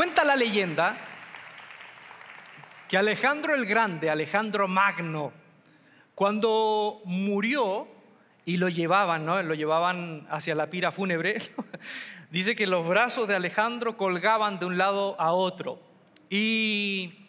Cuenta 0.00 0.24
la 0.24 0.34
leyenda 0.34 0.96
que 2.88 2.96
Alejandro 2.96 3.54
el 3.54 3.66
Grande, 3.66 4.08
Alejandro 4.08 4.66
Magno, 4.66 5.30
cuando 6.14 7.02
murió 7.04 7.86
y 8.46 8.56
lo 8.56 8.70
llevaban, 8.70 9.26
¿no? 9.26 9.42
Lo 9.42 9.52
llevaban 9.52 10.26
hacia 10.30 10.54
la 10.54 10.70
pira 10.70 10.90
fúnebre, 10.90 11.36
dice 12.30 12.56
que 12.56 12.66
los 12.66 12.88
brazos 12.88 13.28
de 13.28 13.34
Alejandro 13.36 13.98
colgaban 13.98 14.58
de 14.58 14.64
un 14.64 14.78
lado 14.78 15.20
a 15.20 15.32
otro. 15.32 15.82
Y 16.30 17.26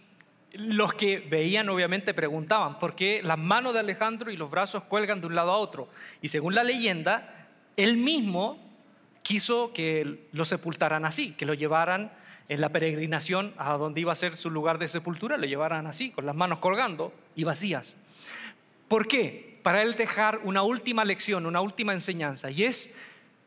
los 0.53 0.93
que 0.93 1.19
veían 1.19 1.67
obviamente 1.67 2.13
preguntaban, 2.13 2.79
¿por 2.79 2.95
qué 2.95 3.19
las 3.21 3.37
manos 3.37 3.73
de 3.73 3.81
Alejandro 3.81 4.31
y 4.31 4.37
los 4.37 4.49
brazos 4.49 4.83
cuelgan 4.83 5.19
de 5.19 5.27
un 5.27 5.35
lado 5.35 5.51
a 5.51 5.57
otro? 5.57 5.89
Y 6.21 6.29
según 6.29 6.55
la 6.55 6.63
leyenda, 6.63 7.49
él 7.75 7.97
mismo 7.97 8.57
quiso 9.23 9.73
que 9.73 10.29
lo 10.31 10.45
sepultaran 10.45 11.03
así, 11.03 11.33
que 11.33 11.45
lo 11.45 11.53
llevaran 11.53 12.11
en 12.51 12.59
la 12.59 12.67
peregrinación 12.67 13.53
a 13.57 13.77
donde 13.77 14.01
iba 14.01 14.11
a 14.11 14.15
ser 14.15 14.35
su 14.35 14.49
lugar 14.49 14.77
de 14.77 14.89
sepultura, 14.89 15.37
lo 15.37 15.45
llevaran 15.45 15.87
así, 15.87 16.11
con 16.11 16.25
las 16.25 16.35
manos 16.35 16.59
colgando 16.59 17.13
y 17.33 17.45
vacías. 17.45 17.95
¿Por 18.89 19.07
qué? 19.07 19.57
Para 19.63 19.81
él 19.83 19.95
dejar 19.95 20.41
una 20.43 20.61
última 20.61 21.05
lección, 21.05 21.45
una 21.45 21.61
última 21.61 21.93
enseñanza, 21.93 22.51
y 22.51 22.65
es, 22.65 22.97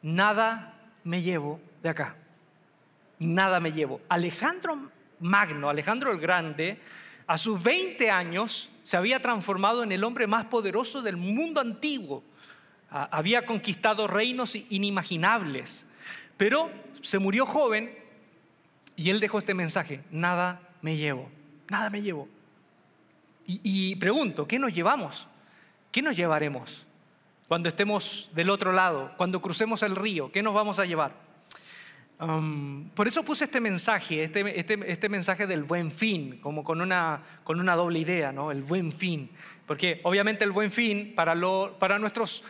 nada 0.01 0.81
me 1.05 1.21
llevo 1.21 1.61
de 1.83 1.91
acá, 1.91 2.17
nada 3.19 3.61
me 3.61 3.73
llevo. 3.73 4.01
Alejandro 4.09 4.91
Magno, 5.21 5.69
Alejandro 5.69 6.11
el 6.11 6.19
Grande, 6.19 6.81
a 7.27 7.37
sus 7.37 7.63
20 7.63 8.11
años 8.11 8.71
se 8.85 8.97
había 8.97 9.21
transformado 9.21 9.83
en 9.83 9.93
el 9.93 10.03
hombre 10.03 10.27
más 10.27 10.47
poderoso 10.47 11.03
del 11.03 11.19
mundo 11.19 11.61
antiguo. 11.61 12.25
Había 12.89 13.45
conquistado 13.45 14.07
reinos 14.07 14.55
inimaginables, 14.55 15.93
pero 16.39 16.71
se 17.03 17.19
murió 17.19 17.45
joven 17.45 18.03
y 18.97 19.11
él 19.11 19.21
dejó 19.21 19.39
este 19.39 19.55
mensaje, 19.55 20.01
nada 20.11 20.61
me 20.83 20.97
llevo, 20.97 21.29
nada 21.69 21.91
me 21.91 22.03
llevo. 22.03 22.29
Y, 23.47 23.95
pregunto, 23.97 24.49
¿qué 24.49 24.59
nos 24.59 24.73
llevamos? 24.73 25.27
¿Qué 25.93 26.01
nos 26.01 26.17
llevaremos 26.17 26.87
cuando 27.47 27.69
estemos 27.69 28.31
del 28.35 28.49
otro 28.49 28.73
lado, 28.73 29.13
cuando 29.19 29.43
crucemos 29.43 29.83
el 29.83 29.97
río? 29.97 30.33
¿Qué 30.33 30.43
nos 30.43 30.55
vamos 30.55 30.79
a 30.79 30.87
llevar? 30.87 31.13
Um, 32.21 32.89
por 32.91 33.07
eso 33.07 33.23
puse 33.23 33.45
este 33.45 33.61
mensaje, 33.61 34.25
este, 34.25 34.59
este, 34.59 34.79
este, 34.87 35.09
mensaje 35.11 35.47
del 35.47 35.65
buen 35.65 35.91
fin, 35.91 36.39
como 36.41 36.65
con 36.65 36.81
una, 36.81 37.23
con 37.43 37.61
una 37.61 37.77
doble 37.77 37.99
idea, 37.99 38.33
¿no? 38.33 38.51
El 38.51 38.63
buen 38.63 38.93
fin. 38.93 39.29
Porque 39.67 40.01
obviamente 40.05 40.45
el 40.45 40.53
buen 40.53 40.71
fin 40.71 41.13
para, 41.15 41.35
lo, 41.35 41.77
para 41.79 41.99
nuestros 41.99 42.45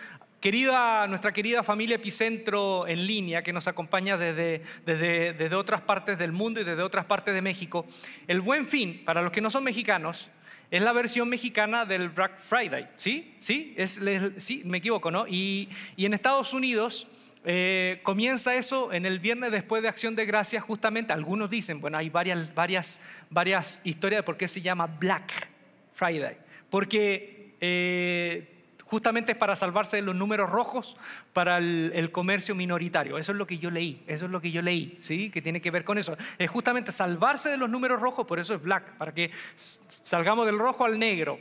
querida, 0.45 1.06
nuestra 1.06 1.33
querida 1.33 1.62
familia 1.62 1.97
Epicentro 1.97 2.87
en 2.87 3.06
línea, 3.06 3.42
que 3.42 3.50
nos 3.50 3.67
acompaña 3.67 4.19
desde, 4.19 4.61
desde, 4.84 5.33
desde 5.33 5.56
otras 5.56 5.81
partes 5.81 6.19
del 6.19 6.33
mundo 6.33 6.61
y 6.61 6.64
desde 6.64 6.83
otras 6.83 7.06
partes 7.06 7.33
de 7.33 7.41
México, 7.41 7.87
el 8.28 8.42
buen 8.42 8.67
fin, 8.67 9.00
para 9.06 9.22
los 9.22 9.33
que 9.33 9.41
no 9.41 9.48
son 9.48 9.65
mexicanos, 9.65 10.28
es 10.70 10.83
la 10.83 10.92
versión 10.92 11.31
mexicana 11.31 11.87
del 11.87 12.11
Black 12.11 12.39
Friday, 12.39 12.91
¿sí? 12.95 13.34
¿Sí? 13.39 13.72
Es, 13.78 13.98
sí, 14.37 14.61
me 14.67 14.77
equivoco, 14.77 15.11
¿no? 15.11 15.27
Y, 15.27 15.70
y 15.97 16.05
en 16.05 16.12
Estados 16.12 16.53
Unidos 16.53 17.06
eh, 17.47 18.00
comienza 18.03 18.55
eso 18.55 18.92
en 18.92 19.06
el 19.06 19.20
viernes 19.20 19.50
después 19.50 19.83
de 19.83 19.89
Acción 19.89 20.15
de 20.15 20.27
Gracias, 20.27 20.62
justamente. 20.62 21.15
Algunos 21.15 21.48
dicen, 21.48 21.81
bueno, 21.81 21.97
hay 21.97 22.11
varias, 22.11 22.55
varias, 22.55 23.00
varias 23.31 23.81
historias 23.84 24.19
de 24.19 24.22
por 24.25 24.37
qué 24.37 24.47
se 24.47 24.61
llama 24.61 24.89
Black 24.89 25.48
Friday. 25.95 26.37
Porque 26.69 27.55
eh, 27.62 28.53
justamente 28.95 29.34
para 29.34 29.56
salvarse 29.56 29.97
de 29.97 30.03
los 30.03 30.14
números 30.14 30.48
rojos 30.48 30.97
para 31.33 31.59
el, 31.59 32.11
comercio 32.12 32.55
minoritario. 32.55 33.19
Eso 33.19 33.33
es 33.33 33.39
lo 33.39 33.45
que 33.45 33.59
yo 33.59 33.69
leí, 33.69 34.05
eso 34.06 34.27
es 34.27 34.31
lo 34.31 34.41
que 34.41 34.53
yo 34.53 34.62
leí, 34.62 34.98
¿sí? 35.00 35.31
Que 35.31 35.42
tiene 35.42 35.61
que 35.61 35.73
ver 35.73 35.83
con 35.83 35.98
eso. 35.98 36.17
Es 36.39 36.48
justamente 36.48 36.92
salvarse 36.92 37.50
de 37.50 37.56
los 37.56 37.69
números 37.69 38.00
rojos, 38.00 38.25
por 38.25 38.38
eso 38.38 38.55
es 38.55 38.62
black, 38.62 38.93
para 38.97 39.12
que 39.12 39.32
salgamos 39.56 40.47
del 40.47 40.60
rojo 40.60 40.84
al 40.84 40.97
negro. 40.97 41.41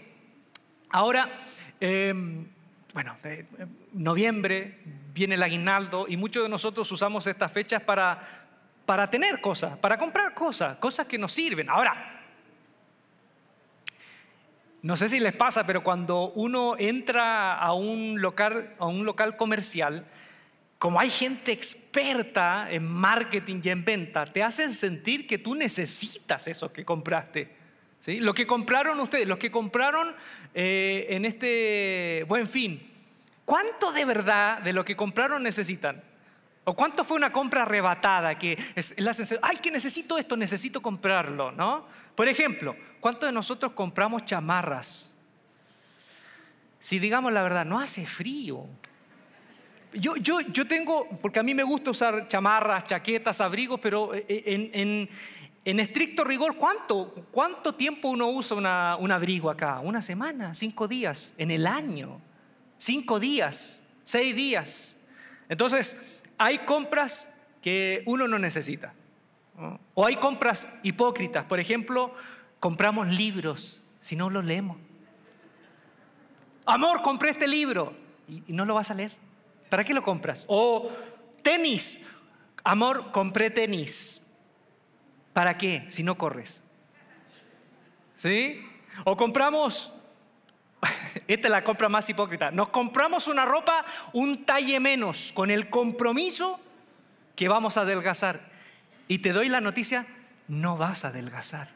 Ahora, 0.90 1.30
em, 1.80 2.47
bueno, 2.91 3.18
eh, 3.24 3.46
noviembre, 3.94 4.80
viene 5.14 5.35
el 5.35 5.44
aguinaldo 5.44 6.08
y 6.09 6.18
muchos 6.18 6.41
de 6.41 6.50
nosotros 6.50 6.91
usamos 6.91 7.28
estas 7.28 7.52
fechas 7.52 7.84
para, 7.84 8.20
para 8.84 9.06
tener 9.06 9.41
cosas, 9.41 9.78
para 9.78 10.00
comprar 10.00 10.34
cosas, 10.34 10.78
cosas 10.78 11.06
que 11.06 11.20
nos 11.20 11.31
sirven. 11.31 11.70
Ahora, 11.70 12.12
no 14.84 14.96
sé 14.96 15.10
si 15.10 15.20
les 15.20 15.34
pasa, 15.34 15.66
pero 15.66 15.84
cuando 15.84 16.32
uno 16.34 16.76
entra 16.78 17.58
a 17.58 17.74
un 17.74 18.22
local, 18.22 18.76
a 18.78 18.86
un 18.86 19.04
local 19.04 19.36
comercial, 19.36 20.06
como 20.78 21.00
hay 21.00 21.10
gente 21.10 21.52
experta 21.52 22.68
en 22.70 22.86
marketing 22.86 23.62
y 23.64 23.70
en 23.70 23.84
venta, 23.84 24.26
te 24.26 24.44
hacen 24.44 24.72
sentir 24.72 25.26
que 25.26 25.40
tú 25.40 25.56
necesitas 25.56 26.48
eso 26.48 26.72
que 26.72 26.86
compraste. 26.86 27.50
¿sí? 28.00 28.20
Lo 28.20 28.36
que 28.36 28.46
compraron 28.46 29.00
ustedes, 29.00 29.28
los 29.28 29.40
que 29.40 29.50
compraron 29.50 30.16
eh, 30.54 31.08
en 31.10 31.26
este 31.26 32.26
buen 32.28 32.48
fin, 32.48 32.94
¿Cuánto 33.46 33.92
de 33.92 34.06
verdad 34.06 34.62
de 34.62 34.74
lo 34.74 34.86
que 34.86 34.96
compraron 34.96 35.44
necesitan? 35.44 36.02
¿O 36.66 36.74
cuánto 36.75 37.03
fue 37.03 37.18
una 37.18 37.31
compra 37.31 37.63
arrebatada 37.63 38.38
que 38.38 38.57
es 38.75 39.00
la 39.00 39.13
sensación, 39.13 39.41
ay, 39.44 39.57
que 39.57 39.69
necesito 39.69 40.18
esto, 40.18 40.38
necesito 40.38 40.81
comprarlo, 40.81 41.51
¿no? 41.51 41.85
Por 42.16 42.28
ejemplo, 42.28 42.75
¿cuántos 43.00 43.28
de 43.28 43.34
nosotros 43.34 43.74
compramos 43.74 44.25
chamarras? 44.25 45.19
Si 46.79 47.00
digamos 47.00 47.34
la 47.34 47.44
verdad, 47.44 47.66
no 47.66 47.79
hace 47.79 48.06
frío. 48.06 48.66
Yo, 49.94 50.16
yo, 50.16 50.40
yo 50.41 50.66
tengo, 50.66 51.07
porque 51.22 51.40
a 51.40 51.44
mí 51.44 51.53
me 51.53 51.63
gusta 51.63 51.91
usar 51.91 52.28
chamarras, 52.28 52.85
chaquetas, 52.85 53.41
abrigos, 53.41 53.79
pero 53.81 54.13
eh, 54.16 54.25
eh, 54.28 54.72
en, 54.73 55.09
en, 55.66 55.79
estricto 55.79 56.23
rigor, 56.23 56.56
¿cuánto, 56.56 57.12
¿cuánto 57.31 57.75
tiempo 57.75 58.09
uno 58.09 58.29
usa 58.29 58.57
una, 58.57 58.96
un 58.96 59.12
abrigo 59.12 59.50
acá? 59.50 59.79
¿Una 59.81 60.02
semana? 60.02 60.53
¿Cinco 60.56 60.88
días? 60.88 61.35
¿En 61.38 61.52
el 61.52 61.68
año? 61.68 62.22
cinco 62.84 63.19
días, 63.19 63.81
seis 64.03 64.35
días. 64.35 65.00
Entonces, 65.47 65.97
hay 66.38 66.60
compras 66.60 67.34
que 67.62 68.04
uno 68.06 68.28
no 68.28 68.40
necesita. 68.40 68.94
O 69.94 70.06
hay 70.06 70.16
compras 70.18 70.80
hipócritas. 70.84 71.46
Por 71.46 71.60
ejemplo, 71.60 72.14
compramos 72.60 73.08
libros 73.10 73.84
si 74.02 74.16
no 74.16 74.30
los 74.30 74.44
leemos. 74.44 74.78
Amor, 76.66 77.02
compré 77.02 77.30
este 77.30 77.48
libro 77.48 77.94
y 78.28 78.52
no 78.54 78.66
lo 78.66 78.74
vas 78.74 78.90
a 78.90 78.94
leer. 78.94 79.12
¿Para 79.70 79.84
qué 79.84 79.94
lo 79.94 80.04
compras? 80.04 80.46
O 80.50 80.92
tenis. 81.42 82.06
Amor, 82.64 83.12
compré 83.12 83.50
tenis. 83.50 84.36
¿Para 85.34 85.58
qué? 85.58 85.86
Si 85.90 86.04
no 86.04 86.18
corres. 86.18 86.64
¿Sí? 88.16 88.62
O 89.04 89.18
compramos 89.18 89.93
esta 91.28 91.48
es 91.48 91.52
la 91.52 91.64
compra 91.64 91.90
más 91.90 92.10
hipócrita. 92.10 92.52
Nos 92.52 92.70
compramos 92.70 93.28
una 93.28 93.46
ropa 93.46 93.86
un 94.14 94.46
talle 94.46 94.80
menos 94.80 95.32
con 95.34 95.52
el 95.52 95.70
compromiso 95.70 96.60
que 97.36 97.48
vamos 97.48 97.78
a 97.78 97.82
adelgazar. 97.82 98.40
Y 99.08 99.20
te 99.20 99.34
doy 99.34 99.50
la 99.50 99.62
noticia, 99.62 100.06
no 100.48 100.78
vas 100.78 101.06
a 101.06 101.10
adelgazar. 101.10 101.70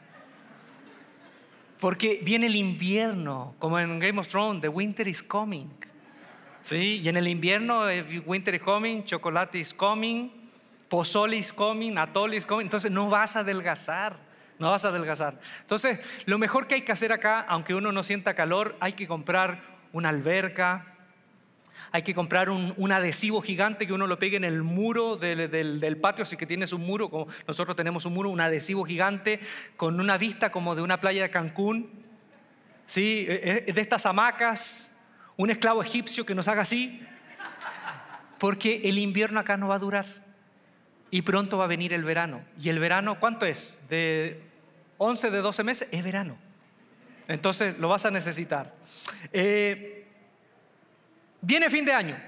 Porque 1.78 2.20
viene 2.22 2.46
el 2.46 2.56
invierno, 2.56 3.54
como 3.58 3.78
en 3.78 3.98
Game 3.98 4.18
of 4.20 4.28
Thrones, 4.28 4.60
the 4.60 4.68
winter 4.68 5.06
is 5.06 5.22
coming. 5.22 5.68
¿Sí? 6.62 7.00
Y 7.02 7.08
en 7.08 7.16
el 7.16 7.28
invierno, 7.28 7.84
winter 8.26 8.54
is 8.54 8.62
coming, 8.62 9.04
chocolate 9.04 9.58
is 9.58 9.72
coming, 9.72 10.30
pozole 10.88 11.36
is 11.36 11.52
coming, 11.52 11.96
atole 11.96 12.36
is 12.36 12.44
coming. 12.44 12.66
Entonces 12.66 12.90
no 12.90 13.08
vas 13.08 13.36
a 13.36 13.40
adelgazar 13.40 14.27
no 14.58 14.70
vas 14.70 14.84
a 14.84 14.88
adelgazar. 14.88 15.38
Entonces, 15.60 16.00
lo 16.26 16.38
mejor 16.38 16.66
que 16.66 16.76
hay 16.76 16.82
que 16.82 16.92
hacer 16.92 17.12
acá, 17.12 17.40
aunque 17.48 17.74
uno 17.74 17.92
no 17.92 18.02
sienta 18.02 18.34
calor, 18.34 18.76
hay 18.80 18.92
que 18.92 19.06
comprar 19.06 19.62
una 19.92 20.08
alberca, 20.08 20.98
hay 21.92 22.02
que 22.02 22.14
comprar 22.14 22.50
un, 22.50 22.92
adhesivo 22.92 23.40
gigante 23.40 23.86
que 23.86 23.92
uno 23.92 24.06
lo 24.06 24.18
pegue 24.18 24.36
en 24.36 24.44
el 24.44 24.62
muro 24.62 25.16
del, 25.16 25.98
patio, 26.00 26.22
así 26.22 26.36
que 26.36 26.46
tienes 26.46 26.72
un 26.72 26.82
muro, 26.82 27.08
como 27.08 27.28
nosotros 27.46 27.76
tenemos 27.76 28.04
un 28.04 28.14
muro, 28.14 28.30
un 28.30 28.40
adhesivo 28.40 28.84
gigante 28.84 29.40
con 29.76 29.98
una 30.00 30.18
vista 30.18 30.50
como 30.50 30.74
de 30.74 30.82
una 30.82 31.00
playa 31.00 31.22
de 31.22 31.30
Cancún, 31.30 31.90
¿sí? 32.86 33.26
E, 33.28 33.64
e, 33.68 33.72
de 33.72 33.80
estas 33.80 34.04
hamacas, 34.06 35.00
un 35.36 35.50
esclavo 35.50 35.82
egipcio 35.82 36.26
que 36.26 36.34
nos 36.34 36.48
haga 36.48 36.62
así, 36.62 37.02
porque 38.38 38.82
el 38.84 38.98
invierno 38.98 39.40
acá 39.40 39.56
no 39.56 39.68
va 39.68 39.76
a 39.76 39.80
durar 39.80 40.06
y 41.10 41.22
pronto 41.22 41.58
va 41.58 41.64
a 41.64 41.68
venir 41.68 41.92
el 41.92 42.04
verano. 42.04 42.42
¿Y 42.60 42.68
el 42.68 42.78
verano 42.78 43.18
cuánto 43.18 43.46
es? 43.46 43.86
De 43.88 44.47
11 44.98 45.30
de 45.30 45.38
12 45.38 45.64
meses, 45.64 45.88
es 45.90 46.04
verano. 46.04 46.36
Entonces 47.26 47.78
lo 47.78 47.88
vas 47.88 48.04
a 48.06 48.10
necesitar. 48.10 48.74
Eh, 49.32 50.06
viene 51.40 51.70
fin 51.70 51.84
de 51.84 51.92
año 51.92 52.18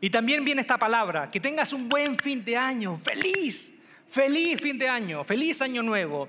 y 0.00 0.10
también 0.10 0.44
viene 0.44 0.60
esta 0.60 0.78
palabra, 0.78 1.30
que 1.30 1.40
tengas 1.40 1.72
un 1.72 1.88
buen 1.88 2.16
fin 2.18 2.44
de 2.44 2.56
año, 2.56 2.96
feliz, 2.96 3.80
feliz 4.06 4.60
fin 4.60 4.78
de 4.78 4.88
año, 4.88 5.24
feliz 5.24 5.60
año 5.60 5.82
nuevo. 5.82 6.28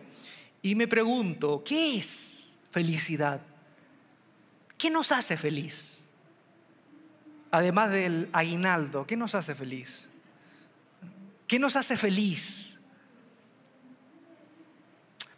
Y 0.61 0.75
me 0.75 0.87
pregunto, 0.87 1.63
¿qué 1.65 1.97
es 1.97 2.57
felicidad? 2.71 3.41
¿Qué 4.77 4.89
nos 4.89 5.11
hace 5.11 5.37
feliz? 5.37 6.09
Además 7.51 7.91
del 7.91 8.29
aguinaldo, 8.31 9.05
¿qué 9.05 9.15
nos 9.15 9.35
hace 9.35 9.55
feliz? 9.55 10.07
¿Qué 11.47 11.57
nos 11.57 11.75
hace 11.75 11.95
feliz? 11.97 12.78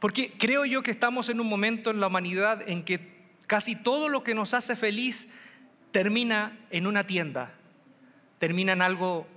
Porque 0.01 0.33
creo 0.36 0.65
yo 0.65 0.81
que 0.81 0.89
estamos 0.89 1.30
en 1.30 1.39
un 1.39 1.48
momento 1.48 1.92
en 1.92 2.00
la 2.00 2.07
humanidad 2.07 2.68
en 2.68 2.83
que 2.83 3.21
casi 3.45 3.75
todo 3.75 4.09
lo 4.09 4.24
que 4.24 4.33
nos 4.33 4.56
hace 4.56 4.75
feliz 4.75 5.38
termina 5.92 6.57
en 6.71 6.88
una 6.88 7.06
tienda, 7.06 7.53
termina 8.39 8.74
en 8.74 8.81
algo 8.81 9.27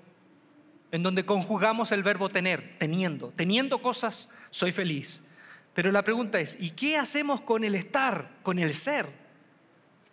en 0.91 1.03
donde 1.03 1.27
conjugamos 1.27 1.93
el 1.93 2.03
verbo 2.03 2.31
tener, 2.31 2.79
teniendo. 2.79 3.31
Teniendo 3.37 3.83
cosas, 3.83 4.35
soy 4.49 4.73
feliz. 4.73 5.27
Pero 5.75 5.93
la 5.93 6.03
pregunta 6.03 6.41
es, 6.41 6.57
¿y 6.59 6.71
qué 6.71 6.97
hacemos 6.97 7.43
con 7.43 7.63
el 7.63 7.75
estar, 7.75 8.31
con 8.43 8.59
el 8.59 8.73
ser? 8.73 9.05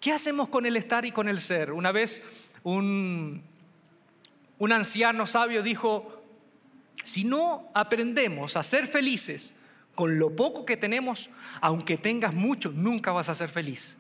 ¿Qué 0.01 0.11
hacemos 0.11 0.49
con 0.49 0.65
el 0.65 0.75
estar 0.75 1.05
y 1.05 1.13
con 1.13 1.29
el 1.29 1.39
ser? 1.39 1.71
Una 1.71 1.93
vez 1.93 2.25
un, 2.63 3.41
un 4.57 4.71
anciano 4.73 5.27
sabio 5.27 5.63
dijo, 5.63 6.25
si 7.05 7.23
no 7.23 7.71
aprendemos 7.73 8.57
a 8.57 8.63
ser 8.63 8.85
felices 8.85 9.55
con 9.95 10.19
lo 10.19 10.35
poco 10.35 10.65
que 10.65 10.77
tenemos, 10.77 11.29
aunque 11.59 11.97
tengas 11.97 12.33
mucho, 12.33 12.71
nunca 12.71 13.11
vas 13.11 13.29
a 13.29 13.35
ser 13.35 13.49
feliz. 13.49 13.97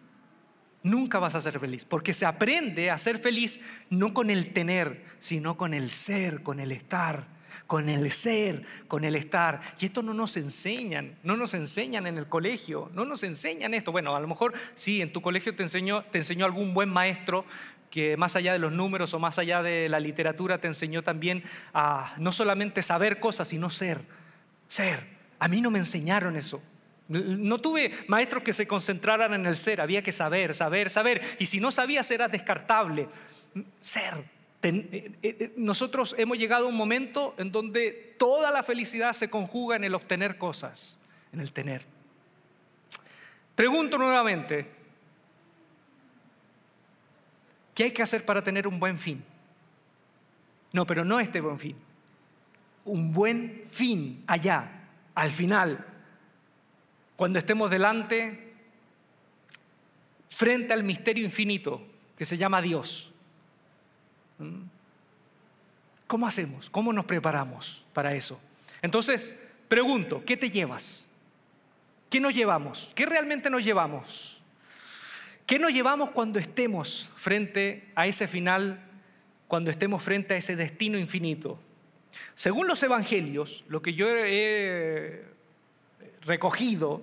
Nunca 0.83 1.19
vas 1.19 1.35
a 1.35 1.41
ser 1.41 1.59
feliz, 1.59 1.85
porque 1.85 2.11
se 2.11 2.25
aprende 2.25 2.89
a 2.89 2.97
ser 2.97 3.19
feliz 3.19 3.61
no 3.91 4.15
con 4.15 4.31
el 4.31 4.51
tener, 4.51 5.05
sino 5.19 5.55
con 5.55 5.75
el 5.75 5.91
ser, 5.91 6.41
con 6.41 6.59
el 6.59 6.71
estar, 6.71 7.27
con 7.67 7.87
el 7.87 8.09
ser, 8.11 8.63
con 8.87 9.03
el 9.03 9.15
estar. 9.15 9.61
Y 9.79 9.85
esto 9.85 10.01
no 10.01 10.15
nos 10.15 10.37
enseñan, 10.37 11.19
no 11.21 11.37
nos 11.37 11.53
enseñan 11.53 12.07
en 12.07 12.17
el 12.17 12.27
colegio, 12.27 12.89
no 12.95 13.05
nos 13.05 13.21
enseñan 13.21 13.75
esto. 13.75 13.91
Bueno, 13.91 14.15
a 14.15 14.19
lo 14.19 14.27
mejor 14.27 14.53
sí, 14.73 15.01
en 15.01 15.13
tu 15.13 15.21
colegio 15.21 15.55
te 15.55 15.61
enseñó, 15.61 16.03
te 16.05 16.17
enseñó 16.17 16.45
algún 16.45 16.73
buen 16.73 16.89
maestro 16.89 17.45
que 17.91 18.17
más 18.17 18.35
allá 18.35 18.53
de 18.53 18.59
los 18.59 18.71
números 18.71 19.13
o 19.13 19.19
más 19.19 19.37
allá 19.37 19.61
de 19.61 19.87
la 19.87 19.99
literatura 19.99 20.59
te 20.59 20.67
enseñó 20.67 21.03
también 21.03 21.43
a 21.73 22.15
no 22.17 22.31
solamente 22.31 22.81
saber 22.81 23.19
cosas, 23.19 23.49
sino 23.49 23.69
ser, 23.69 24.01
ser. 24.67 25.20
A 25.41 25.47
mí 25.47 25.59
no 25.59 25.71
me 25.71 25.79
enseñaron 25.79 26.35
eso. 26.35 26.61
No 27.07 27.57
tuve 27.57 27.91
maestros 28.07 28.43
que 28.43 28.53
se 28.53 28.67
concentraran 28.67 29.33
en 29.33 29.47
el 29.47 29.57
ser, 29.57 29.81
había 29.81 30.03
que 30.03 30.11
saber, 30.11 30.53
saber, 30.53 30.91
saber. 30.91 31.19
Y 31.39 31.47
si 31.47 31.59
no 31.59 31.71
sabías 31.71 32.11
era 32.11 32.27
descartable. 32.27 33.09
Ser. 33.79 34.13
Eh, 34.61 35.11
eh, 35.23 35.37
eh, 35.39 35.53
nosotros 35.57 36.13
hemos 36.19 36.37
llegado 36.37 36.67
a 36.67 36.69
un 36.69 36.75
momento 36.75 37.33
en 37.39 37.51
donde 37.51 38.15
toda 38.19 38.51
la 38.51 38.61
felicidad 38.61 39.13
se 39.13 39.31
conjuga 39.31 39.75
en 39.77 39.83
el 39.83 39.95
obtener 39.95 40.37
cosas, 40.37 41.01
en 41.33 41.39
el 41.39 41.51
tener. 41.51 41.83
Pregunto 43.55 43.97
nuevamente, 43.97 44.69
¿qué 47.73 47.85
hay 47.85 47.91
que 47.91 48.03
hacer 48.03 48.23
para 48.23 48.43
tener 48.43 48.67
un 48.67 48.79
buen 48.79 48.99
fin? 48.99 49.23
No, 50.71 50.85
pero 50.85 51.03
no 51.03 51.19
este 51.19 51.41
buen 51.41 51.57
fin. 51.57 51.75
Un 52.85 53.11
buen 53.11 53.63
fin 53.71 54.23
allá, 54.27 54.80
al 55.15 55.29
final, 55.31 55.85
cuando 57.15 57.39
estemos 57.39 57.69
delante, 57.69 58.53
frente 60.29 60.73
al 60.73 60.83
misterio 60.83 61.23
infinito 61.23 61.81
que 62.17 62.25
se 62.25 62.37
llama 62.37 62.61
Dios. 62.61 63.11
¿Mm? 64.39 64.61
¿Cómo 66.07 66.27
hacemos? 66.27 66.69
¿Cómo 66.69 66.91
nos 66.91 67.05
preparamos 67.05 67.85
para 67.93 68.13
eso? 68.15 68.41
Entonces, 68.81 69.35
pregunto, 69.67 70.23
¿qué 70.25 70.35
te 70.35 70.49
llevas? 70.49 71.11
¿Qué 72.09 72.19
nos 72.19 72.35
llevamos? 72.35 72.91
¿Qué 72.95 73.05
realmente 73.05 73.49
nos 73.49 73.63
llevamos? 73.63 74.41
¿Qué 75.45 75.59
nos 75.59 75.71
llevamos 75.71 76.09
cuando 76.11 76.39
estemos 76.39 77.09
frente 77.15 77.89
a 77.95 78.07
ese 78.07 78.27
final, 78.27 78.81
cuando 79.47 79.71
estemos 79.71 80.03
frente 80.03 80.33
a 80.33 80.37
ese 80.37 80.55
destino 80.55 80.97
infinito? 80.97 81.59
Según 82.35 82.67
los 82.67 82.81
evangelios, 82.83 83.63
lo 83.67 83.81
que 83.81 83.93
yo 83.93 84.07
he 84.09 85.25
recogido, 86.25 87.01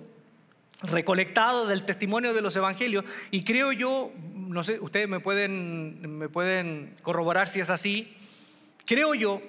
recolectado 0.81 1.67
del 1.67 1.83
testimonio 1.85 2.33
de 2.33 2.41
los 2.41 2.55
evangelios, 2.55 3.05
y 3.31 3.43
creo 3.43 3.71
yo, 3.71 4.11
no 4.35 4.63
sé, 4.63 4.79
ustedes 4.79 5.07
me 5.07 5.19
pueden, 5.19 6.17
me 6.17 6.29
pueden 6.29 6.95
corroborar 7.01 7.47
si 7.47 7.59
es 7.59 7.69
así, 7.69 8.15
creo 8.85 9.13
yo 9.13 9.41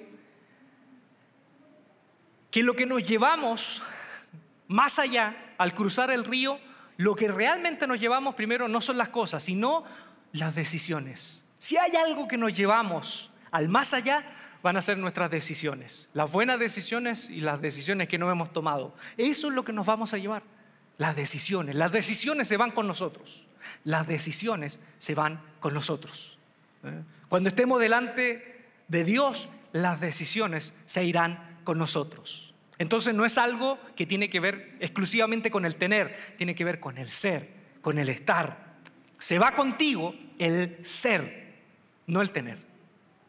que 2.50 2.62
lo 2.62 2.74
que 2.74 2.86
nos 2.86 3.04
llevamos 3.04 3.82
más 4.68 4.98
allá 4.98 5.54
al 5.58 5.74
cruzar 5.74 6.10
el 6.10 6.24
río, 6.24 6.58
lo 6.96 7.14
que 7.14 7.28
realmente 7.28 7.86
nos 7.86 8.00
llevamos 8.00 8.34
primero 8.34 8.68
no 8.68 8.80
son 8.80 8.98
las 8.98 9.08
cosas, 9.08 9.42
sino 9.42 9.84
las 10.32 10.54
decisiones. 10.54 11.46
Si 11.58 11.76
hay 11.76 11.96
algo 11.96 12.26
que 12.26 12.36
nos 12.36 12.54
llevamos 12.54 13.30
al 13.50 13.68
más 13.68 13.94
allá, 13.94 14.24
van 14.62 14.76
a 14.76 14.82
ser 14.82 14.98
nuestras 14.98 15.30
decisiones, 15.30 16.10
las 16.14 16.30
buenas 16.30 16.58
decisiones 16.58 17.30
y 17.30 17.40
las 17.40 17.60
decisiones 17.60 18.08
que 18.08 18.18
no 18.18 18.30
hemos 18.30 18.52
tomado. 18.52 18.94
Eso 19.16 19.48
es 19.48 19.54
lo 19.54 19.64
que 19.64 19.72
nos 19.72 19.86
vamos 19.86 20.14
a 20.14 20.18
llevar, 20.18 20.42
las 20.98 21.16
decisiones. 21.16 21.74
Las 21.74 21.92
decisiones 21.92 22.48
se 22.48 22.56
van 22.56 22.70
con 22.70 22.86
nosotros, 22.86 23.44
las 23.84 24.06
decisiones 24.06 24.80
se 24.98 25.14
van 25.14 25.40
con 25.60 25.74
nosotros. 25.74 26.38
¿eh? 26.84 27.02
Cuando 27.28 27.48
estemos 27.48 27.80
delante 27.80 28.66
de 28.88 29.04
Dios, 29.04 29.48
las 29.72 30.00
decisiones 30.00 30.74
se 30.84 31.04
irán 31.04 31.58
con 31.64 31.78
nosotros. 31.78 32.52
Entonces 32.78 33.14
no 33.14 33.26
es 33.26 33.36
algo 33.36 33.78
que 33.94 34.06
tiene 34.06 34.30
que 34.30 34.40
ver 34.40 34.76
exclusivamente 34.80 35.50
con 35.50 35.66
el 35.66 35.76
tener, 35.76 36.16
tiene 36.36 36.54
que 36.54 36.64
ver 36.64 36.80
con 36.80 36.96
el 36.96 37.10
ser, 37.10 37.46
con 37.82 37.98
el 37.98 38.08
estar. 38.08 38.70
Se 39.18 39.38
va 39.38 39.54
contigo 39.54 40.14
el 40.38 40.78
ser, 40.82 41.58
no 42.06 42.22
el 42.22 42.30
tener. 42.30 42.69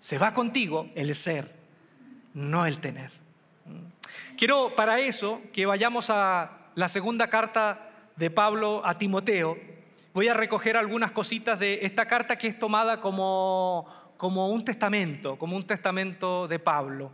Se 0.02 0.18
va 0.18 0.34
contigo 0.34 0.90
el 0.96 1.14
ser, 1.14 1.46
no 2.34 2.66
el 2.66 2.80
tener. 2.80 3.12
Quiero 4.36 4.74
para 4.76 5.00
eso 5.00 5.44
que 5.54 5.68
vayamos 5.68 6.10
a 6.10 6.70
la 6.74 6.88
segunda 6.88 7.28
carta 7.28 7.92
de 8.16 8.32
Pablo 8.32 8.82
a 8.84 8.98
Timoteo. 8.98 9.56
Voy 10.12 10.28
a 10.28 10.34
recoger 10.34 10.76
algunas 10.76 11.12
cositas 11.12 11.60
de 11.60 11.82
esta 11.84 12.08
carta 12.08 12.36
que 12.36 12.48
es 12.48 12.58
tomada 12.58 13.00
como, 13.00 13.86
como 14.18 14.50
un 14.50 14.66
testamento, 14.66 15.38
como 15.38 15.56
un 15.56 15.68
testamento 15.68 16.48
de 16.48 16.58
Pablo. 16.58 17.12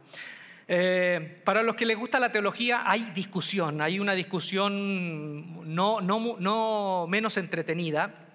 Eh, 0.66 1.42
para 1.44 1.64
los 1.64 1.76
que 1.76 1.86
les 1.86 1.98
gusta 1.98 2.22
la 2.22 2.32
teología 2.32 2.90
hay 2.90 3.12
discusión, 3.14 3.82
hay 3.82 4.00
una 4.00 4.14
discusión 4.14 5.76
no, 5.76 6.00
no, 6.00 6.38
no 6.40 7.06
menos 7.10 7.36
entretenida 7.36 8.27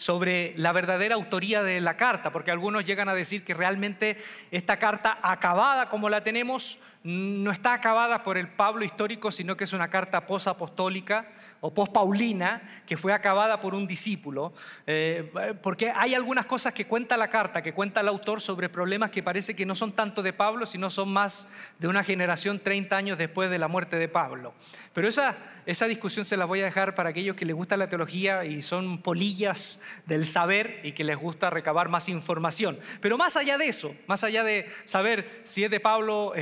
sobre 0.00 0.54
la 0.56 0.72
verdadera 0.72 1.14
autoría 1.14 1.62
de 1.62 1.78
la 1.78 1.98
carta, 1.98 2.32
porque 2.32 2.50
algunos 2.50 2.86
llegan 2.86 3.10
a 3.10 3.14
decir 3.14 3.44
que 3.44 3.52
realmente 3.52 4.16
esta 4.50 4.78
carta 4.78 5.18
acabada 5.20 5.90
como 5.90 6.08
la 6.08 6.24
tenemos 6.24 6.78
no 7.02 7.50
está 7.50 7.72
acabada 7.72 8.22
por 8.22 8.36
el 8.36 8.48
Pablo 8.48 8.84
histórico, 8.84 9.32
sino 9.32 9.56
que 9.56 9.64
es 9.64 9.72
una 9.72 9.88
carta 9.88 10.26
posapostólica 10.26 11.28
o 11.60 11.72
pospaulina 11.72 12.62
que 12.86 12.96
fue 12.96 13.12
acabada 13.12 13.60
por 13.60 13.74
un 13.74 13.86
discípulo, 13.86 14.52
eh, 14.86 15.30
porque 15.62 15.92
hay 15.94 16.14
algunas 16.14 16.46
cosas 16.46 16.74
que 16.74 16.86
cuenta 16.86 17.16
la 17.16 17.28
carta, 17.28 17.62
que 17.62 17.72
cuenta 17.72 18.00
el 18.00 18.08
autor 18.08 18.40
sobre 18.40 18.68
problemas 18.68 19.10
que 19.10 19.22
parece 19.22 19.56
que 19.56 19.66
no 19.66 19.74
son 19.74 19.92
tanto 19.92 20.22
de 20.22 20.32
Pablo, 20.32 20.66
sino 20.66 20.90
son 20.90 21.10
más 21.10 21.52
de 21.78 21.88
una 21.88 22.04
generación 22.04 22.60
30 22.60 22.96
años 22.96 23.18
después 23.18 23.50
de 23.50 23.58
la 23.58 23.68
muerte 23.68 23.96
de 23.96 24.08
Pablo. 24.08 24.54
Pero 24.92 25.08
esa, 25.08 25.36
esa 25.66 25.86
discusión 25.86 26.24
se 26.24 26.36
la 26.36 26.44
voy 26.44 26.60
a 26.60 26.64
dejar 26.64 26.94
para 26.94 27.10
aquellos 27.10 27.36
que 27.36 27.44
les 27.44 27.54
gusta 27.54 27.76
la 27.76 27.88
teología 27.88 28.44
y 28.44 28.62
son 28.62 29.00
polillas 29.02 29.82
del 30.06 30.26
saber 30.26 30.80
y 30.82 30.92
que 30.92 31.04
les 31.04 31.16
gusta 31.16 31.50
recabar 31.50 31.88
más 31.88 32.08
información. 32.08 32.78
Pero 33.00 33.18
más 33.18 33.36
allá 33.36 33.58
de 33.58 33.68
eso, 33.68 33.94
más 34.06 34.24
allá 34.24 34.44
de 34.44 34.70
saber 34.84 35.42
si 35.44 35.64
es 35.64 35.70
de 35.70 35.80
Pablo, 35.80 36.34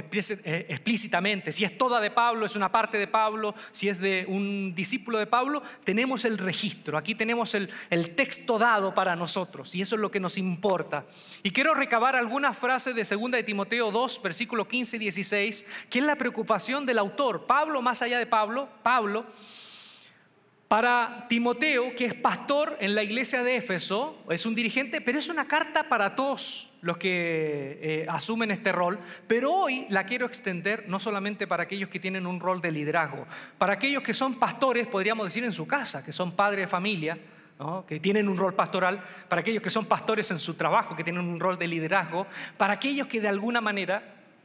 eh, 0.51 0.65
explícitamente, 0.71 1.53
si 1.53 1.65
es 1.65 1.77
toda 1.77 2.01
de 2.01 2.11
Pablo, 2.11 2.47
es 2.47 2.57
una 2.57 2.73
parte 2.73 2.97
de 2.97 3.07
Pablo, 3.07 3.55
si 3.71 3.91
es 3.91 4.01
de 4.01 4.25
un 4.27 4.75
discípulo 4.75 5.19
de 5.19 5.27
Pablo, 5.27 5.63
tenemos 5.85 6.25
el 6.25 6.39
registro, 6.39 6.97
aquí 6.97 7.15
tenemos 7.15 7.53
el, 7.53 7.69
el 7.91 8.15
texto 8.15 8.59
dado 8.59 8.95
para 8.95 9.15
nosotros 9.15 9.75
y 9.75 9.83
eso 9.83 9.97
es 9.97 10.01
lo 10.01 10.11
que 10.11 10.21
nos 10.21 10.39
importa. 10.39 11.05
Y 11.43 11.51
quiero 11.51 11.75
recabar 11.75 12.17
algunas 12.17 12.57
frases 12.57 12.95
de 12.95 13.05
2 13.05 13.31
de 13.31 13.43
Timoteo 13.43 13.91
2, 13.91 14.23
versículo 14.23 14.67
15 14.67 14.97
y 14.97 15.01
16, 15.01 15.67
que 15.91 15.99
es 15.99 16.05
la 16.07 16.17
preocupación 16.17 16.87
del 16.87 16.97
autor. 16.97 17.45
Pablo, 17.45 17.83
más 17.83 18.01
allá 18.01 18.19
de 18.19 18.25
Pablo, 18.25 18.71
Pablo, 18.83 19.27
para 20.69 21.25
Timoteo, 21.31 21.95
que 21.95 22.05
es 22.05 22.15
pastor 22.15 22.77
en 22.81 22.95
la 22.95 23.03
iglesia 23.03 23.43
de 23.43 23.57
Éfeso, 23.57 24.23
es 24.29 24.45
un 24.45 24.55
dirigente, 24.55 25.01
pero 25.01 25.19
es 25.19 25.31
una 25.31 25.49
carta 25.49 25.89
para 25.89 26.15
todos 26.15 26.69
los 26.83 26.99
que 26.99 27.79
eh, 27.81 28.07
asumen 28.09 28.51
este 28.51 28.71
rol, 28.71 28.99
pero 29.27 29.53
hoy 29.53 29.87
la 29.89 30.05
quiero 30.05 30.27
extender 30.27 30.85
no 30.87 31.01
solamente 31.01 31.47
para 31.47 31.63
aquellos 31.63 31.89
que 31.89 31.99
tienen 31.99 32.27
un 32.27 32.39
rol 32.39 32.61
de 32.61 32.71
liderazgo, 32.71 33.27
para 33.57 33.73
aquellos 33.73 34.03
que 34.03 34.13
son 34.13 34.39
pastores, 34.39 34.87
podríamos 34.87 35.27
decir 35.27 35.43
en 35.43 35.53
su 35.53 35.67
casa, 35.67 36.05
que 36.05 36.13
son 36.13 36.33
padres 36.33 36.65
de 36.65 36.69
familia, 36.69 37.19
que 37.89 37.99
tienen 37.99 38.29
un 38.29 38.37
rol 38.37 38.55
pastoral, 38.55 39.03
para 39.29 39.41
aquellos 39.41 39.63
que 39.63 39.71
son 39.71 39.87
pastores 39.87 40.31
en 40.31 40.39
su 40.39 40.55
trabajo, 40.55 40.95
que 40.95 41.03
tienen 41.03 41.27
un 41.27 41.41
rol 41.41 41.59
de 41.59 41.67
liderazgo, 41.67 42.27
para 42.57 42.75
aquellos 42.75 43.09
que 43.09 43.21
de 43.21 43.29
alguna 43.29 43.61
manera 43.61 44.03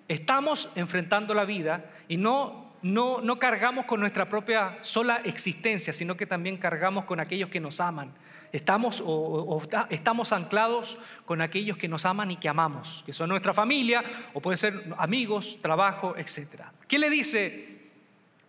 estamos 0.07 0.69
enfrentando 0.75 1.33
la 1.33 1.45
vida 1.45 1.85
y 2.07 2.17
no, 2.17 2.62
no, 2.83 3.21
no 3.21 3.39
cargamos 3.39 3.85
con 3.85 3.99
nuestra 3.99 4.29
propia 4.29 4.77
sola 4.81 5.21
existencia, 5.23 5.91
sino 5.93 6.15
que 6.15 6.27
también 6.27 6.57
cargamos 6.57 7.05
con 7.05 7.19
aquellos 7.19 7.49
que 7.49 7.59
nos 7.59 7.79
aman 7.79 8.13
Estamos, 8.53 9.01
o, 9.03 9.59
estamos 9.89 10.31
anclados 10.31 10.99
con 11.25 11.41
aquellos 11.41 11.75
que 11.75 11.87
nos 11.87 12.05
aman 12.05 12.29
y 12.29 12.35
que 12.35 12.47
amamos, 12.47 13.01
que 13.03 13.11
son 13.11 13.29
nuestra 13.29 13.51
familia, 13.51 14.03
o 14.31 14.41
pueden 14.41 14.59
ser 14.59 14.93
amigos, 14.99 15.57
trabajo, 15.59 16.15
etc. 16.15 16.65
¿Qué 16.87 16.99
le 16.99 17.09
dice 17.09 17.79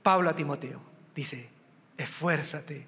Pablo 0.02 0.28
a 0.28 0.36
Timoteo? 0.36 0.78
dice, 1.14 1.48
esfuérzate 1.96 2.86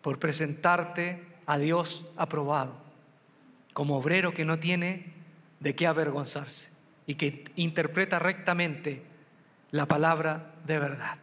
por 0.00 0.20
presentarte 0.20 1.24
a 1.46 1.58
Dios 1.58 2.06
aprobado, 2.16 2.76
como 3.72 3.96
obrero 3.96 4.32
que 4.32 4.44
no 4.44 4.60
tiene 4.60 5.12
de 5.58 5.74
qué 5.74 5.88
avergonzarse 5.88 6.70
y 7.06 7.16
que 7.16 7.46
interpreta 7.56 8.20
rectamente 8.20 9.02
la 9.70 9.86
palabra 9.86 10.54
de 10.66 10.78
verdad. 10.78 11.16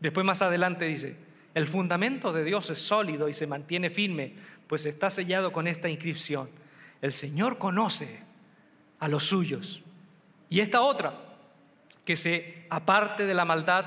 Después 0.00 0.24
más 0.24 0.42
adelante 0.42 0.84
dice, 0.84 1.16
el 1.54 1.66
fundamento 1.66 2.32
de 2.32 2.44
Dios 2.44 2.70
es 2.70 2.78
sólido 2.78 3.28
y 3.28 3.34
se 3.34 3.46
mantiene 3.46 3.90
firme, 3.90 4.34
pues 4.66 4.86
está 4.86 5.10
sellado 5.10 5.52
con 5.52 5.66
esta 5.66 5.88
inscripción. 5.88 6.48
El 7.02 7.12
Señor 7.12 7.58
conoce 7.58 8.22
a 9.00 9.08
los 9.08 9.24
suyos. 9.24 9.82
Y 10.50 10.60
esta 10.60 10.82
otra, 10.82 11.14
que 12.04 12.16
se 12.16 12.66
aparte 12.70 13.26
de 13.26 13.34
la 13.34 13.44
maldad 13.44 13.84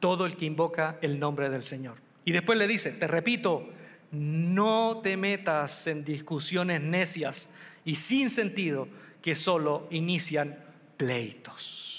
todo 0.00 0.26
el 0.26 0.36
que 0.36 0.46
invoca 0.46 0.96
el 1.02 1.18
nombre 1.18 1.50
del 1.50 1.62
Señor. 1.62 1.96
Y 2.24 2.32
después 2.32 2.58
le 2.58 2.68
dice, 2.68 2.92
te 2.92 3.06
repito, 3.06 3.68
no 4.10 5.00
te 5.02 5.16
metas 5.16 5.86
en 5.86 6.04
discusiones 6.04 6.80
necias 6.80 7.54
y 7.84 7.94
sin 7.96 8.30
sentido 8.30 8.88
que 9.22 9.34
solo 9.34 9.86
inician 9.90 10.56
pleitos. 10.96 11.97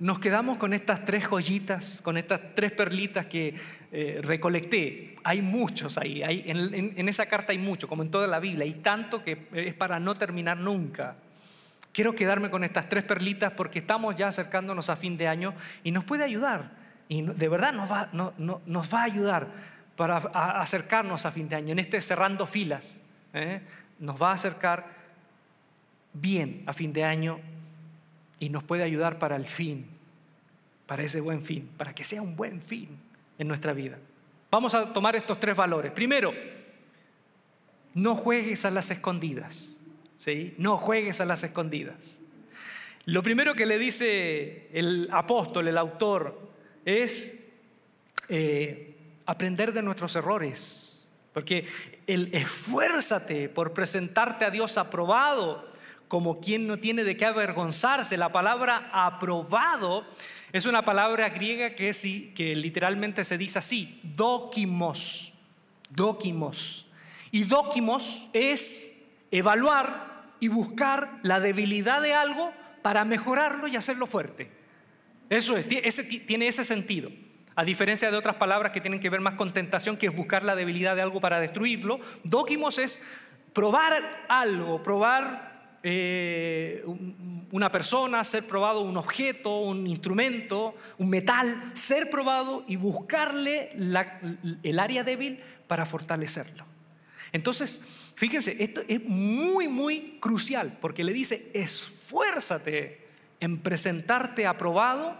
Nos 0.00 0.18
quedamos 0.18 0.56
con 0.56 0.72
estas 0.72 1.04
tres 1.04 1.26
joyitas, 1.26 2.00
con 2.00 2.16
estas 2.16 2.40
tres 2.54 2.72
perlitas 2.72 3.26
que 3.26 3.54
eh, 3.92 4.20
recolecté. 4.22 5.16
Hay 5.22 5.42
muchos 5.42 5.98
ahí, 5.98 6.22
hay, 6.22 6.42
en, 6.46 7.06
esa 7.06 7.26
carta 7.26 7.52
hay 7.52 7.58
mucho, 7.58 7.86
como 7.86 8.02
en 8.02 8.10
toda 8.10 8.26
la 8.26 8.40
Biblia, 8.40 8.64
hay 8.64 8.72
tanto 8.72 9.22
que 9.22 9.46
es 9.52 9.74
para 9.74 10.00
no 10.00 10.14
terminar 10.14 10.56
nunca. 10.56 11.16
Quiero 11.92 12.14
quedarme 12.14 12.48
con 12.48 12.64
estas 12.64 12.88
tres 12.88 13.04
perlitas 13.04 13.52
porque 13.52 13.80
estamos 13.80 14.16
ya 14.16 14.28
acercándonos 14.28 14.88
a 14.88 14.96
fin 14.96 15.18
de 15.18 15.28
año 15.28 15.52
y 15.84 15.90
nos 15.90 16.04
puede 16.04 16.24
ayudar. 16.24 16.70
Y 17.08 17.20
de 17.20 17.48
verdad 17.48 17.74
nos 17.74 17.92
va, 17.92 18.08
nos 18.12 18.94
va 18.94 19.00
a 19.02 19.04
ayudar 19.04 19.48
para 19.96 20.16
acercarnos 20.16 21.26
a 21.26 21.30
fin 21.30 21.46
de 21.46 21.56
año, 21.56 21.72
en 21.72 21.78
este 21.78 22.00
cerrando 22.00 22.46
filas. 22.46 23.02
¿eh? 23.34 23.60
Nos 23.98 24.20
va 24.20 24.30
a 24.30 24.34
acercar 24.34 24.86
bien 26.14 26.62
a 26.64 26.72
fin 26.72 26.90
de 26.90 27.04
año 27.04 27.38
y 28.40 28.48
nos 28.48 28.64
puede 28.64 28.82
ayudar 28.82 29.20
para 29.20 29.36
el 29.36 29.46
fin, 29.46 29.86
para 30.86 31.04
ese 31.04 31.20
buen 31.20 31.44
fin, 31.44 31.70
para 31.76 31.94
que 31.94 32.02
sea 32.02 32.20
un 32.22 32.34
buen 32.34 32.60
fin 32.60 32.88
en 33.38 33.46
nuestra 33.46 33.72
vida. 33.72 33.98
Vamos 34.50 34.74
a 34.74 34.92
tomar 34.92 35.14
estos 35.14 35.38
tres 35.38 35.56
valores. 35.56 35.92
Primero, 35.92 36.32
no 37.94 38.16
juegues 38.16 38.64
a 38.64 38.70
las 38.70 38.90
escondidas. 38.90 39.76
¿sí? 40.18 40.54
No 40.58 40.76
juegues 40.76 41.20
a 41.20 41.24
las 41.24 41.44
escondidas. 41.44 42.18
Lo 43.04 43.22
primero 43.22 43.54
que 43.54 43.66
le 43.66 43.78
dice 43.78 44.68
el 44.72 45.08
apóstol, 45.12 45.68
el 45.68 45.78
autor, 45.78 46.50
es 46.84 47.48
eh, 48.28 48.96
aprender 49.26 49.72
de 49.72 49.82
nuestros 49.82 50.16
errores. 50.16 51.08
Porque 51.32 51.66
el 52.06 52.34
esfuérzate 52.34 53.48
por 53.48 53.72
presentarte 53.72 54.44
a 54.44 54.50
Dios 54.50 54.76
aprobado 54.78 55.69
como 56.10 56.40
quien 56.40 56.66
no 56.66 56.80
tiene 56.80 57.04
de 57.04 57.16
qué 57.16 57.24
avergonzarse. 57.24 58.16
La 58.16 58.30
palabra 58.30 58.90
aprobado 58.92 60.04
es 60.50 60.66
una 60.66 60.84
palabra 60.84 61.28
griega 61.28 61.76
que, 61.76 62.52
literalmente 62.56 63.24
se 63.24 63.38
dice 63.38 63.60
así, 63.60 64.00
dokimos, 64.02 65.32
dokimos. 65.88 66.88
Y 67.30 67.44
dokimos 67.44 68.26
es 68.32 69.06
evaluar 69.30 70.32
y 70.40 70.48
buscar 70.48 71.20
la 71.22 71.38
debilidad 71.38 72.02
de 72.02 72.12
algo 72.12 72.52
para 72.82 73.04
mejorarlo 73.04 73.68
y 73.68 73.76
hacerlo 73.76 74.08
fuerte. 74.08 74.50
Eso 75.28 75.56
es, 75.56 75.68
tiene 76.26 76.48
ese 76.48 76.64
sentido. 76.64 77.12
A 77.54 77.62
diferencia 77.62 78.10
de 78.10 78.16
otras 78.16 78.34
palabras 78.34 78.72
que 78.72 78.80
tienen 78.80 78.98
que 78.98 79.10
ver 79.10 79.20
más 79.20 79.34
con 79.34 79.52
tentación, 79.52 79.96
que 79.96 80.08
es 80.08 80.16
buscar 80.16 80.42
la 80.42 80.56
debilidad 80.56 80.96
de 80.96 81.02
algo 81.02 81.20
para 81.20 81.38
destruirlo, 81.38 82.00
dóquimos 82.24 82.78
es 82.78 83.06
probar 83.52 83.92
algo, 84.28 84.82
probar 84.82 85.49
eh, 85.82 86.84
una 87.52 87.70
persona, 87.70 88.22
ser 88.24 88.46
probado 88.46 88.82
un 88.82 88.96
objeto, 88.96 89.60
un 89.60 89.86
instrumento, 89.86 90.74
un 90.98 91.08
metal, 91.08 91.70
ser 91.74 92.10
probado 92.10 92.64
y 92.68 92.76
buscarle 92.76 93.70
el 94.62 94.78
área 94.78 95.02
débil 95.02 95.40
para 95.66 95.86
fortalecerlo. 95.86 96.64
Entonces, 97.32 98.10
Fíjense, 98.20 98.62
esto 98.62 98.82
es 98.86 99.02
muy, 99.02 99.66
muy 99.66 100.18
crucial 100.20 100.76
porque 100.78 101.04
le 101.04 101.14
dice, 101.14 101.52
esfuérzate 101.54 103.00
en 103.40 103.56
presentarte 103.62 104.46
aprobado 104.46 105.16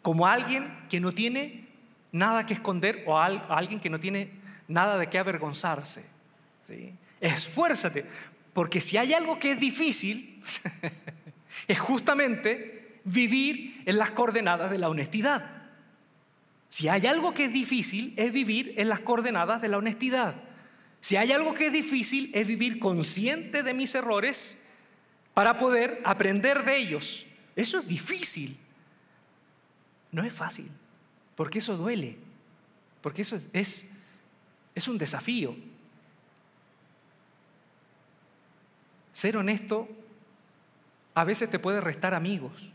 como 0.00 0.26
alguien 0.26 0.74
que 0.88 0.98
no 0.98 1.12
tiene 1.12 1.68
nada 2.12 2.46
que 2.46 2.54
esconder 2.54 3.04
o 3.06 3.18
alguien 3.18 3.80
que 3.80 3.90
no 3.90 4.00
tiene 4.00 4.30
nada 4.66 4.96
de 4.96 5.10
qué 5.10 5.18
avergonzarse. 5.18 6.08
¿sí? 6.62 6.94
Esfuérzate, 7.20 8.06
porque 8.56 8.80
si 8.80 8.96
hay 8.96 9.12
algo 9.12 9.38
que 9.38 9.52
es 9.52 9.60
difícil, 9.60 10.42
es 11.68 11.78
justamente 11.78 13.02
vivir 13.04 13.82
en 13.84 13.98
las 13.98 14.12
coordenadas 14.12 14.70
de 14.70 14.78
la 14.78 14.88
honestidad. 14.88 15.44
Si 16.70 16.88
hay 16.88 17.06
algo 17.06 17.34
que 17.34 17.44
es 17.44 17.52
difícil, 17.52 18.14
es 18.16 18.32
vivir 18.32 18.72
en 18.78 18.88
las 18.88 19.00
coordenadas 19.00 19.60
de 19.60 19.68
la 19.68 19.76
honestidad. 19.76 20.36
Si 21.02 21.16
hay 21.16 21.32
algo 21.32 21.52
que 21.52 21.66
es 21.66 21.72
difícil 21.74 22.30
es 22.32 22.48
vivir 22.48 22.78
consciente 22.78 23.62
de 23.62 23.74
mis 23.74 23.94
errores 23.94 24.70
para 25.34 25.58
poder 25.58 26.00
aprender 26.02 26.64
de 26.64 26.78
ellos. 26.78 27.26
Eso 27.56 27.80
es 27.80 27.86
difícil. 27.86 28.56
No 30.12 30.24
es 30.24 30.32
fácil, 30.32 30.70
porque 31.34 31.58
eso 31.58 31.76
duele, 31.76 32.16
porque 33.02 33.20
eso 33.20 33.38
es, 33.52 33.90
es 34.74 34.88
un 34.88 34.96
desafío. 34.96 35.54
Ser 39.16 39.38
honesto 39.38 39.88
a 41.14 41.24
veces 41.24 41.48
te 41.48 41.58
puede 41.58 41.80
restar 41.80 42.12
amigos. 42.12 42.68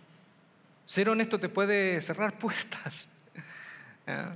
Ser 0.88 1.08
honesto 1.08 1.40
te 1.40 1.50
puede 1.50 2.02
cerrar 2.02 2.40
puertas. 2.40 3.10
¿Ah? 4.08 4.34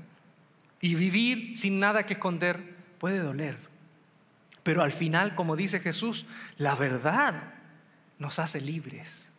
Y 0.82 0.94
vivir 0.94 1.58
sin 1.58 1.80
nada 1.80 2.06
que 2.06 2.14
esconder 2.14 2.76
puede 3.00 3.18
doler. 3.18 3.58
Pero 4.62 4.84
al 4.84 4.92
final, 4.92 5.34
como 5.34 5.56
dice 5.56 5.80
Jesús, 5.80 6.28
la 6.60 6.76
verdad 6.76 7.56
nos 8.20 8.38
hace 8.38 8.62
libres. 8.62 9.32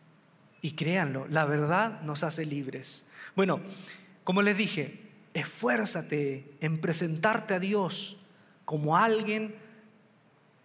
Y 0.61 0.71
créanlo, 0.71 1.25
la 1.29 1.45
verdad 1.45 2.01
nos 2.01 2.25
hace 2.25 2.45
libres. 2.45 3.09
Bueno, 3.33 3.61
como 4.25 4.41
les 4.41 4.57
dije, 4.57 4.99
esfuérzate 5.33 6.51
en 6.59 6.81
presentarte 6.81 7.53
a 7.53 7.59
Dios 7.59 8.17
como 8.65 8.97
alguien 8.97 9.55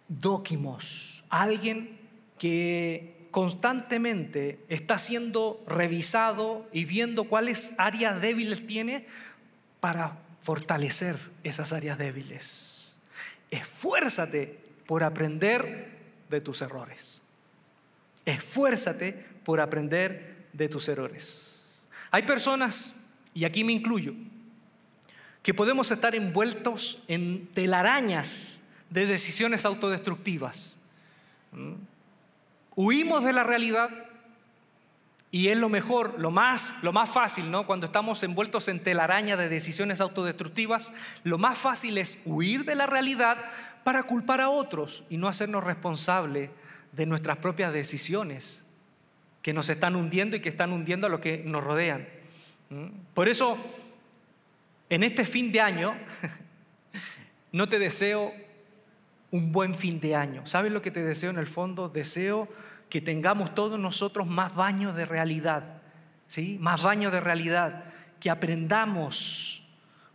dóquimos, 0.09 1.22
alguien 1.41 1.97
que 2.37 3.27
constantemente 3.31 4.59
está 4.69 4.97
siendo 4.97 5.63
revisado 5.67 6.67
y 6.71 6.85
viendo 6.85 7.23
cuáles 7.25 7.75
áreas 7.79 8.21
débiles 8.21 8.67
tiene 8.67 9.07
para 9.79 10.17
fortalecer 10.41 11.15
esas 11.43 11.73
áreas 11.73 11.97
débiles 11.97 12.73
esfuérzate 13.53 14.57
por 14.87 15.03
aprender 15.03 15.87
de 16.29 16.41
tus 16.41 16.61
errores. 16.63 17.21
Esfuérzate 18.25 19.13
por 19.45 19.61
aprender 19.61 20.47
de 20.53 20.69
tus 20.69 20.87
errores. 20.87 21.85
Hay 22.09 22.23
personas, 22.23 22.95
y 23.33 23.45
aquí 23.45 23.63
me 23.63 23.73
incluyo, 23.73 24.13
que 25.43 25.53
podemos 25.53 25.91
estar 25.91 26.15
envueltos 26.15 27.03
en 27.07 27.47
telarañas 27.53 28.63
de 28.89 29.05
decisiones 29.05 29.65
autodestructivas. 29.65 30.79
¿Mm? 31.53 31.73
Huimos 32.75 33.23
de 33.23 33.33
la 33.33 33.43
realidad 33.43 33.89
y 35.33 35.47
es 35.47 35.57
lo 35.57 35.67
mejor, 35.67 36.19
lo 36.19 36.29
más, 36.29 36.83
lo 36.83 36.93
más 36.93 37.09
fácil, 37.09 37.49
¿no? 37.49 37.65
Cuando 37.65 37.87
estamos 37.87 38.21
envueltos 38.21 38.67
en 38.67 38.83
telaraña 38.83 39.35
de 39.35 39.49
decisiones 39.49 39.99
autodestructivas, 39.99 40.93
lo 41.23 41.39
más 41.39 41.57
fácil 41.57 41.97
es 41.97 42.21
huir 42.25 42.65
de 42.65 42.75
la 42.75 42.85
realidad 42.85 43.37
para 43.83 44.03
culpar 44.03 44.41
a 44.41 44.49
otros 44.49 45.03
y 45.09 45.17
no 45.17 45.27
hacernos 45.27 45.63
responsables 45.63 46.51
de 46.91 47.05
nuestras 47.07 47.37
propias 47.37 47.73
decisiones 47.73 48.67
que 49.41 49.53
nos 49.53 49.71
están 49.71 49.95
hundiendo 49.95 50.35
y 50.35 50.39
que 50.39 50.49
están 50.49 50.71
hundiendo 50.71 51.07
a 51.07 51.09
los 51.09 51.19
que 51.19 51.39
nos 51.43 51.63
rodean. 51.63 52.07
¿Mm? 52.69 52.85
Por 53.15 53.27
eso, 53.27 53.57
en 54.89 55.01
este 55.01 55.25
fin 55.25 55.51
de 55.51 55.61
año, 55.61 55.95
no 57.51 57.67
te 57.67 57.79
deseo 57.79 58.33
un 59.33 59.51
buen 59.51 59.75
fin 59.75 59.99
de 59.99 60.15
año. 60.15 60.45
¿Sabes 60.45 60.71
lo 60.71 60.81
que 60.81 60.91
te 60.91 61.03
deseo 61.03 61.31
en 61.31 61.37
el 61.37 61.47
fondo? 61.47 61.89
Deseo 61.89 62.47
que 62.89 63.01
tengamos 63.01 63.53
todos 63.53 63.77
nosotros 63.79 64.27
más 64.27 64.55
baños 64.55 64.95
de 64.95 65.05
realidad, 65.05 65.81
¿sí? 66.27 66.57
Más 66.61 66.83
baños 66.83 67.11
de 67.11 67.19
realidad, 67.19 67.83
que 68.19 68.29
aprendamos 68.29 69.67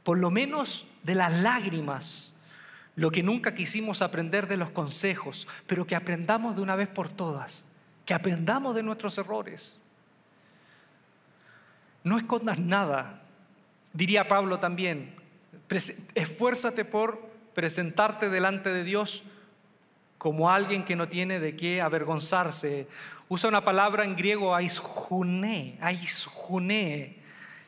por 0.03 0.17
lo 0.17 0.31
menos 0.31 0.87
de 1.03 1.17
las 1.17 1.43
lágrimas, 1.43 2.39
lo 2.95 3.11
que 3.11 3.23
nunca 3.23 3.55
quisimos 3.55 4.01
aprender 4.01 4.47
de 4.47 4.57
los 4.57 4.71
consejos, 4.71 5.47
pero 5.67 5.87
que 5.87 5.97
aprendamos 5.97 6.57
de 6.57 6.63
una 6.63 6.77
vez 6.77 6.89
por 6.89 7.09
todas, 7.11 7.67
que 8.07 8.15
aprendamos 8.15 8.75
de 8.75 8.83
nuestros 8.83 9.19
errores. 9.19 9.83
No 12.05 12.17
escondas 12.17 12.59
nada 12.59 13.23
Diría 13.93 14.29
Pablo 14.29 14.59
también, 14.61 15.15
esfuérzate 16.15 16.85
por 16.85 17.28
presentarte 17.59 18.31
delante 18.31 18.73
de 18.73 18.85
Dios 18.85 19.25
como 20.17 20.49
alguien 20.49 20.85
que 20.85 20.95
no 20.95 21.09
tiene 21.09 21.41
de 21.41 21.57
qué 21.57 21.81
avergonzarse. 21.81 22.87
Usa 23.29 23.49
una 23.49 23.65
palabra 23.65 24.05
en 24.05 24.15
griego, 24.15 24.55
aisjune, 24.55 25.77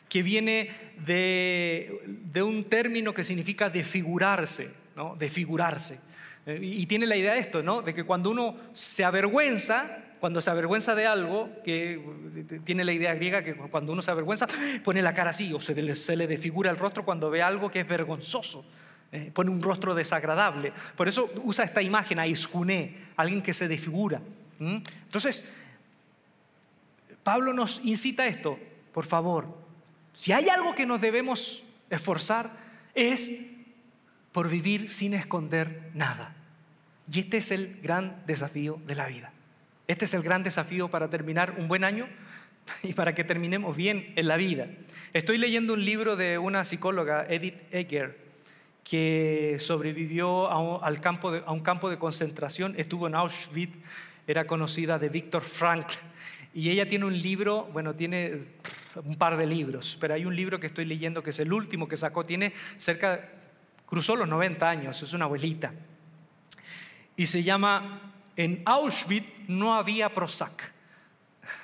que 0.09 0.23
viene 0.23 0.71
de, 1.05 2.03
de 2.07 2.41
un 2.41 2.63
término 2.63 3.13
que 3.13 3.25
significa 3.25 3.69
desfigurarse, 3.69 4.73
¿no? 4.95 5.17
desfigurarse. 5.17 5.99
Eh, 6.47 6.61
y 6.63 6.87
tiene 6.87 7.09
la 7.09 7.17
idea 7.17 7.35
de 7.35 7.41
esto, 7.41 7.61
¿no? 7.61 7.83
de 7.83 7.93
que 7.93 8.05
cuando 8.05 8.31
uno 8.31 8.55
se 8.73 9.05
avergüenza, 9.05 10.05
cuando 10.21 10.41
se 10.41 10.53
avergüenza 10.53 10.95
de 10.95 11.09
algo, 11.09 11.51
que 11.65 11.95
eh, 11.95 12.61
tiene 12.63 12.85
la 12.85 12.93
idea 12.93 13.13
griega 13.15 13.43
que 13.43 13.57
cuando 13.57 13.91
uno 13.91 14.03
se 14.03 14.13
avergüenza, 14.13 14.47
pone 14.85 15.03
la 15.03 15.15
cara 15.15 15.31
así, 15.31 15.53
o 15.53 15.61
se 15.61 15.75
le, 15.83 15.97
se 15.97 16.15
le 16.15 16.29
desfigura 16.29 16.71
el 16.71 16.77
rostro 16.77 17.05
cuando 17.05 17.29
ve 17.29 17.43
algo 17.43 17.73
que 17.73 17.81
es 17.81 17.89
vergonzoso. 17.89 18.65
Eh, 19.13 19.31
pone 19.35 19.51
un 19.51 19.63
rostro 19.63 19.95
desagradable. 19.95 20.73
Por 20.97 21.09
eso 21.09 21.31
usa 21.43 21.65
esta 21.65 21.83
imagen, 21.83 22.19
aisjuné, 22.19 22.97
alguien 23.17 23.43
que 23.43 23.53
se 23.53 23.67
desfigura. 23.69 24.21
Entonces, 24.61 25.55
Pablo 27.23 27.53
nos 27.53 27.81
incita 27.83 28.25
a 28.25 28.27
esto, 28.27 28.59
por 28.93 29.07
favor, 29.07 29.47
si 30.13 30.33
hay 30.33 30.49
algo 30.49 30.75
que 30.75 30.87
nos 30.87 31.01
debemos 31.01 31.63
esforzar, 31.89 32.51
es 32.95 33.47
por 34.33 34.49
vivir 34.49 34.91
sin 34.91 35.15
esconder 35.15 35.91
nada. 35.95 36.35
Y 37.11 37.21
este 37.21 37.39
es 37.39 37.51
el 37.51 37.81
gran 37.83 38.23
desafío 38.27 38.81
de 38.87 38.95
la 38.95 39.07
vida. 39.07 39.33
Este 39.89 40.05
es 40.05 40.15
el 40.15 40.23
gran 40.23 40.43
desafío 40.43 40.89
para 40.89 41.11
terminar 41.11 41.57
un 41.59 41.69
buen 41.69 41.85
año 41.85 42.07
y 42.83 42.93
para 42.93 43.15
que 43.15 43.25
terminemos 43.25 43.77
bien 43.77 44.13
en 44.17 44.29
la 44.29 44.37
vida. 44.37 44.69
Estoy 45.13 45.39
leyendo 45.39 45.75
un 45.75 45.85
libro 45.85 46.17
de 46.17 46.39
una 46.39 46.65
psicóloga, 46.65 47.27
Edith 47.29 47.57
Eger, 47.73 48.30
que 48.85 49.57
sobrevivió 49.59 50.49
a 50.51 50.59
un, 50.59 50.85
al 50.85 51.01
campo 51.01 51.31
de, 51.31 51.43
a 51.47 51.53
un 51.53 51.61
campo 51.61 51.91
de 51.91 51.99
concentración, 51.99 52.75
estuvo 52.77 53.07
en 53.07 53.15
Auschwitz, 53.15 53.77
era 54.27 54.47
conocida 54.47 54.99
de 54.99 55.09
Viktor 55.09 55.43
Frankl. 55.43 55.95
Y 56.55 56.71
ella 56.71 56.89
tiene 56.89 57.05
un 57.05 57.17
libro, 57.17 57.69
bueno, 57.73 57.95
tiene 57.95 58.41
un 59.05 59.17
par 59.17 59.37
de 59.37 59.47
libros, 59.47 59.97
pero 60.01 60.15
hay 60.15 60.25
un 60.25 60.35
libro 60.35 60.59
que 60.59 60.67
estoy 60.67 60.85
leyendo 60.85 61.23
que 61.23 61.31
es 61.31 61.39
el 61.39 61.53
último 61.53 61.87
que 61.87 61.97
sacó, 61.97 62.25
tiene 62.25 62.53
cerca, 62.77 63.29
cruzó 63.87 64.17
los 64.17 64.29
90 64.29 64.69
años, 64.69 65.03
es 65.03 65.13
una 65.13 65.27
abuelita. 65.27 65.73
Y 67.17 67.27
se 67.27 67.43
llama, 67.43 68.13
en 68.37 68.63
Auschwitz 68.65 69.27
no 69.47 69.75
había 69.75 70.13
Prozac. 70.13 70.73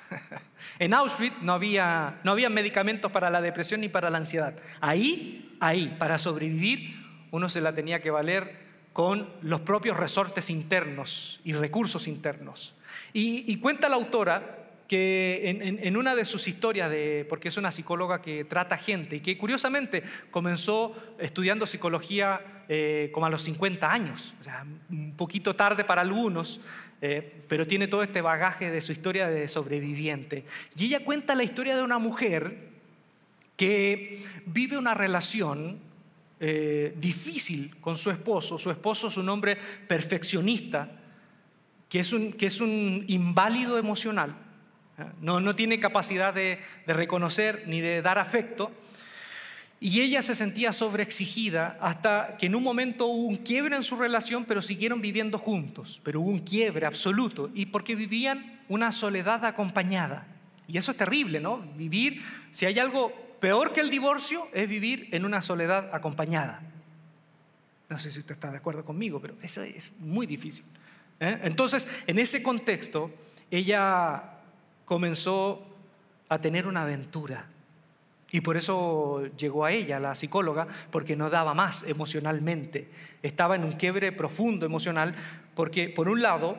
en 0.79 0.93
Auschwitz 0.93 1.41
no 1.41 1.53
había, 1.53 2.19
no 2.23 2.31
había 2.31 2.49
medicamentos 2.49 3.11
para 3.11 3.29
la 3.29 3.41
depresión 3.41 3.81
ni 3.81 3.89
para 3.89 4.09
la 4.09 4.19
ansiedad. 4.19 4.55
Ahí, 4.79 5.57
ahí, 5.59 5.95
para 5.99 6.17
sobrevivir, 6.17 7.06
uno 7.31 7.49
se 7.49 7.61
la 7.61 7.73
tenía 7.73 8.01
que 8.01 8.11
valer 8.11 8.67
con 8.93 9.29
los 9.43 9.61
propios 9.61 9.95
resortes 9.95 10.49
internos 10.49 11.39
y 11.43 11.53
recursos 11.53 12.07
internos. 12.07 12.73
Y, 13.13 13.55
cuenta 13.57 13.89
la 13.89 13.95
autora 13.95 14.69
que 14.87 15.77
en, 15.81 15.97
una 15.97 16.15
de 16.15 16.25
sus 16.25 16.47
historias, 16.47 16.89
de, 16.89 17.25
porque 17.29 17.49
es 17.49 17.57
una 17.57 17.69
psicóloga 17.69 18.21
que 18.21 18.45
trata 18.45 18.77
gente 18.77 19.17
y 19.17 19.19
que 19.19 19.37
curiosamente 19.37 20.03
comenzó 20.31 20.95
estudiando 21.19 21.67
psicología 21.67 22.63
eh, 22.69 23.11
como 23.13 23.25
a 23.25 23.29
los 23.29 23.43
50 23.43 23.91
años, 23.91 24.33
o 24.39 24.43
sea, 24.43 24.65
un 24.89 25.13
poquito 25.15 25.55
tarde 25.55 25.83
para 25.83 26.01
algunos, 26.01 26.59
eh, 27.01 27.43
pero 27.47 27.67
tiene 27.67 27.87
todo 27.87 28.01
este 28.01 28.21
bagaje 28.21 28.71
de 28.71 28.81
su 28.81 28.91
historia 28.91 29.27
de 29.27 29.47
sobreviviente. 29.47 30.43
Y 30.75 30.85
ella 30.85 31.05
cuenta 31.05 31.35
la 31.35 31.43
historia 31.43 31.75
de 31.75 31.83
una 31.83 31.99
mujer 31.99 32.69
que 33.57 34.21
vive 34.45 34.77
una 34.77 34.95
relación 34.95 35.79
eh, 36.39 36.93
difícil 36.97 37.79
con 37.79 37.97
su 37.97 38.11
esposo. 38.11 38.57
Su 38.57 38.71
esposo 38.71 39.07
es 39.07 39.17
un 39.17 39.29
hombre 39.29 39.57
perfeccionista, 39.87 40.89
que 41.89 41.99
es 41.99 42.13
un, 42.13 42.33
que 42.33 42.47
es 42.47 42.61
un 42.61 43.05
inválido 43.07 43.77
emocional 43.77 44.47
no, 45.21 45.39
no 45.39 45.55
tiene 45.55 45.79
capacidad 45.79 46.33
de, 46.33 46.59
reconocer 46.87 47.63
ni 47.67 47.81
de 47.81 48.01
dar 48.01 48.17
afecto. 48.17 48.71
Y 49.79 50.01
ella 50.01 50.23
se 50.23 50.33
sentía 50.33 50.73
sobreexigida 50.73 51.77
hasta 51.79 52.35
que 52.37 52.47
en 52.47 52.55
un 52.55 52.63
momento 52.63 53.05
hubo 53.05 53.27
un 53.27 53.37
quiebre 53.37 53.75
en 53.75 53.83
su 53.83 53.95
relación, 53.95 54.45
pero 54.45 54.63
siguieron 54.63 55.01
viviendo 55.01 55.37
juntos. 55.37 56.01
Pero 56.03 56.21
hubo 56.21 56.31
un 56.31 56.39
quiebre 56.39 56.87
absoluto. 56.87 57.51
Y 57.53 57.67
porque 57.67 57.93
vivían 57.93 58.59
una 58.69 58.91
soledad 58.91 59.45
acompañada. 59.45 60.25
Y 60.67 60.77
eso 60.77 60.91
es 60.91 60.97
terrible, 60.97 61.39
¿no? 61.39 61.59
Vivir, 61.75 62.23
si 62.51 62.65
hay 62.65 62.79
algo 62.79 63.13
peor 63.39 63.73
que 63.73 63.81
el 63.81 63.89
divorcio, 63.89 64.47
es 64.53 64.67
vivir 64.67 65.09
en 65.11 65.25
una 65.25 65.41
soledad 65.41 65.89
acompañada. 65.93 66.61
No 67.89 67.97
sé 67.97 68.11
si 68.11 68.19
usted 68.19 68.33
está 68.33 68.51
de 68.51 68.57
acuerdo 68.57 68.83
conmigo, 68.83 69.19
pero 69.21 69.35
eso 69.41 69.61
es 69.63 69.93
muy 69.99 70.25
difícil. 70.25 70.65
¿eh? 71.19 71.39
Entonces, 71.43 72.03
en 72.07 72.19
ese 72.19 72.43
contexto, 72.43 73.11
ella 73.49 74.23
comenzó 74.85 75.65
a 76.29 76.39
tener 76.39 76.67
una 76.67 76.83
aventura. 76.83 77.47
Y 78.31 78.41
por 78.41 78.57
eso 78.57 79.25
llegó 79.37 79.63
a 79.63 79.71
ella, 79.71 79.99
la 80.01 80.13
psicóloga, 80.15 80.67
porque 80.91 81.15
no 81.15 81.29
daba 81.29 81.53
más 81.53 81.87
emocionalmente. 81.87 82.89
Estaba 83.23 83.55
en 83.55 83.63
un 83.63 83.73
quiebre 83.73 84.11
profundo 84.11 84.65
emocional, 84.65 85.15
porque 85.55 85.87
por 85.87 86.09
un 86.09 86.21
lado, 86.21 86.57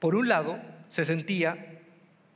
por 0.00 0.16
un 0.16 0.28
lado, 0.28 0.58
se 0.88 1.04
sentía 1.04 1.73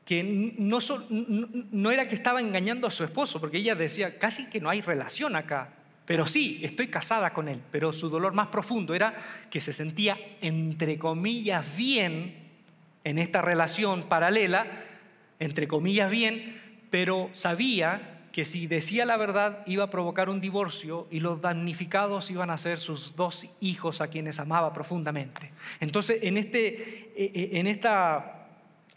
que 0.08 0.24
no, 0.24 1.90
era 1.90 2.08
que 2.08 2.14
estaba 2.14 2.40
engañando 2.40 2.86
a 2.86 2.90
su 2.90 3.04
esposo, 3.04 3.38
porque 3.40 3.58
ella 3.58 3.74
decía, 3.74 4.18
casi 4.18 4.48
que 4.48 4.58
no 4.58 4.70
hay 4.70 4.80
relación 4.80 5.36
acá, 5.36 5.68
pero 6.06 6.26
sí, 6.26 6.60
estoy 6.62 6.88
casada 6.88 7.28
con 7.34 7.46
él, 7.46 7.60
pero 7.70 7.92
su 7.92 8.08
dolor 8.08 8.32
más 8.32 8.46
profundo 8.46 8.94
era 8.94 9.14
que 9.50 9.60
se 9.60 9.74
sentía, 9.74 10.16
entre 10.40 10.96
comillas, 10.96 11.76
bien 11.76 12.36
en 13.04 13.18
esta 13.18 13.42
relación 13.42 14.04
paralela, 14.04 14.66
entre 15.40 15.68
comillas 15.68 16.10
bien, 16.10 16.58
pero 16.88 17.28
sabía 17.34 18.22
que 18.32 18.46
si 18.46 18.66
decía 18.66 19.04
la 19.04 19.18
verdad 19.18 19.62
iba 19.66 19.84
a 19.84 19.90
provocar 19.90 20.30
un 20.30 20.40
divorcio 20.40 21.06
y 21.10 21.20
los 21.20 21.42
damnificados 21.42 22.30
iban 22.30 22.48
a 22.48 22.56
ser 22.56 22.78
sus 22.78 23.14
dos 23.14 23.46
hijos 23.60 24.00
a 24.00 24.08
quienes 24.08 24.38
amaba 24.38 24.72
profundamente. 24.72 25.50
Entonces, 25.80 26.20
en 26.22 26.38
este, 26.38 27.12
e, 27.14 27.30
e, 27.34 27.58
en 27.60 27.66
esta, 27.66 28.37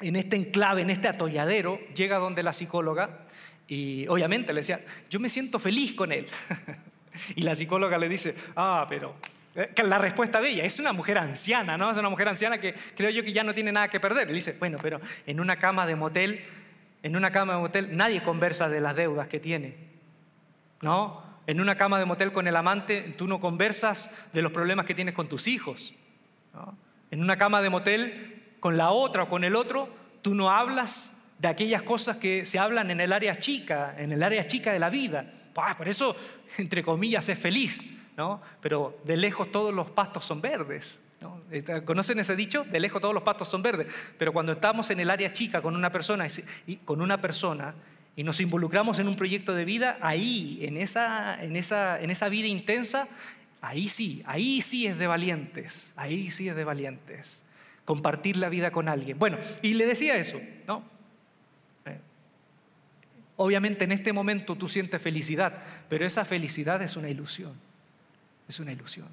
en 0.01 0.15
este 0.15 0.35
enclave, 0.35 0.81
en 0.81 0.89
este 0.89 1.07
atolladero, 1.07 1.79
llega 1.95 2.17
donde 2.17 2.43
la 2.43 2.53
psicóloga 2.53 3.25
y 3.67 4.07
obviamente 4.07 4.53
le 4.53 4.59
decía, 4.59 4.79
yo 5.09 5.19
me 5.19 5.29
siento 5.29 5.59
feliz 5.59 5.93
con 5.93 6.11
él. 6.11 6.27
y 7.35 7.43
la 7.43 7.55
psicóloga 7.55 7.97
le 7.97 8.09
dice, 8.09 8.35
ah, 8.55 8.85
pero 8.89 9.15
eh, 9.55 9.73
la 9.83 9.97
respuesta 9.97 10.41
de 10.41 10.49
ella 10.49 10.63
es 10.63 10.79
una 10.79 10.93
mujer 10.93 11.17
anciana, 11.17 11.77
¿no? 11.77 11.91
Es 11.91 11.97
una 11.97 12.09
mujer 12.09 12.27
anciana 12.27 12.57
que 12.57 12.73
creo 12.95 13.09
yo 13.09 13.23
que 13.23 13.33
ya 13.33 13.43
no 13.43 13.53
tiene 13.53 13.71
nada 13.71 13.87
que 13.87 13.99
perder. 13.99 14.27
Le 14.27 14.33
dice, 14.33 14.55
bueno, 14.59 14.77
pero 14.81 14.99
en 15.25 15.39
una 15.39 15.57
cama 15.57 15.85
de 15.85 15.95
motel, 15.95 16.43
en 17.03 17.15
una 17.15 17.31
cama 17.31 17.53
de 17.53 17.59
motel 17.59 17.95
nadie 17.95 18.23
conversa 18.23 18.69
de 18.69 18.81
las 18.81 18.95
deudas 18.95 19.27
que 19.27 19.39
tiene, 19.39 19.75
¿no? 20.81 21.23
En 21.47 21.59
una 21.59 21.75
cama 21.75 21.99
de 21.99 22.05
motel 22.05 22.31
con 22.31 22.47
el 22.47 22.55
amante 22.55 23.15
tú 23.17 23.27
no 23.27 23.39
conversas 23.39 24.29
de 24.33 24.41
los 24.41 24.51
problemas 24.51 24.85
que 24.85 24.93
tienes 24.93 25.13
con 25.13 25.27
tus 25.27 25.47
hijos. 25.47 25.93
En 27.09 27.21
una 27.21 27.37
cama 27.37 27.61
de 27.61 27.69
motel 27.69 28.40
con 28.61 28.77
la 28.77 28.91
otra 28.91 29.23
o 29.23 29.29
con 29.29 29.43
el 29.43 29.57
otro 29.57 29.89
tú 30.21 30.33
no 30.33 30.49
hablas 30.49 31.27
de 31.39 31.49
aquellas 31.49 31.81
cosas 31.81 32.15
que 32.15 32.45
se 32.45 32.59
hablan 32.59 32.91
en 32.91 33.01
el 33.01 33.11
área 33.11 33.35
chica, 33.35 33.95
en 33.97 34.13
el 34.13 34.23
área 34.23 34.45
chica 34.45 34.71
de 34.71 34.79
la 34.79 34.89
vida. 34.89 35.25
por 35.77 35.89
eso, 35.89 36.15
entre 36.57 36.81
comillas, 36.81 37.27
es 37.27 37.37
feliz 37.37 37.97
pero 38.61 38.99
de 39.03 39.17
lejos 39.17 39.51
todos 39.51 39.73
los 39.73 39.89
pastos 39.89 40.25
son 40.25 40.41
verdes. 40.41 40.99
¿Conocen 41.85 42.19
ese 42.19 42.35
dicho? 42.35 42.63
De 42.63 42.79
lejos 42.79 43.01
todos 43.01 43.13
los 43.13 43.23
pastos 43.23 43.47
son 43.47 43.61
verdes. 43.61 43.87
Pero 44.17 44.33
cuando 44.33 44.53
estamos 44.53 44.89
en 44.89 44.99
el 44.99 45.09
área 45.09 45.31
chica 45.31 45.61
con 45.61 45.75
una 45.75 45.91
persona 45.91 46.27
y 48.15 48.23
nos 48.23 48.39
involucramos 48.41 48.99
en 48.99 49.07
un 49.07 49.15
proyecto 49.15 49.53
de 49.53 49.65
vida, 49.65 49.97
ahí, 50.01 50.59
en 50.61 50.77
esa, 50.77 51.41
en 51.43 51.55
esa 51.55 52.29
vida 52.29 52.47
intensa, 52.47 53.07
ahí 53.61 53.87
sí, 53.89 54.23
ahí 54.25 54.61
sí 54.61 54.87
es 54.87 54.97
de 54.97 55.07
valientes, 55.07 55.93
ahí 55.95 56.31
sí 56.31 56.49
es 56.49 56.55
de 56.55 56.63
valientes. 56.63 57.43
Compartir 57.85 58.37
la 58.37 58.49
vida 58.49 58.71
con 58.71 58.87
alguien. 58.89 59.17
Bueno, 59.17 59.37
y 59.61 59.73
le 59.73 59.85
decía 59.85 60.17
eso, 60.17 60.39
¿no? 60.67 60.83
Eh, 61.85 61.97
obviamente 63.37 63.85
en 63.85 63.91
este 63.91 64.13
momento 64.13 64.55
tú 64.55 64.67
sientes 64.67 65.01
felicidad, 65.01 65.61
pero 65.89 66.05
esa 66.05 66.25
felicidad 66.25 66.81
es 66.81 66.95
una 66.95 67.09
ilusión 67.09 67.53
es 68.51 68.59
una 68.59 68.71
ilusión. 68.71 69.07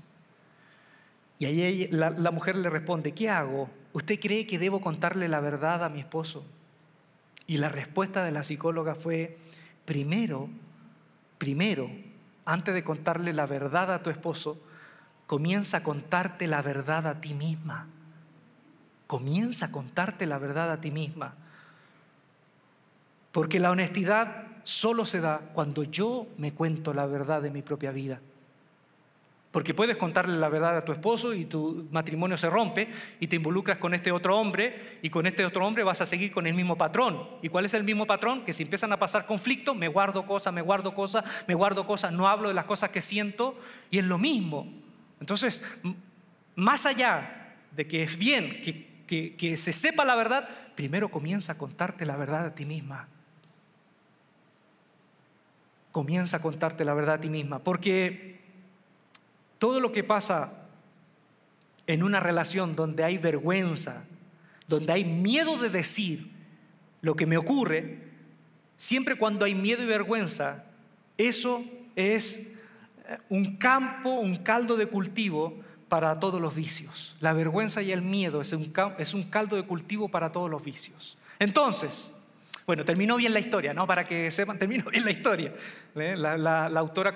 Y 1.39 1.47
ahí 1.47 1.89
la, 1.91 2.11
la, 2.11 2.31
mujer 2.31 2.57
le 2.57 2.69
responde, 2.69 3.13
¿qué 3.13 3.31
hago? 3.31 3.71
¿Usted 3.93 4.19
cree 4.21 4.47
que 4.47 4.59
debo 4.59 4.81
contarle 4.81 5.29
la 5.29 5.41
verdad 5.41 5.85
a 5.85 5.89
mi 5.89 6.01
esposo? 6.01 6.45
Y 7.47 7.59
la 7.59 7.69
respuesta 7.69 8.25
de 8.25 8.33
la 8.33 8.43
psicóloga 8.43 8.95
fue, 8.95 9.39
primero, 9.85 10.49
primero, 11.39 11.91
antes 12.45 12.75
de 12.75 12.85
contarle 12.85 13.33
la 13.33 13.47
verdad 13.47 13.93
a 13.93 14.03
tu 14.03 14.11
esposo, 14.11 14.61
comienza 15.27 15.79
a 15.79 15.83
contarte 15.83 16.47
la 16.49 16.61
verdad 16.61 17.07
a 17.07 17.21
ti 17.21 17.35
misma. 17.35 17.87
Comienza 19.09 19.67
a 19.67 19.73
contarte 19.73 20.27
la 20.27 20.39
verdad 20.39 20.71
a 20.71 20.81
ti 20.81 20.93
misma. 20.93 21.35
Porque 23.33 23.59
la 23.59 23.71
honestidad 23.71 24.47
solo 24.65 25.07
se 25.07 25.21
da 25.21 25.41
cuando 25.55 25.83
yo 25.83 26.27
me 26.37 26.53
cuento 26.53 26.93
la 26.93 27.07
verdad 27.07 27.43
de 27.43 27.51
mi 27.51 27.63
propia 27.63 27.91
vida. 27.91 28.21
Porque 29.51 29.73
puedes 29.73 29.97
contarle 29.97 30.37
la 30.37 30.51
verdad 30.51 30.77
a 30.77 30.85
tu 30.85 30.93
esposo 30.93 31.33
y 31.33 31.47
tu 31.47 31.89
matrimonio 31.91 32.37
se 32.37 32.51
rompe 32.51 32.89
y 33.19 33.29
te 33.29 33.37
involucras 33.37 33.79
con 33.79 33.95
este 33.95 34.13
otro 34.13 34.37
hombre 34.37 34.99
y 35.01 35.09
con 35.09 35.27
este 35.27 35.47
otro 35.47 35.67
hombre 35.67 35.85
vas 35.85 36.03
a 36.03 36.07
seguir 36.07 36.33
con 36.33 36.47
el 36.47 36.53
mismo 36.53 36.77
patrón. 36.77 37.27
¿Y 37.41 37.49
cuál 37.49 37.65
es 37.65 37.73
el 37.73 37.85
mismo 37.85 38.07
patrón? 38.07 38.45
Que 38.45 38.53
si 38.53 38.65
empiezan 38.65 38.93
a 38.93 38.99
pasar 38.99 39.25
conflictos, 39.25 39.75
me 39.75 39.89
guardo 39.89 40.27
cosas, 40.27 40.53
me 40.53 40.61
guardo 40.61 40.95
cosas, 40.95 41.25
me 41.47 41.55
guardo 41.55 41.87
cosas, 41.87 42.13
no 42.13 42.29
hablo 42.29 42.49
de 42.49 42.55
las 42.55 42.67
cosas 42.67 42.91
que 42.91 43.01
siento 43.01 43.59
y 43.91 43.99
es 43.99 44.05
lo 44.05 44.19
mismo. 44.19 44.71
Entonces, 45.19 45.65
más 46.55 46.85
allá 46.85 47.55
de 47.75 47.87
que 47.87 48.03
es 48.03 48.19
bien 48.19 48.61
que, 48.63 48.88
que 49.09 49.57
se 49.57 49.73
sepa 49.73 50.05
la 50.05 50.15
verdad, 50.15 50.49
primero 50.77 51.11
comienza 51.11 51.55
a 51.55 51.59
contarte 51.59 52.07
la 52.07 52.17
verdad 52.17 52.47
a 52.47 52.55
ti 52.55 52.65
misma. 52.65 53.09
Comienza 55.91 56.37
a 56.37 56.43
contarte 56.43 56.85
la 56.85 56.95
verdad 56.95 57.17
a 57.17 57.21
ti 57.21 57.29
misma. 57.29 57.59
Porque 57.59 58.39
todo 59.59 59.81
lo 59.81 59.91
que 59.91 60.05
pasa 60.05 60.53
en 61.89 62.03
una 62.03 62.21
relación 62.21 62.77
donde 62.77 63.03
hay 63.03 63.19
vergüenza, 63.19 64.07
donde 64.69 64.93
hay 64.93 65.05
miedo 65.05 65.57
de 65.57 65.71
decir 65.71 66.31
lo 67.01 67.17
que 67.17 67.27
me 67.27 67.39
ocurre, 67.39 67.99
siempre 68.77 69.17
cuando 69.17 69.45
hay 69.45 69.55
miedo 69.55 69.83
y 69.83 69.87
vergüenza, 69.87 70.65
eso 71.17 71.65
es 71.97 72.59
eh, 73.09 73.19
un 73.31 73.57
campo, 73.57 74.11
un 74.21 74.37
caldo 74.37 74.77
de 74.77 74.87
cultivo 74.87 75.59
para 75.89 76.19
todos 76.21 76.41
los 76.41 76.55
vicios. 76.55 77.17
La 77.21 77.33
vergüenza 77.33 77.83
y 77.83 77.93
el 77.93 78.03
miedo 78.03 78.41
es 78.41 78.53
un, 78.53 78.73
es 78.99 79.15
un 79.15 79.25
caldo 79.25 79.57
de 79.57 79.63
cultivo 79.63 80.09
para 80.09 80.33
todos 80.33 80.51
los 80.51 80.63
vicios. 80.63 81.19
Entonces, 81.39 82.27
bueno, 82.67 82.85
terminó 82.85 83.17
bien 83.17 83.33
la 83.33 83.41
historia, 83.41 83.73
¿no? 83.73 83.87
Para 83.87 84.07
que 84.07 84.31
sepan, 84.31 84.59
terminó 84.59 84.91
bien 84.91 85.05
la 85.05 85.11
historia. 85.11 85.55
¿eh? 85.95 86.15
La, 86.17 86.67
autora 86.67 87.15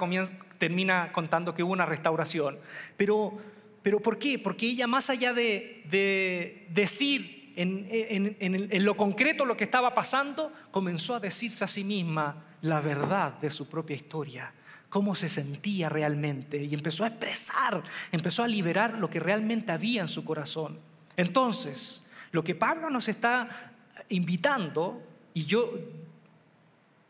termina 0.58 1.12
contando 1.12 1.54
que 1.54 1.62
hubo 1.62 1.72
una 1.72 1.84
restauración. 1.84 2.58
Pero, 2.96 3.38
pero 3.82 4.00
¿por 4.00 4.18
qué? 4.18 4.38
Porque 4.38 4.66
ella, 4.66 4.86
más 4.86 5.10
allá 5.10 5.32
de, 5.34 6.66
decir 6.70 7.52
en, 7.56 7.86
en, 7.90 8.84
lo 8.84 8.96
concreto 8.96 9.44
lo 9.44 9.56
que 9.56 9.64
estaba 9.64 9.92
pasando, 9.92 10.52
comenzó 10.70 11.16
a 11.16 11.20
decirse 11.20 11.64
a 11.64 11.68
sí 11.68 11.84
misma 11.84 12.44
la 12.62 12.80
verdad 12.80 13.34
de 13.34 13.50
su 13.50 13.68
propia 13.68 13.96
historia 13.96 14.52
cómo 14.92 15.14
se 15.14 15.30
sentía 15.30 15.88
realmente 15.88 16.62
y 16.62 16.74
empezó 16.74 17.04
a 17.04 17.06
expresar, 17.06 17.82
empezó 18.12 18.42
a 18.42 18.46
liberar 18.46 18.98
lo 18.98 19.08
que 19.08 19.20
realmente 19.20 19.72
había 19.72 20.02
en 20.02 20.08
su 20.08 20.22
corazón. 20.22 20.78
Entonces, 21.16 22.10
lo 22.30 22.44
que 22.44 22.54
Pablo 22.54 22.90
nos 22.90 23.08
está 23.08 23.72
invitando 24.10 25.02
y 25.32 25.46
yo 25.46 25.72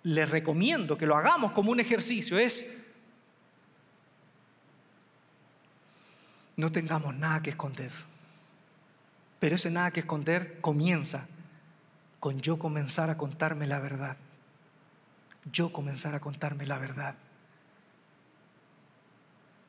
les 0.04 0.30
recomiendo 0.30 0.96
que 0.96 1.06
lo 1.06 1.16
hagamos 1.16 1.50
como 1.50 1.72
un 1.72 1.80
ejercicio, 1.80 2.38
es 2.38 2.92
no 6.56 6.70
tengamos 6.70 7.16
nada 7.16 7.42
que 7.42 7.50
esconder. 7.50 7.90
Pero 9.40 9.56
ese 9.56 9.72
nada 9.72 9.90
que 9.90 9.98
esconder 9.98 10.60
comienza 10.60 11.26
con 12.20 12.40
yo 12.40 12.60
comenzar 12.60 13.10
a 13.10 13.18
contarme 13.18 13.66
la 13.66 13.80
verdad. 13.80 14.16
Yo 15.50 15.72
comenzar 15.72 16.14
a 16.14 16.20
contarme 16.20 16.64
la 16.64 16.78
verdad. 16.78 17.16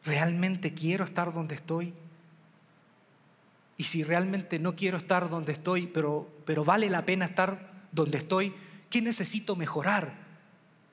¿Realmente 0.05 0.73
quiero 0.73 1.05
estar 1.05 1.33
donde 1.33 1.55
estoy? 1.55 1.93
Y 3.77 3.83
si 3.85 4.03
realmente 4.03 4.59
no 4.59 4.75
quiero 4.75 4.97
estar 4.97 5.29
donde 5.29 5.53
estoy, 5.53 5.87
pero, 5.87 6.29
pero 6.45 6.63
vale 6.63 6.89
la 6.89 7.05
pena 7.05 7.25
estar 7.25 7.71
donde 7.91 8.17
estoy, 8.17 8.53
qué 8.89 9.01
necesito 9.01 9.55
mejorar 9.55 10.13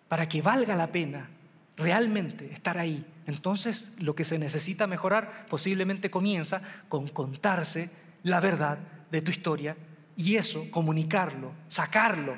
para 0.09 0.29
que 0.29 0.43
valga 0.43 0.75
la 0.77 0.91
pena 0.91 1.29
realmente 1.77 2.51
estar 2.53 2.79
ahí. 2.79 3.05
Entonces 3.27 3.95
lo 3.99 4.15
que 4.15 4.25
se 4.25 4.39
necesita 4.39 4.87
mejorar 4.87 5.47
posiblemente 5.49 6.11
comienza 6.11 6.63
con 6.89 7.09
contarse 7.09 7.91
la 8.23 8.41
verdad 8.41 8.79
de 9.11 9.23
tu 9.23 9.31
historia 9.31 9.77
y 10.17 10.37
eso, 10.37 10.71
comunicarlo, 10.71 11.53
sacarlo, 11.69 12.37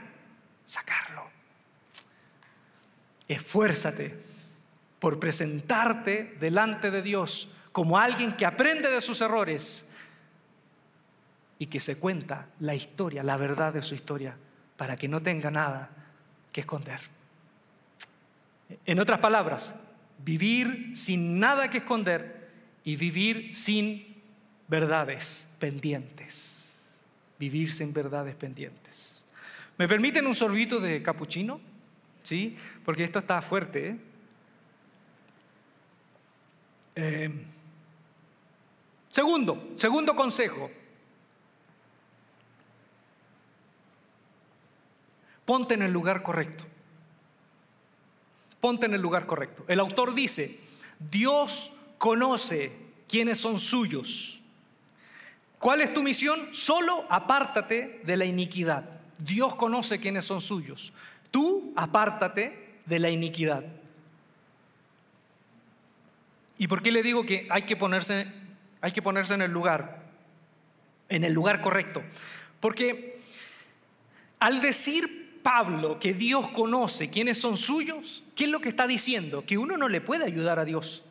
sacarlo. 0.64 1.22
Esfuérzate 3.28 4.31
por 5.02 5.18
presentarte 5.18 6.36
delante 6.38 6.92
de 6.92 7.02
Dios 7.02 7.48
como 7.72 7.98
alguien 7.98 8.36
que 8.36 8.46
aprende 8.46 8.88
de 8.88 9.00
sus 9.00 9.20
errores 9.20 9.96
y 11.58 11.66
que 11.66 11.80
se 11.80 11.98
cuenta 11.98 12.46
la 12.60 12.76
historia, 12.76 13.24
la 13.24 13.36
verdad 13.36 13.72
de 13.72 13.82
su 13.82 13.96
historia 13.96 14.36
para 14.76 14.96
que 14.96 15.08
no 15.08 15.20
tenga 15.20 15.50
nada 15.50 15.90
que 16.52 16.60
esconder. 16.60 17.00
En 18.86 19.00
otras 19.00 19.18
palabras, 19.18 19.74
vivir 20.24 20.96
sin 20.96 21.40
nada 21.40 21.68
que 21.68 21.78
esconder 21.78 22.48
y 22.84 22.94
vivir 22.94 23.56
sin 23.56 24.22
verdades 24.68 25.52
pendientes. 25.58 26.80
Vivir 27.40 27.72
sin 27.72 27.92
verdades 27.92 28.36
pendientes. 28.36 29.24
¿Me 29.78 29.88
permiten 29.88 30.28
un 30.28 30.36
sorbito 30.36 30.78
de 30.78 31.02
capuchino? 31.02 31.60
¿Sí? 32.22 32.56
Porque 32.84 33.02
esto 33.02 33.18
está 33.18 33.42
fuerte. 33.42 33.88
¿eh? 33.88 34.11
Eh, 36.94 37.30
segundo, 39.08 39.72
segundo 39.76 40.14
consejo. 40.14 40.70
Ponte 45.44 45.74
en 45.74 45.82
el 45.82 45.92
lugar 45.92 46.22
correcto. 46.22 46.64
Ponte 48.60 48.86
en 48.86 48.94
el 48.94 49.02
lugar 49.02 49.26
correcto. 49.26 49.64
El 49.66 49.80
autor 49.80 50.14
dice, 50.14 50.60
Dios 51.10 51.72
conoce 51.98 52.72
quiénes 53.08 53.38
son 53.38 53.58
suyos. 53.58 54.40
¿Cuál 55.58 55.80
es 55.80 55.92
tu 55.92 56.02
misión? 56.02 56.48
Solo 56.52 57.04
apártate 57.08 58.00
de 58.04 58.16
la 58.16 58.24
iniquidad. 58.24 58.84
Dios 59.18 59.54
conoce 59.56 60.00
quiénes 60.00 60.24
son 60.24 60.40
suyos. 60.40 60.92
Tú 61.30 61.72
apártate 61.76 62.78
de 62.86 62.98
la 62.98 63.10
iniquidad. 63.10 63.64
¿Y 66.58 66.68
por 66.68 66.82
qué 66.82 66.92
le 66.92 67.02
digo 67.02 67.24
que 67.24 67.46
hay 67.50 67.62
que 67.62 67.76
ponerse, 67.76 68.26
hay 68.80 68.92
que 68.92 69.02
ponerse 69.02 69.34
en 69.34 69.42
el 69.42 69.50
lugar, 69.50 70.00
en 71.08 71.24
el 71.24 71.32
lugar 71.32 71.60
correcto? 71.60 72.02
Porque 72.60 73.20
al 74.38 74.60
decir 74.60 75.40
Pablo 75.42 75.98
que 75.98 76.14
Dios 76.14 76.48
conoce 76.50 77.10
quiénes 77.10 77.38
son 77.38 77.56
suyos, 77.56 78.22
¿qué 78.36 78.44
es 78.44 78.50
lo 78.50 78.60
que 78.60 78.68
está 78.68 78.86
diciendo? 78.86 79.44
Que 79.44 79.58
uno 79.58 79.76
no 79.76 79.88
le 79.88 80.00
puede 80.00 80.24
ayudar 80.24 80.58
a 80.58 80.64
Dios. 80.64 81.02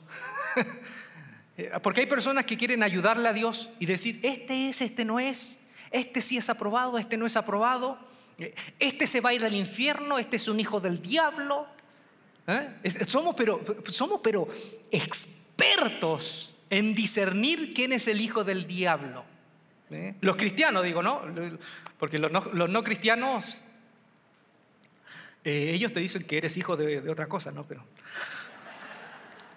Porque 1.84 2.02
hay 2.02 2.08
personas 2.08 2.46
que 2.46 2.58
quieren 2.58 2.82
ayudarle 2.82 3.28
a 3.28 3.34
Dios 3.34 3.70
y 3.80 3.86
decir, 3.86 4.20
este 4.24 4.70
es, 4.70 4.82
este 4.82 5.06
no 5.06 5.20
es, 5.20 5.68
este 5.92 6.22
sí 6.22 6.38
es 6.38 6.50
aprobado, 6.50 6.98
este 6.98 7.18
no 7.18 7.26
es 7.26 7.36
aprobado, 7.36 8.00
este 8.80 9.06
se 9.06 9.22
va 9.22 9.30
a 9.30 9.34
ir 9.34 9.46
al 9.46 9.54
infierno, 9.54 10.18
este 10.18 10.38
es 10.38 10.48
un 10.48 10.60
hijo 10.60 10.80
del 10.80 11.02
diablo. 11.02 11.68
¿Eh? 12.52 13.06
Somos, 13.08 13.36
pero, 13.36 13.62
somos 13.90 14.22
pero 14.24 14.48
expertos 14.92 16.56
en 16.70 16.94
discernir 16.94 17.74
quién 17.74 17.94
es 17.94 18.08
el 18.08 18.22
hijo 18.22 18.44
del 18.44 18.68
diablo. 18.68 19.24
¿Eh? 19.90 20.16
Los 20.22 20.36
cristianos, 20.38 20.84
digo, 20.84 21.04
¿no? 21.04 21.22
Porque 21.98 22.18
los 22.18 22.32
no 22.32 22.84
cristianos 22.84 23.64
eh, 25.44 25.72
ellos 25.74 25.92
te 25.92 26.00
dicen 26.00 26.24
que 26.24 26.38
eres 26.38 26.56
hijo 26.58 26.78
de, 26.78 27.10
otra 27.10 27.28
cosa, 27.28 27.52
¿no? 27.52 27.66
Pero 27.66 27.84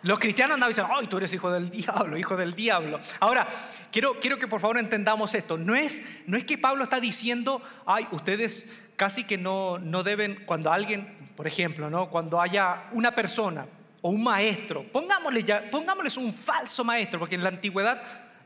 los 0.03 0.19
cristianos 0.19 0.59
no 0.59 0.67
dicen, 0.67 0.87
ay, 0.89 1.07
tú 1.07 1.17
eres 1.17 1.33
hijo 1.33 1.51
del 1.51 1.71
diablo, 1.71 2.17
hijo 2.17 2.37
del 2.37 2.55
diablo. 2.55 3.01
Ahora, 3.21 3.49
quiero, 3.91 4.15
quiero 4.21 4.39
que 4.39 4.47
por 4.47 4.61
favor 4.61 4.79
entendamos 4.79 5.35
esto. 5.35 5.57
No 5.57 5.75
es, 5.75 6.23
no 6.27 6.37
es 6.37 6.45
que 6.45 6.59
Pablo 6.59 6.85
está 6.85 7.01
diciendo, 7.01 7.63
ay, 7.87 8.07
ustedes 8.13 8.83
casi 8.97 9.25
que 9.25 9.39
no, 9.39 9.79
no 9.79 10.03
deben, 10.03 10.43
cuando 10.47 10.73
alguien, 10.73 11.24
por 11.37 11.47
ejemplo, 11.47 11.91
¿no? 11.91 12.09
cuando 12.09 12.41
haya 12.41 12.89
una 12.93 13.15
persona 13.15 13.67
o 14.03 14.11
un 14.11 14.23
maestro, 14.23 14.85
pongámosle 14.93 15.43
ya, 15.43 15.71
pongámosles 15.71 16.17
un 16.17 16.33
falso 16.33 16.85
maestro, 16.85 17.19
porque 17.19 17.35
en 17.35 17.43
la 17.43 17.49
antigüedad, 17.49 18.03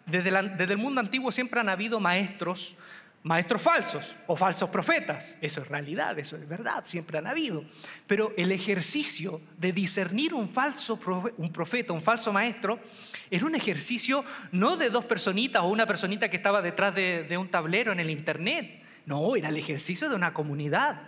desde, 0.06 0.30
el 0.72 0.78
mundo 0.78 1.00
antiguo 1.00 1.30
siempre 1.32 1.60
han 1.60 1.68
habido 1.68 2.00
maestros 2.00 2.76
maestros 3.24 3.60
falsos 3.60 4.14
o 4.26 4.36
falsos 4.36 4.70
profetas. 4.70 5.36
Eso 5.40 5.60
es 5.60 5.68
realidad, 5.68 6.18
eso 6.18 6.36
es 6.36 6.48
verdad, 6.48 6.84
siempre 6.84 7.18
han 7.18 7.26
habido. 7.26 7.64
Pero 8.06 8.32
el 8.36 8.52
ejercicio 8.52 9.40
de 9.58 9.72
discernir 9.72 10.32
un 10.32 10.48
falso 10.48 10.98
un 11.36 11.52
profeta, 11.52 11.92
un 11.92 12.00
falso 12.00 12.32
maestro, 12.32 12.78
era 13.30 13.44
un 13.44 13.54
ejercicio 13.54 14.24
no 14.52 14.76
de 14.76 14.88
dos 14.88 15.04
personitas 15.04 15.62
o 15.62 15.66
una 15.66 15.84
personita 15.84 16.30
que 16.30 16.36
estaba 16.36 16.62
detrás 16.62 16.94
de, 16.94 17.24
de 17.24 17.36
un 17.36 17.50
tablero 17.50 17.92
en 17.92 18.00
el 18.00 18.08
internet. 18.08 18.82
No, 19.04 19.36
era 19.36 19.48
el 19.48 19.56
ejercicio 19.56 20.08
de 20.08 20.14
una 20.14 20.32
comunidad. 20.32 21.07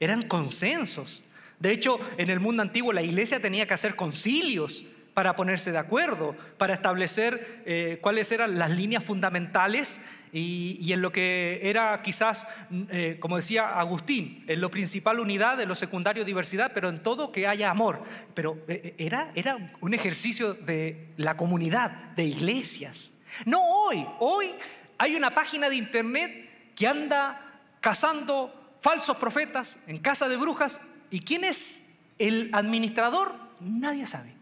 Eran 0.00 0.22
consensos. 0.22 1.22
De 1.58 1.72
hecho, 1.72 1.98
en 2.18 2.30
el 2.30 2.40
mundo 2.40 2.62
antiguo 2.62 2.92
la 2.92 3.02
iglesia 3.02 3.40
tenía 3.40 3.66
que 3.66 3.74
hacer 3.74 3.94
concilios 3.94 4.84
para 5.14 5.34
ponerse 5.34 5.72
de 5.72 5.78
acuerdo, 5.78 6.36
para 6.58 6.74
establecer 6.74 7.62
eh, 7.64 7.98
cuáles 8.02 8.30
eran 8.32 8.58
las 8.58 8.70
líneas 8.70 9.02
fundamentales 9.02 10.02
y, 10.30 10.92
en 10.92 11.00
lo 11.00 11.10
que 11.10 11.60
era 11.62 12.02
quizás, 12.02 12.46
eh, 12.90 13.16
como 13.18 13.36
decía 13.36 13.78
Agustín, 13.78 14.44
en 14.46 14.60
lo 14.60 14.70
principal 14.70 15.18
unidad, 15.18 15.58
en 15.58 15.70
lo 15.70 15.74
secundario 15.74 16.26
diversidad, 16.26 16.72
pero 16.74 16.90
en 16.90 17.02
todo 17.02 17.32
que 17.32 17.46
haya 17.46 17.70
amor. 17.70 18.02
Pero 18.34 18.58
eh, 18.68 18.94
era, 18.98 19.30
era 19.34 19.56
un 19.80 19.94
ejercicio 19.94 20.52
de 20.52 21.08
la 21.16 21.38
comunidad, 21.38 21.92
de 22.14 22.24
iglesias. 22.24 23.12
No 23.46 23.64
hoy, 23.64 24.06
hoy 24.18 24.54
hay 24.98 25.16
una 25.16 25.34
página 25.34 25.70
de 25.70 25.76
internet 25.76 26.74
que 26.74 26.86
anda 26.86 27.40
cazando 27.80 28.65
falsos 28.86 29.16
profetas 29.16 29.80
en 29.88 29.98
casa 29.98 30.28
de 30.28 30.36
brujas 30.36 30.80
y 31.10 31.18
quién 31.18 31.42
es 31.42 31.96
el 32.20 32.50
administrador, 32.52 33.34
nadie 33.58 34.06
sabe. 34.06 34.32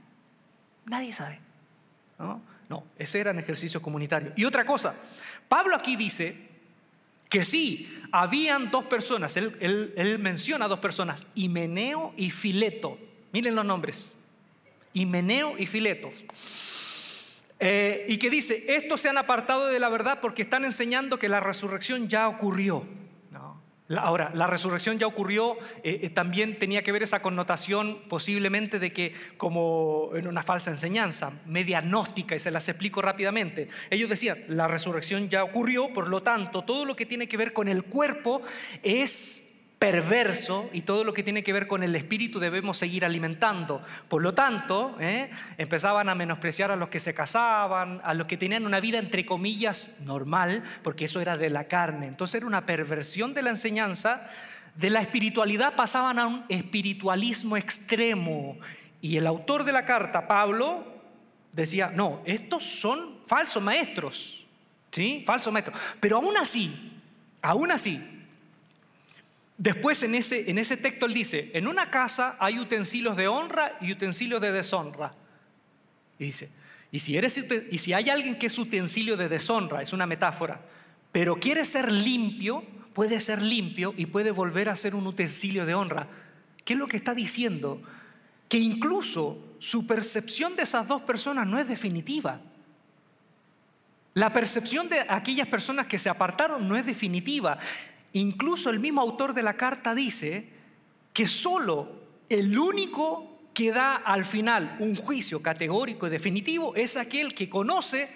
Nadie 0.84 1.14
sabe. 1.14 1.40
¿no? 2.18 2.42
no, 2.68 2.84
ese 2.98 3.20
era 3.20 3.30
un 3.30 3.38
ejercicio 3.38 3.80
comunitario. 3.80 4.34
Y 4.36 4.44
otra 4.44 4.66
cosa, 4.66 4.94
Pablo 5.48 5.74
aquí 5.74 5.96
dice 5.96 6.46
que 7.30 7.42
sí, 7.42 7.90
habían 8.12 8.70
dos 8.70 8.84
personas, 8.84 9.34
él, 9.38 10.18
menciona 10.20 10.68
dos 10.68 10.80
personas, 10.80 11.26
Himeneo 11.34 12.12
y 12.18 12.28
Fileto. 12.28 12.98
Miren 13.32 13.54
los 13.54 13.64
nombres, 13.64 14.20
Himeneo 14.92 15.56
y 15.56 15.64
Fileto. 15.64 16.12
Eh, 17.60 18.04
y 18.10 18.18
que 18.18 18.28
dice, 18.28 18.76
estos 18.76 19.00
se 19.00 19.08
han 19.08 19.16
apartado 19.16 19.68
de 19.68 19.80
la 19.80 19.88
verdad 19.88 20.18
porque 20.20 20.42
están 20.42 20.66
enseñando 20.66 21.18
que 21.18 21.30
la 21.30 21.40
resurrección 21.40 22.10
ya 22.10 22.28
ocurrió. 22.28 22.86
Ahora, 23.90 24.30
la 24.34 24.46
resurrección 24.46 24.98
ya 24.98 25.06
ocurrió, 25.06 25.58
eh, 25.82 26.00
eh, 26.02 26.08
también 26.08 26.58
tenía 26.58 26.82
que 26.82 26.90
ver 26.90 27.02
esa 27.02 27.20
connotación 27.20 27.98
posiblemente 28.08 28.78
de 28.78 28.90
que 28.94 29.12
como 29.36 30.12
en 30.14 30.26
una 30.26 30.42
falsa 30.42 30.70
enseñanza, 30.70 31.32
media 31.44 31.82
gnóstica, 31.82 32.34
y 32.34 32.38
se 32.38 32.50
las 32.50 32.66
explico 32.70 33.02
rápidamente. 33.02 33.68
Ellos 33.90 34.08
decían, 34.08 34.38
la 34.48 34.68
resurrección 34.68 35.28
ya 35.28 35.44
ocurrió, 35.44 35.92
por 35.92 36.08
lo 36.08 36.22
tanto, 36.22 36.62
todo 36.62 36.86
lo 36.86 36.96
que 36.96 37.04
tiene 37.04 37.28
que 37.28 37.36
ver 37.36 37.52
con 37.52 37.68
el 37.68 37.84
cuerpo 37.84 38.40
es 38.82 39.53
perverso 39.78 40.70
y 40.72 40.82
todo 40.82 41.04
lo 41.04 41.12
que 41.12 41.22
tiene 41.22 41.44
que 41.44 41.52
ver 41.52 41.66
con 41.66 41.82
el 41.82 41.94
espíritu 41.94 42.38
debemos 42.38 42.78
seguir 42.78 43.04
alimentando. 43.04 43.82
Por 44.08 44.22
lo 44.22 44.32
tanto, 44.32 44.96
¿eh? 45.00 45.30
empezaban 45.58 46.08
a 46.08 46.14
menospreciar 46.14 46.70
a 46.70 46.76
los 46.76 46.88
que 46.88 47.00
se 47.00 47.14
casaban, 47.14 48.00
a 48.02 48.14
los 48.14 48.26
que 48.26 48.36
tenían 48.36 48.64
una 48.64 48.80
vida 48.80 48.98
entre 48.98 49.26
comillas 49.26 50.00
normal, 50.04 50.62
porque 50.82 51.04
eso 51.04 51.20
era 51.20 51.36
de 51.36 51.50
la 51.50 51.64
carne. 51.64 52.06
Entonces 52.06 52.36
era 52.36 52.46
una 52.46 52.64
perversión 52.66 53.34
de 53.34 53.42
la 53.42 53.50
enseñanza. 53.50 54.26
De 54.74 54.90
la 54.90 55.00
espiritualidad 55.00 55.76
pasaban 55.76 56.18
a 56.18 56.26
un 56.26 56.44
espiritualismo 56.48 57.56
extremo. 57.56 58.58
Y 59.00 59.18
el 59.18 59.26
autor 59.26 59.64
de 59.64 59.72
la 59.72 59.84
carta, 59.84 60.26
Pablo, 60.26 60.84
decía, 61.52 61.92
no, 61.94 62.22
estos 62.24 62.64
son 62.64 63.18
falsos 63.26 63.62
maestros. 63.62 64.46
¿Sí? 64.90 65.24
Falsos 65.26 65.52
maestros. 65.52 65.78
Pero 66.00 66.16
aún 66.16 66.36
así, 66.36 66.92
aún 67.42 67.70
así, 67.70 68.23
Después 69.56 70.02
en 70.02 70.14
ese, 70.14 70.50
en 70.50 70.58
ese 70.58 70.76
texto 70.76 71.06
él 71.06 71.14
dice, 71.14 71.50
en 71.54 71.68
una 71.68 71.90
casa 71.90 72.36
hay 72.40 72.58
utensilios 72.58 73.16
de 73.16 73.28
honra 73.28 73.76
y 73.80 73.92
utensilios 73.92 74.40
de 74.40 74.52
deshonra. 74.52 75.14
Y 76.18 76.26
dice, 76.26 76.50
y 76.90 77.00
si, 77.00 77.16
eres, 77.16 77.44
y 77.70 77.78
si 77.78 77.92
hay 77.92 78.10
alguien 78.10 78.38
que 78.38 78.46
es 78.46 78.58
utensilio 78.58 79.16
de 79.16 79.28
deshonra, 79.28 79.82
es 79.82 79.92
una 79.92 80.06
metáfora, 80.06 80.60
pero 81.12 81.36
quiere 81.36 81.64
ser 81.64 81.90
limpio, 81.90 82.64
puede 82.92 83.20
ser 83.20 83.42
limpio 83.42 83.94
y 83.96 84.06
puede 84.06 84.32
volver 84.32 84.68
a 84.68 84.76
ser 84.76 84.94
un 84.94 85.06
utensilio 85.06 85.66
de 85.66 85.74
honra. 85.74 86.08
¿Qué 86.64 86.72
es 86.72 86.78
lo 86.78 86.86
que 86.86 86.96
está 86.96 87.14
diciendo? 87.14 87.80
Que 88.48 88.58
incluso 88.58 89.56
su 89.60 89.86
percepción 89.86 90.56
de 90.56 90.62
esas 90.62 90.88
dos 90.88 91.02
personas 91.02 91.46
no 91.46 91.58
es 91.58 91.68
definitiva. 91.68 92.40
La 94.14 94.32
percepción 94.32 94.88
de 94.88 95.00
aquellas 95.08 95.48
personas 95.48 95.86
que 95.86 95.98
se 95.98 96.08
apartaron 96.08 96.68
no 96.68 96.76
es 96.76 96.86
definitiva. 96.86 97.58
Incluso 98.14 98.70
el 98.70 98.80
mismo 98.80 99.00
autor 99.00 99.34
de 99.34 99.42
la 99.42 99.54
carta 99.54 99.94
dice 99.94 100.48
que 101.12 101.26
solo 101.26 101.88
el 102.28 102.56
único 102.56 103.50
que 103.52 103.72
da 103.72 103.96
al 103.96 104.24
final 104.24 104.76
un 104.78 104.94
juicio 104.94 105.42
categórico 105.42 106.06
y 106.06 106.10
definitivo 106.10 106.74
es 106.76 106.96
aquel 106.96 107.34
que 107.34 107.48
conoce 107.48 108.08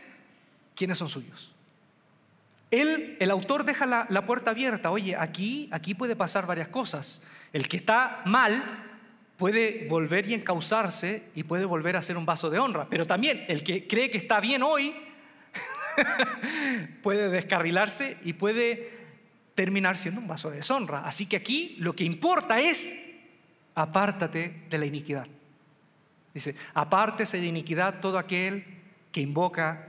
quiénes 0.74 0.98
son 0.98 1.08
suyos. 1.08 1.52
El 2.70 3.30
autor 3.30 3.64
deja 3.64 3.86
la, 3.86 4.26
puerta 4.26 4.52
abierta. 4.52 4.90
Oye, 4.90 5.16
aquí, 5.16 5.68
aquí 5.72 5.94
puede 5.94 6.14
pasar 6.14 6.46
varias 6.46 6.68
cosas. 6.68 7.26
El 7.52 7.66
que 7.66 7.78
está 7.78 8.22
mal 8.24 8.84
puede 9.36 9.86
volver 9.88 10.28
y 10.28 10.34
encauzarse 10.34 11.24
y 11.34 11.42
puede 11.44 11.64
volver 11.64 11.96
a 11.96 12.02
ser 12.02 12.16
un 12.16 12.26
vaso 12.26 12.50
de 12.50 12.58
honra. 12.60 12.86
Pero 12.88 13.06
también 13.06 13.44
el 13.48 13.64
que 13.64 13.88
cree 13.88 14.10
que 14.10 14.18
está 14.18 14.38
bien 14.38 14.62
hoy 14.62 14.94
puede 17.02 17.30
descarrilarse 17.30 18.18
y 18.24 18.34
puede 18.34 18.97
terminar 19.58 19.96
siendo 19.96 20.20
un 20.20 20.28
vaso 20.28 20.50
de 20.50 20.58
deshonra. 20.58 21.00
Así 21.00 21.26
que 21.26 21.34
aquí 21.34 21.74
lo 21.80 21.92
que 21.92 22.04
importa 22.04 22.60
es 22.60 23.10
apártate 23.74 24.66
de 24.70 24.78
la 24.78 24.86
iniquidad. 24.86 25.26
Dice, 26.32 26.54
apártese 26.74 27.40
de 27.40 27.46
iniquidad 27.46 27.98
todo 27.98 28.20
aquel 28.20 28.64
que 29.10 29.20
invoca 29.20 29.88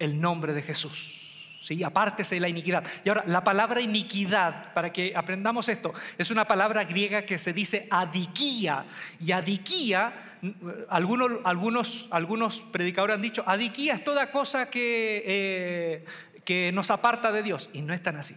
el 0.00 0.20
nombre 0.20 0.52
de 0.52 0.62
Jesús. 0.62 1.58
¿Sí? 1.62 1.84
Apártese 1.84 2.34
de 2.34 2.40
la 2.40 2.48
iniquidad. 2.48 2.84
Y 3.04 3.08
ahora, 3.08 3.22
la 3.28 3.44
palabra 3.44 3.80
iniquidad, 3.80 4.74
para 4.74 4.92
que 4.92 5.12
aprendamos 5.14 5.68
esto, 5.68 5.94
es 6.18 6.32
una 6.32 6.44
palabra 6.44 6.82
griega 6.82 7.24
que 7.24 7.38
se 7.38 7.52
dice 7.52 7.86
adiquía. 7.92 8.84
Y 9.20 9.30
adiquía, 9.30 10.40
algunos, 10.88 11.30
algunos, 11.44 12.08
algunos 12.10 12.62
predicadores 12.62 13.14
han 13.14 13.22
dicho, 13.22 13.44
adiquía 13.46 13.94
es 13.94 14.02
toda 14.02 14.32
cosa 14.32 14.68
que, 14.68 15.22
eh, 15.24 16.04
que 16.44 16.72
nos 16.72 16.90
aparta 16.90 17.30
de 17.30 17.44
Dios. 17.44 17.70
Y 17.72 17.82
no 17.82 17.94
es 17.94 18.02
tan 18.02 18.16
así. 18.16 18.34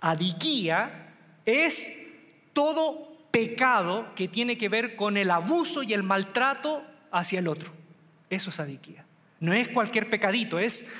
Adiquía 0.00 1.14
es 1.44 2.14
todo 2.52 3.10
pecado 3.30 4.14
que 4.14 4.28
tiene 4.28 4.58
que 4.58 4.68
ver 4.68 4.96
con 4.96 5.16
el 5.16 5.30
abuso 5.30 5.82
y 5.82 5.92
el 5.92 6.02
maltrato 6.02 6.82
hacia 7.10 7.38
el 7.38 7.48
otro. 7.48 7.70
Eso 8.28 8.50
es 8.50 8.60
adiquía. 8.60 9.04
No 9.40 9.52
es 9.52 9.68
cualquier 9.68 10.10
pecadito, 10.10 10.58
es 10.58 10.92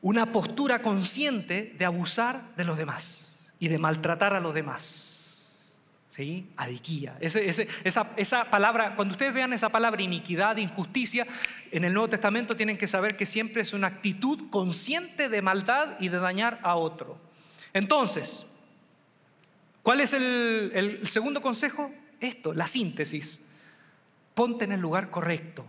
una 0.00 0.32
postura 0.32 0.80
consciente 0.80 1.74
de 1.76 1.84
abusar 1.84 2.54
de 2.56 2.64
los 2.64 2.78
demás 2.78 3.52
y 3.58 3.68
de 3.68 3.78
maltratar 3.78 4.34
a 4.34 4.40
los 4.40 4.54
demás. 4.54 5.14
¿Sí? 6.08 6.50
Adiquía. 6.56 7.16
esa, 7.20 8.06
esa 8.16 8.50
palabra, 8.50 8.96
cuando 8.96 9.12
ustedes 9.12 9.32
vean 9.32 9.52
esa 9.52 9.68
palabra 9.68 10.02
iniquidad, 10.02 10.56
injusticia, 10.56 11.26
en 11.70 11.84
el 11.84 11.92
Nuevo 11.92 12.08
Testamento 12.08 12.56
tienen 12.56 12.78
que 12.78 12.88
saber 12.88 13.16
que 13.16 13.26
siempre 13.26 13.62
es 13.62 13.72
una 13.72 13.86
actitud 13.86 14.50
consciente 14.50 15.28
de 15.28 15.42
maldad 15.42 15.96
y 16.00 16.08
de 16.08 16.18
dañar 16.18 16.58
a 16.62 16.74
otro. 16.76 17.27
Entonces, 17.72 18.46
¿cuál 19.82 20.00
es 20.00 20.12
el, 20.12 21.00
segundo 21.04 21.40
consejo? 21.40 21.90
Esto, 22.20 22.52
la 22.52 22.66
síntesis. 22.66 23.46
Ponte 24.34 24.64
en 24.64 24.72
el 24.72 24.80
lugar 24.80 25.10
correcto. 25.10 25.64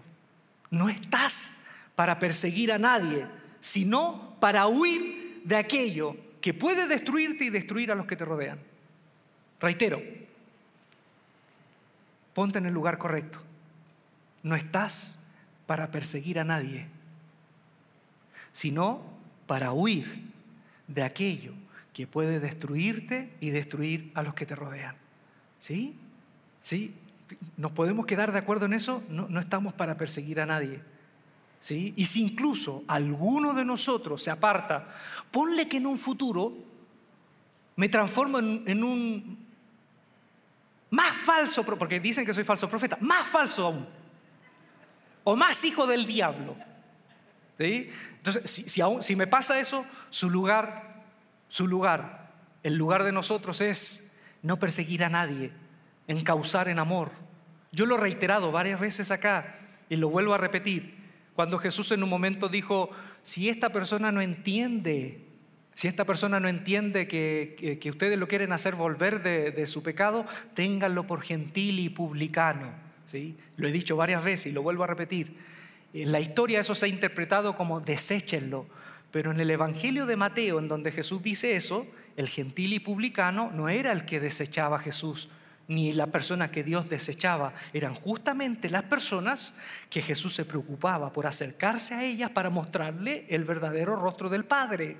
No 0.71 0.89
estás 0.89 1.65
para 1.95 2.19
perseguir 2.19 2.71
a 2.71 2.77
nadie, 2.77 3.25
sino 3.59 4.35
para 4.39 4.67
huir 4.67 5.41
de 5.43 5.55
aquello 5.55 6.15
que 6.41 6.53
puede 6.53 6.87
destruirte 6.87 7.45
y 7.45 7.49
destruir 7.49 7.91
a 7.91 7.95
los 7.95 8.05
que 8.05 8.15
te 8.15 8.25
rodean. 8.25 8.59
Reitero, 9.59 10.01
ponte 12.33 12.59
en 12.59 12.65
el 12.65 12.73
lugar 12.73 12.97
correcto. 12.97 13.41
No 14.43 14.55
estás 14.55 15.27
para 15.65 15.91
perseguir 15.91 16.39
a 16.39 16.45
nadie, 16.45 16.87
sino 18.53 19.01
para 19.45 19.73
huir 19.73 20.23
de 20.87 21.03
aquello 21.03 21.53
que 21.93 22.07
puede 22.07 22.39
destruirte 22.39 23.33
y 23.39 23.49
destruir 23.49 24.11
a 24.15 24.23
los 24.23 24.33
que 24.33 24.45
te 24.45 24.55
rodean. 24.55 24.95
¿Sí? 25.59 25.95
¿Sí? 26.61 26.95
¿Nos 27.57 27.71
podemos 27.71 28.05
quedar 28.05 28.31
de 28.31 28.39
acuerdo 28.39 28.65
en 28.65 28.73
eso? 28.73 29.03
No, 29.09 29.27
no 29.27 29.39
estamos 29.39 29.73
para 29.73 29.97
perseguir 29.97 30.39
a 30.39 30.45
nadie. 30.45 30.81
¿Sí? 31.59 31.93
Y 31.97 32.05
si 32.05 32.23
incluso 32.23 32.83
alguno 32.87 33.53
de 33.53 33.65
nosotros 33.65 34.23
se 34.23 34.31
aparta, 34.31 34.87
ponle 35.29 35.67
que 35.67 35.77
en 35.77 35.87
un 35.87 35.97
futuro 35.97 36.69
me 37.75 37.89
transformo 37.89 38.39
en, 38.39 38.83
un 38.83 39.37
más 40.89 41.15
falso, 41.15 41.63
porque 41.63 41.99
dicen 41.99 42.25
que 42.25 42.33
soy 42.33 42.43
falso 42.43 42.69
profeta, 42.69 42.97
más 42.99 43.27
falso 43.27 43.67
aún, 43.67 43.87
o 45.23 45.35
más 45.35 45.63
hijo 45.63 45.85
del 45.87 46.05
diablo. 46.05 46.57
¿Sí? 47.57 47.89
Entonces, 48.17 48.49
si, 48.49 48.81
aún, 48.81 49.03
si 49.03 49.15
me 49.15 49.27
pasa 49.27 49.59
eso, 49.59 49.85
su 50.09 50.29
lugar 50.29 50.88
su 51.49 51.67
lugar, 51.67 52.31
el 52.63 52.75
lugar 52.75 53.03
de 53.03 53.11
nosotros 53.11 53.59
es 53.61 54.17
no 54.41 54.57
perseguir 54.57 55.03
a 55.03 55.09
nadie, 55.09 55.51
encauzar 56.07 56.69
en 56.69 56.79
amor. 56.79 57.11
Yo 57.71 57.85
lo 57.85 57.95
he 57.95 57.99
reiterado 57.99 58.51
varias 58.51 58.79
veces 58.79 59.11
acá 59.11 59.57
y 59.89 59.97
lo 59.97 60.09
vuelvo 60.09 60.33
a 60.33 60.37
repetir. 60.37 60.97
Cuando 61.35 61.57
Jesús 61.57 61.91
en 61.91 62.03
un 62.03 62.09
momento 62.09 62.49
dijo, 62.49 62.89
si 63.23 63.49
esta 63.49 63.69
persona 63.69 64.11
no 64.11 64.21
entiende, 64.21 65.25
si 65.73 65.87
esta 65.87 66.05
persona 66.05 66.39
no 66.39 66.49
entiende 66.49 67.07
que, 67.07 67.79
ustedes 67.89 68.17
lo 68.17 68.27
quieren 68.27 68.51
hacer 68.51 68.75
volver 68.75 69.21
de, 69.21 69.51
de, 69.51 69.65
su 69.65 69.81
pecado, 69.83 70.25
ténganlo 70.53 71.07
por 71.07 71.21
gentil 71.21 71.79
y 71.79 71.89
publicano. 71.89 72.71
¿sí? 73.05 73.35
Lo 73.57 73.67
he 73.67 73.71
dicho 73.71 73.95
varias 73.95 74.23
veces 74.23 74.51
y 74.51 74.53
lo 74.53 74.61
vuelvo 74.61 74.83
a 74.83 74.87
repetir. 74.87 75.37
En 75.93 76.11
la 76.11 76.19
historia 76.19 76.59
eso 76.59 76.75
se 76.75 76.85
ha 76.85 76.89
interpretado 76.89 77.55
como 77.55 77.79
deséchenlo, 77.79 78.67
pero 79.11 79.31
en 79.31 79.39
el 79.39 79.49
Evangelio 79.49 80.05
de 80.05 80.15
Mateo, 80.15 80.59
en 80.59 80.67
donde 80.67 80.91
Jesús 80.91 81.23
dice 81.23 81.55
eso, 81.55 81.87
el 82.15 82.27
gentil 82.27 82.73
y 82.73 82.79
publicano 82.79 83.51
no 83.51 83.69
era 83.69 83.91
el 83.91 84.05
que 84.05 84.19
desechaba 84.19 84.77
a 84.77 84.81
Jesús, 84.81 85.29
ni 85.69 85.93
la 85.93 86.07
persona 86.07 86.51
que 86.51 86.63
Dios 86.63 86.89
desechaba, 86.89 87.53
eran 87.73 87.93
justamente 87.93 88.69
las 88.69 88.83
personas 88.83 89.55
que 89.89 90.01
Jesús 90.01 90.33
se 90.33 90.43
preocupaba 90.43 91.13
por 91.13 91.27
acercarse 91.27 91.93
a 91.93 92.03
ellas 92.03 92.31
para 92.31 92.49
mostrarle 92.49 93.25
el 93.29 93.43
verdadero 93.43 93.95
rostro 93.95 94.29
del 94.29 94.45
Padre. 94.45 94.97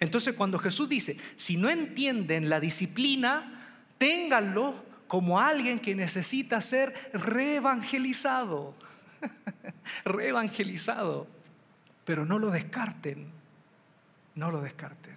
Entonces 0.00 0.34
cuando 0.34 0.58
Jesús 0.58 0.88
dice, 0.88 1.16
si 1.36 1.58
no 1.58 1.68
entienden 1.68 2.48
la 2.48 2.58
disciplina, 2.58 3.76
ténganlo 3.98 4.82
como 5.06 5.40
alguien 5.40 5.78
que 5.78 5.94
necesita 5.94 6.60
ser 6.60 6.92
reevangelizado, 7.12 8.74
reevangelizado, 10.04 11.26
pero 12.04 12.24
no 12.24 12.38
lo 12.38 12.50
descarten, 12.50 13.37
no 14.38 14.52
lo 14.52 14.60
descarten. 14.60 15.16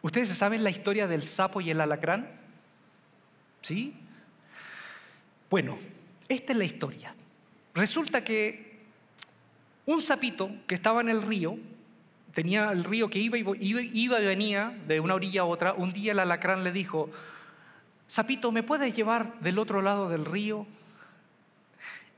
¿Ustedes 0.00 0.28
saben 0.28 0.62
la 0.62 0.70
historia 0.70 1.08
del 1.08 1.24
sapo 1.24 1.60
y 1.60 1.70
el 1.70 1.80
alacrán? 1.80 2.30
¿Sí? 3.62 3.94
Bueno, 5.50 5.76
esta 6.28 6.52
es 6.52 6.58
la 6.58 6.64
historia. 6.64 7.14
Resulta 7.74 8.22
que 8.22 8.78
un 9.86 10.00
sapito 10.00 10.50
que 10.68 10.76
estaba 10.76 11.00
en 11.00 11.08
el 11.08 11.20
río, 11.20 11.58
tenía 12.32 12.70
el 12.70 12.84
río 12.84 13.10
que 13.10 13.18
iba 13.18 13.36
iba, 13.36 13.82
y 13.82 14.08
venía 14.08 14.78
de 14.86 15.00
una 15.00 15.14
orilla 15.14 15.40
a 15.40 15.46
otra, 15.46 15.72
un 15.72 15.92
día 15.92 16.12
el 16.12 16.20
alacrán 16.20 16.62
le 16.62 16.70
dijo, 16.70 17.10
sapito, 18.06 18.52
¿me 18.52 18.62
puedes 18.62 18.94
llevar 18.94 19.40
del 19.40 19.58
otro 19.58 19.82
lado 19.82 20.08
del 20.08 20.24
río? 20.24 20.64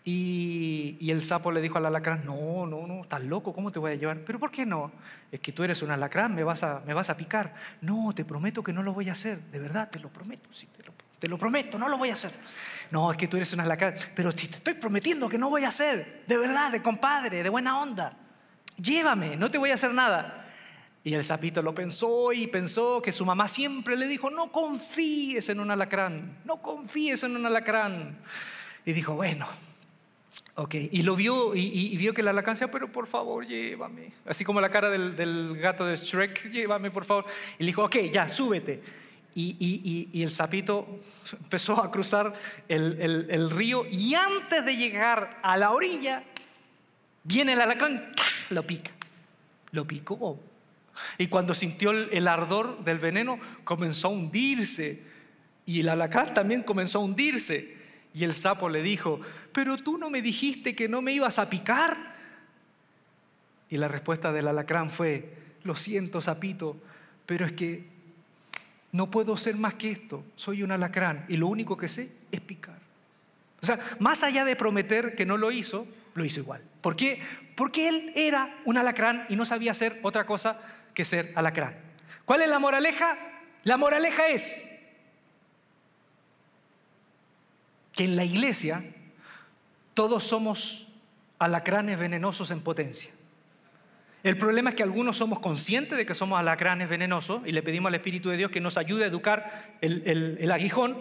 Y, 0.04 1.10
el 1.10 1.22
sapo 1.22 1.52
le 1.52 1.60
dijo 1.60 1.78
al 1.78 1.86
alacrán, 1.86 2.24
no, 2.24 2.66
no, 2.66 2.86
no, 2.86 3.02
estás 3.02 3.22
loco, 3.22 3.52
¿cómo 3.52 3.70
te 3.70 3.78
voy 3.78 3.92
a 3.92 3.94
llevar? 3.96 4.18
Pero 4.24 4.38
¿por 4.38 4.50
qué 4.50 4.64
no? 4.64 4.92
Es 5.30 5.40
que 5.40 5.52
tú 5.52 5.62
eres 5.62 5.82
un 5.82 5.90
alacrán, 5.90 6.34
me 6.34 6.44
vas 6.44 6.62
a, 6.62 6.82
me 6.86 6.94
vas 6.94 7.10
a 7.10 7.16
picar. 7.16 7.54
No, 7.80 8.12
te 8.14 8.24
prometo 8.24 8.62
que 8.62 8.72
no 8.72 8.82
lo 8.82 8.92
voy 8.92 9.08
a 9.08 9.12
hacer, 9.12 9.38
de 9.38 9.58
verdad, 9.58 9.90
te 9.90 9.98
lo 9.98 10.08
prometo, 10.08 10.48
sí, 10.52 10.66
te 10.74 10.82
lo, 10.84 10.92
te 11.18 11.28
lo 11.28 11.36
prometo, 11.36 11.78
no 11.78 11.88
lo 11.88 11.98
voy 11.98 12.10
a 12.10 12.14
hacer. 12.14 12.30
No, 12.90 13.10
es 13.10 13.16
que 13.16 13.28
tú 13.28 13.36
eres 13.36 13.52
un 13.52 13.60
alacrán, 13.60 13.94
pero 14.14 14.32
si 14.32 14.48
te 14.48 14.56
estoy 14.56 14.74
prometiendo 14.74 15.28
que 15.28 15.38
no 15.38 15.50
voy 15.50 15.64
a 15.64 15.68
hacer, 15.68 16.24
de 16.26 16.36
verdad, 16.38 16.72
de 16.72 16.82
compadre, 16.82 17.42
de 17.42 17.48
buena 17.48 17.80
onda, 17.80 18.16
llévame, 18.76 19.36
no 19.36 19.50
te 19.50 19.58
voy 19.58 19.70
a 19.70 19.74
hacer 19.74 19.92
nada. 19.92 20.46
Y 21.02 21.14
el 21.14 21.24
sapito 21.24 21.62
lo 21.62 21.74
pensó 21.74 22.32
y 22.32 22.46
pensó 22.46 23.00
que 23.00 23.12
su 23.12 23.24
mamá 23.24 23.48
siempre 23.48 23.96
le 23.96 24.06
dijo, 24.06 24.30
no 24.30 24.52
confíes 24.52 25.48
en 25.48 25.60
un 25.60 25.70
alacrán, 25.70 26.38
no 26.44 26.60
confíes 26.60 27.22
en 27.22 27.36
un 27.36 27.46
alacrán. 27.46 28.18
Y 28.84 28.92
dijo, 28.92 29.14
bueno, 29.14 29.46
Ok, 30.56 30.74
y 30.74 31.02
lo 31.02 31.16
vio 31.16 31.54
y, 31.54 31.96
vio 31.96 32.12
que 32.12 32.22
la 32.22 32.30
alacrán 32.30 32.54
decía, 32.54 32.70
pero 32.70 32.90
por 32.90 33.06
favor, 33.06 33.46
llévame. 33.46 34.12
Así 34.26 34.44
como 34.44 34.60
la 34.60 34.68
cara 34.68 34.90
del, 34.90 35.56
gato 35.56 35.86
de 35.86 35.96
Shrek, 35.96 36.50
llévame 36.50 36.90
por 36.90 37.04
favor. 37.04 37.24
Y 37.58 37.62
le 37.62 37.68
dijo, 37.68 37.84
ok, 37.84 37.96
ya, 38.12 38.28
súbete. 38.28 38.82
Y, 39.34 40.22
el 40.22 40.30
sapito 40.30 41.00
empezó 41.32 41.82
a 41.82 41.90
cruzar 41.90 42.34
el, 42.68 43.50
río 43.50 43.86
y 43.90 44.14
antes 44.14 44.64
de 44.64 44.76
llegar 44.76 45.38
a 45.42 45.56
la 45.56 45.70
orilla, 45.70 46.24
viene 47.24 47.54
el 47.54 47.60
alacrán, 47.60 48.12
lo 48.50 48.66
pica. 48.66 48.90
Lo 49.72 49.86
picó. 49.86 50.38
Y 51.16 51.28
cuando 51.28 51.54
sintió 51.54 51.92
el 51.92 52.28
ardor 52.28 52.84
del 52.84 52.98
veneno, 52.98 53.38
comenzó 53.64 54.08
a 54.08 54.10
hundirse. 54.10 55.06
Y 55.64 55.80
el 55.80 55.88
alacrán 55.88 56.34
también 56.34 56.64
comenzó 56.64 56.98
a 56.98 57.02
hundirse. 57.02 57.79
Y 58.14 58.24
el 58.24 58.34
sapo 58.34 58.68
le 58.68 58.82
dijo, 58.82 59.20
pero 59.52 59.76
tú 59.76 59.98
no 59.98 60.10
me 60.10 60.22
dijiste 60.22 60.74
que 60.74 60.88
no 60.88 61.02
me 61.02 61.12
ibas 61.12 61.38
a 61.38 61.48
picar. 61.48 61.96
Y 63.68 63.76
la 63.76 63.88
respuesta 63.88 64.32
del 64.32 64.48
alacrán 64.48 64.90
fue, 64.90 65.32
lo 65.62 65.76
siento, 65.76 66.20
sapito, 66.20 66.76
pero 67.26 67.46
es 67.46 67.52
que 67.52 67.84
no 68.92 69.10
puedo 69.10 69.36
ser 69.36 69.56
más 69.56 69.74
que 69.74 69.92
esto. 69.92 70.24
Soy 70.34 70.62
un 70.62 70.72
alacrán 70.72 71.24
y 71.28 71.36
lo 71.36 71.46
único 71.46 71.76
que 71.76 71.88
sé 71.88 72.10
es 72.32 72.40
picar. 72.40 72.78
O 73.62 73.66
sea, 73.66 73.78
más 73.98 74.22
allá 74.22 74.44
de 74.44 74.56
prometer 74.56 75.14
que 75.14 75.26
no 75.26 75.36
lo 75.36 75.52
hizo, 75.52 75.86
lo 76.14 76.24
hizo 76.24 76.40
igual. 76.40 76.62
¿Por 76.80 76.96
qué? 76.96 77.20
Porque 77.54 77.88
él 77.88 78.12
era 78.16 78.56
un 78.64 78.78
alacrán 78.78 79.26
y 79.28 79.36
no 79.36 79.44
sabía 79.44 79.70
hacer 79.70 79.98
otra 80.02 80.26
cosa 80.26 80.60
que 80.94 81.04
ser 81.04 81.30
alacrán. 81.34 81.76
¿Cuál 82.24 82.42
es 82.42 82.48
la 82.48 82.58
moraleja? 82.58 83.16
La 83.64 83.76
moraleja 83.76 84.28
es, 84.28 84.69
que 88.00 88.06
en 88.06 88.16
la 88.16 88.24
iglesia 88.24 88.82
todos 89.92 90.24
somos 90.24 90.88
alacranes 91.38 91.98
venenosos 91.98 92.50
en 92.50 92.62
potencia. 92.62 93.10
El 94.22 94.38
problema 94.38 94.70
es 94.70 94.76
que 94.76 94.82
algunos 94.82 95.18
somos 95.18 95.38
conscientes 95.40 95.98
de 95.98 96.06
que 96.06 96.14
somos 96.14 96.40
alacranes 96.40 96.88
venenosos 96.88 97.42
y 97.44 97.52
le 97.52 97.62
pedimos 97.62 97.90
al 97.90 97.96
Espíritu 97.96 98.30
de 98.30 98.38
Dios 98.38 98.50
que 98.50 98.62
nos 98.62 98.78
ayude 98.78 99.04
a 99.04 99.08
educar 99.08 99.76
el, 99.82 100.50
aguijón, 100.50 100.96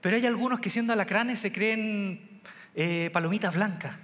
pero 0.00 0.14
hay 0.14 0.26
algunos 0.26 0.60
que 0.60 0.70
siendo 0.70 0.92
alacranes 0.92 1.40
se 1.40 1.52
creen 1.52 2.40
eh, 2.76 3.10
palomitas 3.12 3.56
blancas. 3.56 3.96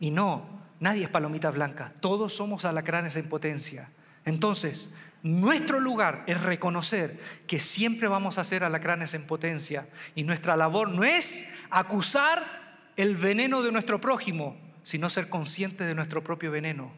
Y 0.00 0.10
no, 0.10 0.44
nadie 0.80 1.04
es 1.04 1.08
palomita 1.08 1.50
blanca, 1.50 1.94
todos 2.00 2.34
somos 2.34 2.66
alacranes 2.66 3.16
en 3.16 3.26
potencia. 3.26 3.88
Entonces, 4.26 4.94
nuestro 5.22 5.80
lugar 5.80 6.24
es 6.26 6.40
reconocer 6.40 7.18
que 7.46 7.58
siempre 7.58 8.08
vamos 8.08 8.38
a 8.38 8.44
ser 8.44 8.62
alacranes 8.62 9.14
en 9.14 9.26
potencia 9.26 9.88
y 10.14 10.22
nuestra 10.22 10.56
labor 10.56 10.88
no 10.90 11.04
es 11.04 11.56
acusar 11.70 12.58
el 12.96 13.16
veneno 13.16 13.62
de 13.62 13.72
nuestro 13.72 14.00
prójimo, 14.00 14.56
sino 14.82 15.10
ser 15.10 15.28
conscientes 15.28 15.86
de 15.86 15.94
nuestro 15.94 16.22
propio 16.22 16.50
veneno. 16.50 16.92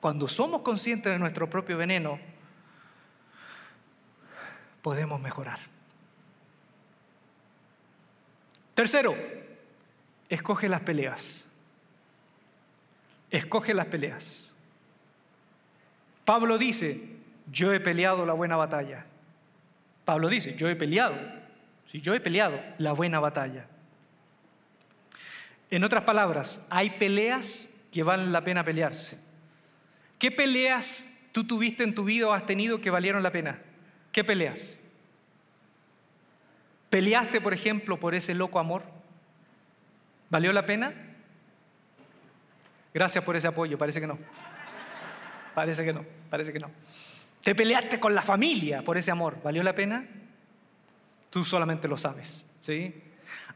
Cuando 0.00 0.28
somos 0.28 0.62
conscientes 0.62 1.12
de 1.12 1.18
nuestro 1.18 1.50
propio 1.50 1.76
veneno, 1.76 2.18
podemos 4.82 5.20
mejorar. 5.20 5.58
Tercero, 8.74 9.14
escoge 10.28 10.68
las 10.68 10.80
peleas. 10.80 11.50
Escoge 13.30 13.74
las 13.74 13.86
peleas. 13.86 14.54
Pablo 16.24 16.58
dice, 16.58 17.17
yo 17.50 17.72
he 17.72 17.80
peleado 17.80 18.24
la 18.26 18.32
buena 18.32 18.56
batalla. 18.56 19.04
Pablo 20.04 20.28
dice, 20.28 20.54
yo 20.56 20.68
he 20.68 20.76
peleado, 20.76 21.16
si 21.86 22.00
yo 22.00 22.14
he 22.14 22.20
peleado 22.20 22.60
la 22.78 22.92
buena 22.92 23.20
batalla. 23.20 23.66
En 25.70 25.84
otras 25.84 26.04
palabras, 26.04 26.66
hay 26.70 26.90
peleas 26.90 27.74
que 27.92 28.02
valen 28.02 28.32
la 28.32 28.42
pena 28.42 28.64
pelearse. 28.64 29.22
¿Qué 30.18 30.30
peleas 30.30 31.20
tú 31.32 31.44
tuviste 31.44 31.84
en 31.84 31.94
tu 31.94 32.04
vida 32.04 32.28
o 32.28 32.32
has 32.32 32.46
tenido 32.46 32.80
que 32.80 32.90
valieron 32.90 33.22
la 33.22 33.30
pena? 33.30 33.58
¿Qué 34.12 34.24
peleas? 34.24 34.80
¿Peleaste, 36.90 37.40
por 37.40 37.52
ejemplo, 37.52 38.00
por 38.00 38.14
ese 38.14 38.34
loco 38.34 38.58
amor? 38.58 38.82
¿Valió 40.30 40.52
la 40.52 40.64
pena? 40.64 40.92
Gracias 42.94 43.22
por 43.22 43.36
ese 43.36 43.46
apoyo, 43.46 43.76
parece 43.76 44.00
que 44.00 44.06
no. 44.06 44.18
Parece 45.54 45.84
que 45.84 45.92
no, 45.92 46.04
parece 46.30 46.52
que 46.52 46.58
no. 46.58 46.70
Te 47.42 47.54
peleaste 47.54 48.00
con 48.00 48.14
la 48.14 48.22
familia 48.22 48.82
por 48.82 48.98
ese 48.98 49.10
amor. 49.10 49.38
¿Valió 49.42 49.62
la 49.62 49.74
pena? 49.74 50.06
Tú 51.30 51.44
solamente 51.44 51.88
lo 51.88 51.96
sabes. 51.96 52.46
¿sí? 52.60 52.94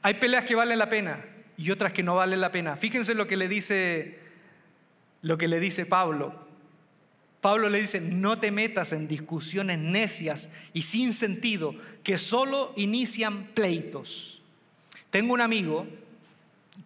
Hay 0.02 0.14
peleas 0.14 0.44
que 0.44 0.54
valen 0.54 0.78
la 0.78 0.88
pena 0.88 1.24
y 1.56 1.70
otras 1.70 1.92
que 1.92 2.02
no 2.02 2.16
valen 2.16 2.40
la 2.40 2.52
pena. 2.52 2.76
Fíjense 2.76 3.14
lo 3.14 3.26
que 3.26 3.36
le 3.36 3.48
dice, 3.48 4.18
lo 5.22 5.38
que 5.38 5.48
le 5.48 5.60
dice 5.60 5.86
Pablo. 5.86 6.34
Pablo 7.40 7.68
le 7.68 7.80
dice, 7.80 8.00
no 8.00 8.38
te 8.38 8.50
metas 8.50 8.92
en 8.92 9.08
discusiones 9.08 9.78
necias 9.78 10.56
y 10.72 10.82
sin 10.82 11.12
sentido 11.12 11.74
que 12.04 12.16
solo 12.16 12.72
inician 12.76 13.48
pleitos. 13.54 14.42
Tengo 15.10 15.34
un 15.34 15.40
amigo 15.40 15.86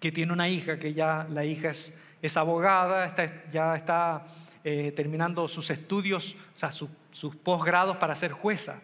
que 0.01 0.13
tiene 0.13 0.33
una 0.33 0.49
hija, 0.49 0.79
que 0.79 0.95
ya 0.95 1.27
la 1.31 1.45
hija 1.45 1.71
es, 1.71 2.01
es 2.23 2.37
abogada, 2.37 3.15
ya 3.53 3.77
está 3.77 4.27
eh, 4.69 4.91
terminando 4.91 5.47
sus 5.47 5.71
estudios, 5.71 6.35
o 6.57 6.59
sea, 6.59 6.73
sus 6.73 7.37
posgrados 7.37 7.99
para 7.99 8.17
ser 8.17 8.33
jueza. 8.33 8.83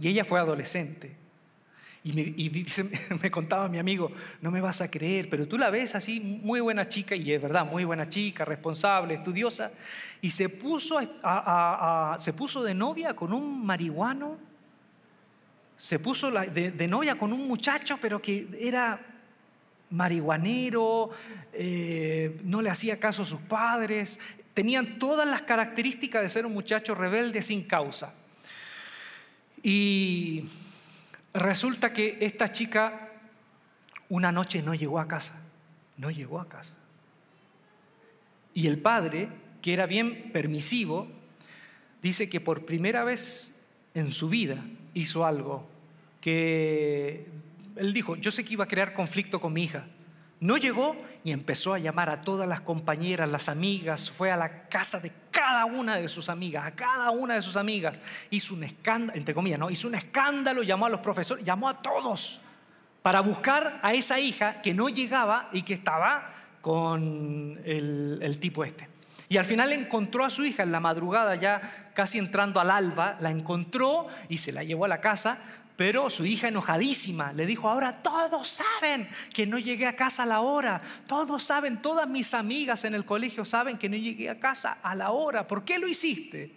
Y 0.00 0.08
ella 0.08 0.24
fue 0.24 0.40
adolescente. 0.40 1.14
Y, 2.02 2.64
me, 3.22 3.30
contaba 3.30 3.68
mi 3.68 3.78
amigo, 3.78 4.10
no 4.40 4.50
me 4.50 4.62
vas 4.62 4.80
a 4.80 4.90
creer, 4.90 5.28
pero 5.28 5.46
tú 5.46 5.58
la 5.58 5.68
ves 5.68 5.94
así, 5.94 6.20
muy 6.20 6.60
buena 6.60 6.88
chica, 6.88 7.14
y 7.14 7.34
es 7.34 7.42
verdad, 7.42 7.66
muy 7.66 7.84
buena 7.84 8.08
chica, 8.08 8.46
responsable, 8.46 9.12
estudiosa, 9.12 9.72
y 10.22 10.30
se 10.30 10.48
puso, 10.48 11.00
se 12.18 12.32
puso 12.32 12.62
de 12.62 12.74
novia 12.74 13.14
con 13.14 13.34
un 13.34 13.62
marihuano, 13.62 14.38
se 15.76 15.98
puso 15.98 16.30
de, 16.30 16.70
de 16.70 16.88
novia 16.88 17.18
con 17.18 17.30
un 17.30 17.46
muchacho, 17.46 17.98
pero 18.00 18.22
que 18.22 18.48
era 18.58 19.16
marihuanero, 19.90 21.10
eh, 21.52 22.40
no 22.44 22.60
le 22.60 22.70
hacía 22.70 22.98
caso 22.98 23.22
a 23.22 23.26
sus 23.26 23.40
padres, 23.42 24.18
tenían 24.56 24.98
todas 24.98 25.28
las 25.28 25.42
características 25.42 26.22
de 26.22 26.30
ser 26.30 26.46
un 26.46 26.54
muchacho 26.54 26.94
rebelde 26.94 27.42
sin 27.42 27.64
causa. 27.64 28.14
Y 29.62 30.44
resulta 31.34 31.92
que 31.92 32.16
esta 32.22 32.48
chica 32.50 33.10
una 34.08 34.32
noche 34.32 34.62
no 34.62 34.74
llegó 34.74 34.98
a 34.98 35.06
casa, 35.06 35.44
no 35.98 36.10
llegó 36.10 36.40
a 36.40 36.48
casa. 36.48 36.74
Y 38.54 38.66
el 38.66 38.78
padre, 38.78 39.28
que 39.60 39.74
era 39.74 39.84
bien 39.84 40.32
permisivo, 40.32 41.06
dice 42.00 42.30
que 42.30 42.40
por 42.40 42.64
primera 42.64 43.04
vez 43.04 43.60
en 43.92 44.10
su 44.10 44.30
vida 44.30 44.64
hizo 44.94 45.26
algo 45.26 45.68
que 46.22 47.26
él 47.76 47.92
dijo, 47.92 48.16
yo 48.16 48.32
sé 48.32 48.42
que 48.42 48.54
iba 48.54 48.64
a 48.64 48.68
crear 48.68 48.94
conflicto 48.94 49.38
con 49.38 49.52
mi 49.52 49.64
hija. 49.64 49.84
No 50.40 50.56
llegó 50.58 50.96
y 51.24 51.32
empezó 51.32 51.72
a 51.72 51.78
llamar 51.78 52.10
a 52.10 52.20
todas 52.20 52.46
las 52.46 52.60
compañeras, 52.60 53.30
las 53.30 53.48
amigas, 53.48 54.10
fue 54.10 54.30
a 54.30 54.36
la 54.36 54.68
casa 54.68 55.00
de 55.00 55.10
cada 55.30 55.64
una 55.64 55.96
de 55.96 56.08
sus 56.08 56.28
amigas, 56.28 56.66
a 56.66 56.72
cada 56.72 57.10
una 57.10 57.34
de 57.34 57.42
sus 57.42 57.56
amigas, 57.56 58.00
hizo 58.30 58.54
un 58.54 58.64
escándalo. 58.64 59.70
Hizo 59.70 59.88
un 59.88 59.94
escándalo, 59.94 60.62
llamó 60.62 60.86
a 60.86 60.90
los 60.90 61.00
profesores, 61.00 61.44
llamó 61.44 61.68
a 61.68 61.80
todos 61.80 62.40
para 63.02 63.20
buscar 63.20 63.80
a 63.82 63.94
esa 63.94 64.18
hija 64.18 64.60
que 64.60 64.74
no 64.74 64.88
llegaba 64.88 65.48
y 65.52 65.62
que 65.62 65.74
estaba 65.74 66.34
con 66.60 67.60
el, 67.64 68.18
el 68.20 68.38
tipo 68.38 68.64
este. 68.64 68.88
Y 69.28 69.38
al 69.38 69.44
final 69.44 69.72
encontró 69.72 70.24
a 70.24 70.30
su 70.30 70.44
hija 70.44 70.62
en 70.62 70.70
la 70.70 70.80
madrugada, 70.80 71.34
ya 71.34 71.90
casi 71.94 72.18
entrando 72.18 72.60
al 72.60 72.70
alba, 72.70 73.16
la 73.20 73.30
encontró 73.30 74.06
y 74.28 74.36
se 74.36 74.52
la 74.52 74.62
llevó 74.62 74.84
a 74.84 74.88
la 74.88 75.00
casa, 75.00 75.38
pero 75.76 76.08
su 76.08 76.24
hija 76.24 76.48
enojadísima 76.48 77.32
le 77.32 77.44
dijo, 77.44 77.68
ahora 77.68 78.02
todos 78.02 78.48
saben 78.48 79.08
que 79.32 79.46
no 79.46 79.58
llegué 79.58 79.86
a 79.86 79.94
casa 79.94 80.22
a 80.22 80.26
la 80.26 80.40
hora, 80.40 80.80
todos 81.06 81.42
saben, 81.42 81.82
todas 81.82 82.08
mis 82.08 82.32
amigas 82.32 82.84
en 82.84 82.94
el 82.94 83.04
colegio 83.04 83.44
saben 83.44 83.76
que 83.76 83.88
no 83.88 83.96
llegué 83.96 84.30
a 84.30 84.40
casa 84.40 84.78
a 84.82 84.94
la 84.94 85.10
hora, 85.10 85.46
¿por 85.46 85.64
qué 85.64 85.78
lo 85.78 85.86
hiciste? 85.86 86.52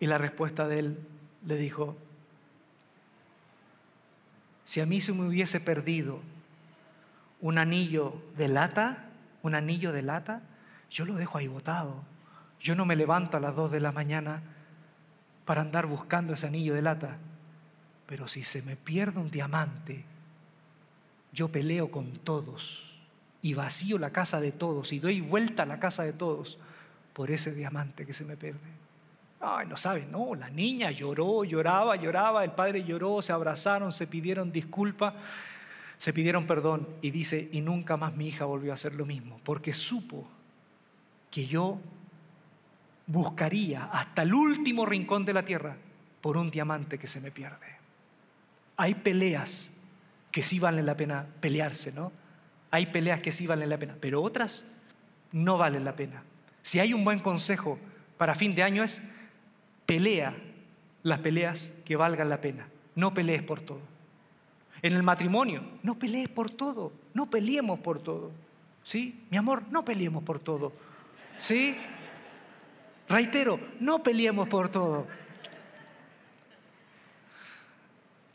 Y 0.00 0.06
la 0.06 0.18
respuesta 0.18 0.66
de 0.66 0.78
él 0.78 0.98
le 1.46 1.56
dijo, 1.56 1.96
si 4.64 4.80
a 4.80 4.86
mí 4.86 5.00
se 5.00 5.12
me 5.12 5.26
hubiese 5.26 5.60
perdido 5.60 6.20
un 7.42 7.58
anillo 7.58 8.22
de 8.36 8.48
lata, 8.48 9.04
un 9.42 9.54
anillo 9.54 9.92
de 9.92 10.02
lata, 10.02 10.40
yo 10.90 11.04
lo 11.04 11.14
dejo 11.14 11.38
ahí 11.38 11.46
botado. 11.46 12.02
Yo 12.60 12.74
no 12.74 12.86
me 12.86 12.96
levanto 12.96 13.36
a 13.36 13.40
las 13.40 13.54
dos 13.54 13.70
de 13.70 13.80
la 13.80 13.92
mañana 13.92 14.42
para 15.44 15.60
andar 15.60 15.86
buscando 15.86 16.34
ese 16.34 16.46
anillo 16.46 16.74
de 16.74 16.82
lata. 16.82 17.18
Pero 18.06 18.28
si 18.28 18.42
se 18.42 18.62
me 18.62 18.76
pierde 18.76 19.20
un 19.20 19.30
diamante, 19.30 20.04
yo 21.32 21.48
peleo 21.48 21.90
con 21.90 22.18
todos 22.18 22.92
y 23.40 23.54
vacío 23.54 23.98
la 23.98 24.10
casa 24.10 24.40
de 24.40 24.52
todos 24.52 24.92
y 24.92 25.00
doy 25.00 25.20
vuelta 25.20 25.64
a 25.64 25.66
la 25.66 25.80
casa 25.80 26.04
de 26.04 26.12
todos 26.12 26.58
por 27.12 27.30
ese 27.30 27.54
diamante 27.54 28.06
que 28.06 28.12
se 28.12 28.24
me 28.24 28.36
pierde. 28.36 28.60
Ay, 29.40 29.66
no 29.66 29.76
saben, 29.76 30.10
no, 30.12 30.34
la 30.36 30.48
niña 30.50 30.92
lloró, 30.92 31.42
lloraba, 31.42 31.96
lloraba, 31.96 32.44
el 32.44 32.52
padre 32.52 32.84
lloró, 32.84 33.20
se 33.22 33.32
abrazaron, 33.32 33.92
se 33.92 34.06
pidieron 34.06 34.52
disculpa, 34.52 35.14
se 35.98 36.12
pidieron 36.12 36.46
perdón 36.46 36.86
y 37.00 37.10
dice, 37.10 37.48
y 37.50 37.60
nunca 37.60 37.96
más 37.96 38.14
mi 38.14 38.28
hija 38.28 38.44
volvió 38.44 38.70
a 38.70 38.74
hacer 38.74 38.94
lo 38.94 39.04
mismo, 39.04 39.40
porque 39.42 39.72
supo 39.72 40.28
que 41.30 41.46
yo 41.46 41.80
buscaría 43.06 43.86
hasta 43.86 44.22
el 44.22 44.32
último 44.32 44.86
rincón 44.86 45.24
de 45.24 45.32
la 45.32 45.44
tierra 45.44 45.76
por 46.20 46.36
un 46.36 46.50
diamante 46.50 46.98
que 46.98 47.08
se 47.08 47.20
me 47.20 47.32
pierde. 47.32 47.71
Hay 48.76 48.94
peleas 48.94 49.78
que 50.30 50.42
sí 50.42 50.58
valen 50.58 50.86
la 50.86 50.96
pena 50.96 51.26
pelearse, 51.40 51.92
¿no? 51.92 52.12
Hay 52.70 52.86
peleas 52.86 53.20
que 53.20 53.32
sí 53.32 53.46
valen 53.46 53.68
la 53.68 53.78
pena, 53.78 53.96
pero 54.00 54.22
otras 54.22 54.66
no 55.30 55.58
valen 55.58 55.84
la 55.84 55.94
pena. 55.94 56.22
Si 56.62 56.80
hay 56.80 56.94
un 56.94 57.04
buen 57.04 57.18
consejo 57.18 57.78
para 58.16 58.34
fin 58.34 58.54
de 58.54 58.62
año 58.62 58.82
es 58.82 59.10
pelea 59.84 60.34
las 61.02 61.18
peleas 61.18 61.78
que 61.84 61.96
valgan 61.96 62.28
la 62.28 62.40
pena. 62.40 62.68
No 62.94 63.12
pelees 63.12 63.42
por 63.42 63.60
todo. 63.60 63.80
En 64.80 64.94
el 64.94 65.02
matrimonio, 65.02 65.62
no 65.82 65.98
pelees 65.98 66.28
por 66.28 66.50
todo. 66.50 66.92
No 67.14 67.30
peleemos 67.30 67.80
por 67.80 68.00
todo. 68.00 68.30
¿Sí? 68.84 69.24
Mi 69.30 69.36
amor, 69.36 69.62
no 69.70 69.84
peleemos 69.84 70.22
por 70.22 70.38
todo. 70.38 70.72
¿Sí? 71.38 71.76
Reitero, 73.08 73.60
no 73.80 74.02
peleemos 74.02 74.48
por 74.48 74.68
todo. 74.68 75.06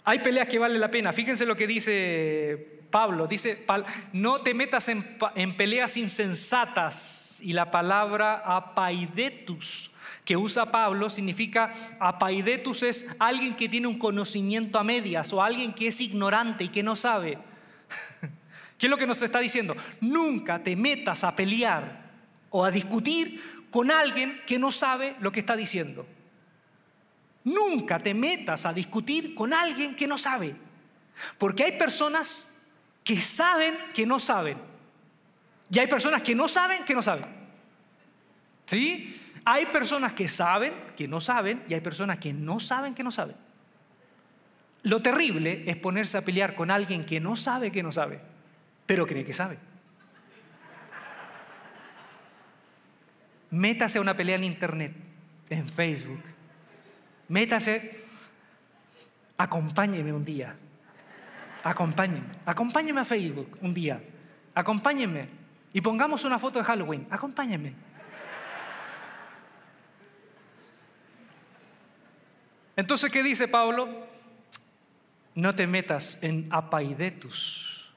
Hay 0.10 0.20
peleas 0.20 0.47
que 0.47 0.58
valen 0.58 0.80
la 0.80 0.89
pena. 0.89 1.12
Fíjense 1.12 1.45
lo 1.45 1.58
que 1.58 1.68
dice 1.68 2.80
Pablo. 2.89 3.28
Dice, 3.28 3.66
no 4.14 4.39
te 4.39 4.53
metas 4.53 4.88
en, 4.88 5.03
peleas 5.58 5.97
insensatas. 5.97 7.41
Y 7.43 7.51
la 7.51 7.72
palabra 7.72 8.41
apaidetus 8.45 9.91
que 10.24 10.38
usa 10.38 10.72
Pablo 10.72 11.10
significa 11.10 11.74
apaidetus 11.99 12.84
es 12.84 13.18
alguien 13.20 13.58
que 13.58 13.68
tiene 13.68 13.88
un 13.88 13.99
conocimiento 13.99 14.80
a 14.80 14.84
medias 14.86 15.34
o 15.34 15.43
alguien 15.43 15.74
que 15.74 15.88
es 15.88 15.99
ignorante 15.99 16.64
y 16.64 16.70
que 16.70 16.84
no 16.84 16.95
sabe. 16.95 17.38
¿Qué 18.78 18.86
es 18.86 18.89
lo 18.89 18.97
que 18.97 19.08
nos 19.08 19.22
está 19.22 19.39
diciendo? 19.39 19.76
Nunca 19.99 20.64
te 20.64 20.78
metas 20.78 21.26
a 21.26 21.36
pelear 21.36 22.12
o 22.49 22.64
a 22.64 22.72
discutir 22.72 23.41
con 23.70 23.91
alguien 23.91 24.39
que 24.47 24.58
no 24.58 24.72
sabe 24.72 25.16
lo 25.20 25.34
que 25.34 25.41
está 25.41 25.58
diciendo. 25.58 26.08
Nunca 27.48 27.98
te 27.98 28.14
metas 28.14 28.66
a 28.66 28.74
discutir 28.74 29.34
con 29.34 29.54
alguien 29.54 29.95
que 29.95 30.06
no 30.06 30.18
sabe. 30.18 30.54
Porque 31.38 31.64
hay 31.64 31.78
personas 31.78 32.62
que 33.06 33.22
saben 33.22 33.78
que 33.93 34.06
no 34.06 34.20
saben. 34.20 34.58
Y 35.72 35.80
hay 35.80 35.88
personas 35.88 36.22
que 36.22 36.36
no 36.36 36.50
saben 36.50 36.84
que 36.84 36.93
no 36.93 37.02
saben. 37.02 37.26
¿Sí? 38.66 39.18
Hay 39.45 39.66
personas 39.68 40.12
que 40.12 40.28
saben 40.28 40.74
que 40.98 41.08
no 41.08 41.22
saben 41.22 41.64
y 41.70 41.74
hay 41.74 41.80
personas 41.80 42.18
que 42.18 42.34
no 42.34 42.60
saben 42.60 42.93
que 42.93 43.04
no 43.04 43.14
saben. 43.14 43.38
Lo 44.84 45.02
terrible 45.02 45.64
es 45.68 45.78
ponerse 45.78 46.18
a 46.18 46.24
pelear 46.24 46.54
con 46.54 46.70
alguien 46.70 47.06
que 47.06 47.22
no 47.22 47.38
sabe 47.38 47.72
que 47.72 47.82
no 47.82 47.93
sabe, 47.93 48.20
pero 48.86 49.08
cree 49.08 49.24
que 49.24 49.34
sabe. 49.34 49.58
Métase 53.52 54.00
a 54.00 54.02
una 54.02 54.18
pelea 54.18 54.36
en 54.36 54.43
internet, 54.43 54.93
en 55.50 55.70
Facebook, 55.70 56.22
Métase, 57.28 58.00
acompáñeme 59.38 60.14
un 60.14 60.24
día. 60.24 60.56
Acompáñeme. 61.64 62.28
Acompáñeme 62.46 63.02
a 63.02 63.06
Facebook 63.06 63.58
un 63.62 63.74
día. 63.74 64.02
Acompáñeme. 64.56 65.28
Y 65.74 65.82
pongamos 65.82 66.24
una 66.24 66.40
foto 66.40 66.60
de 66.60 66.66
Halloween. 66.66 67.08
Acompáñeme. 67.10 67.74
Entonces, 72.78 73.12
¿qué 73.12 73.24
dice 73.24 73.48
Pablo? 73.48 74.08
No 75.36 75.56
te 75.56 75.68
metas 75.68 76.24
en 76.24 76.48
apaidetus, 76.52 77.92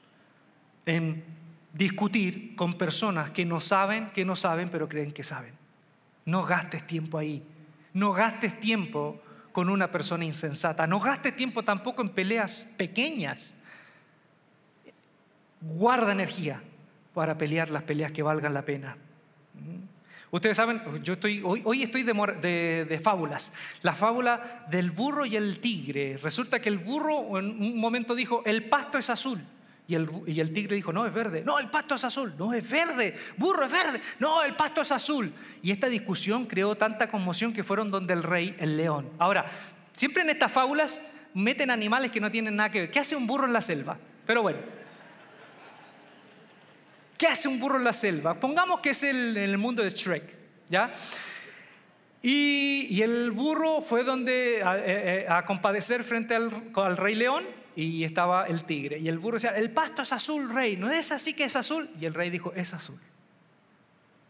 en 0.85 1.23
discutir 1.71 2.55
con 2.55 2.77
personas 2.77 3.29
que 3.29 3.45
no 3.45 3.61
saben, 3.61 4.09
que 4.11 4.25
no 4.25 4.35
saben, 4.35 4.69
pero 4.69 4.89
creen 4.89 5.11
que 5.11 5.23
saben. 5.23 5.53
No 6.25 6.43
gastes 6.43 6.85
tiempo 6.85 7.17
ahí. 7.17 7.43
No 7.93 8.13
gastes 8.13 8.59
tiempo 8.59 9.21
con 9.51 9.69
una 9.69 9.91
persona 9.91 10.25
insensata. 10.25 10.87
No 10.87 10.99
gastes 10.99 11.35
tiempo 11.35 11.63
tampoco 11.63 12.01
en 12.01 12.09
peleas 12.09 12.73
pequeñas. 12.77 13.57
Guarda 15.61 16.11
energía 16.11 16.61
para 17.13 17.37
pelear 17.37 17.69
las 17.69 17.83
peleas 17.83 18.11
que 18.11 18.23
valgan 18.23 18.53
la 18.53 18.63
pena. 18.63 18.97
Mm. 19.53 19.91
Ustedes 20.31 20.55
saben, 20.55 21.03
yo 21.03 21.13
estoy, 21.13 21.41
hoy, 21.43 21.61
hoy 21.65 21.83
estoy 21.83 22.03
de, 22.03 22.85
de, 22.87 22.99
fábulas. 22.99 23.53
La 23.81 23.93
fábula 23.93 24.65
del 24.69 24.91
burro 24.91 25.25
y 25.25 25.35
el 25.35 25.59
tigre. 25.59 26.17
Resulta 26.17 26.61
que 26.61 26.69
el 26.69 26.77
burro 26.77 27.37
en 27.37 27.61
un 27.61 27.77
momento 27.77 28.15
dijo, 28.15 28.41
el 28.45 28.63
pasto 28.63 28.97
es 28.97 29.09
azul. 29.09 29.41
Y 29.87 29.95
el, 30.39 30.53
tigre 30.53 30.77
dijo, 30.77 30.93
no, 30.93 31.05
es 31.05 31.13
verde. 31.13 31.43
No, 31.45 31.59
el 31.59 31.69
pasto 31.69 31.95
es 31.95 32.03
azul. 32.05 32.33
No, 32.37 32.53
es 32.53 32.69
verde. 32.69 33.17
Burro, 33.35 33.65
es 33.65 33.71
verde. 33.71 33.99
No, 34.19 34.41
el 34.41 34.55
pasto 34.55 34.81
es 34.81 34.91
azul. 34.91 35.33
Y 35.61 35.71
esta 35.71 35.87
discusión 35.87 36.45
creó 36.45 36.75
tanta 36.75 37.09
conmoción 37.09 37.51
que 37.51 37.63
fueron 37.63 37.91
donde 37.91 38.13
el 38.13 38.23
rey, 38.23 38.55
el 38.59 38.77
león. 38.77 39.09
Ahora, 39.17 39.45
siempre 39.91 40.23
en 40.23 40.29
estas 40.29 40.51
fábulas 40.51 41.01
meten 41.33 41.71
animales 41.71 42.11
que 42.11 42.21
no 42.21 42.31
tienen 42.31 42.55
nada 42.55 42.71
que 42.71 42.81
ver. 42.81 42.91
¿Qué 42.91 42.99
hace 42.99 43.17
un 43.17 43.27
burro 43.27 43.47
en 43.47 43.53
la 43.53 43.61
selva? 43.61 43.97
Pero 44.25 44.41
bueno. 44.43 44.59
¿Qué 47.17 47.27
hace 47.27 47.47
un 47.49 47.59
burro 47.59 47.77
en 47.77 47.83
la 47.83 47.93
selva? 47.93 48.35
Pongamos 48.35 48.79
que 48.79 48.91
es 48.91 49.03
el, 49.03 49.57
mundo 49.57 49.83
de 49.83 49.89
Shrek, 49.89 50.35
¿ya? 50.69 50.91
Y, 52.23 53.01
el 53.01 53.31
burro 53.31 53.81
fue 53.81 54.03
donde 54.03 54.63
a, 54.63 54.77
eh, 54.77 55.25
eh, 55.27 55.43
compadecer 55.45 56.03
frente 56.03 56.33
al 56.33 56.97
rey 56.97 57.15
león 57.15 57.60
y 57.75 58.03
estaba 58.03 58.45
el 58.47 58.63
tigre. 58.65 58.99
Y 58.99 59.07
el 59.07 59.19
burro 59.19 59.35
decía, 59.35 59.55
el 59.55 59.71
pasto 59.71 60.01
es 60.01 60.11
azul, 60.11 60.53
rey, 60.53 60.77
¿no 60.77 60.91
es 60.91 61.11
así 61.11 61.33
que 61.33 61.45
es 61.45 61.55
azul? 61.55 61.89
Y 61.99 62.05
el 62.05 62.13
rey 62.13 62.29
dijo, 62.29 62.53
es 62.55 62.73
azul, 62.73 62.99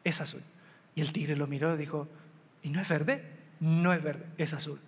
es 0.04 0.22
azul. 0.22 0.42
Y 0.96 1.02
el 1.02 1.12
tigre 1.12 1.36
lo 1.36 1.48
miró 1.48 1.74
y 1.74 1.78
dijo, 1.78 2.08
¿y 2.64 2.70
no 2.70 2.82
es 2.82 2.88
verde? 2.88 3.24
No 3.60 3.94
es 3.94 4.04
verde, 4.04 4.26
es 4.38 4.54
azul. 4.54 4.80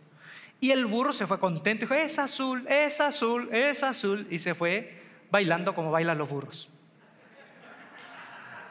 Y 0.60 0.72
el 0.72 0.86
burro 0.86 1.14
se 1.14 1.28
fue 1.28 1.40
contento 1.40 1.86
y 1.86 1.88
dijo, 1.88 1.94
es 1.94 2.20
azul, 2.20 2.66
es 2.70 3.02
azul, 3.02 3.50
es 3.52 3.84
azul. 3.84 4.28
Y 4.30 4.40
se 4.40 4.56
fue 4.56 5.02
bailando 5.30 5.76
como 5.76 5.92
bailan 5.92 6.18
los 6.18 6.30
burros. 6.30 6.70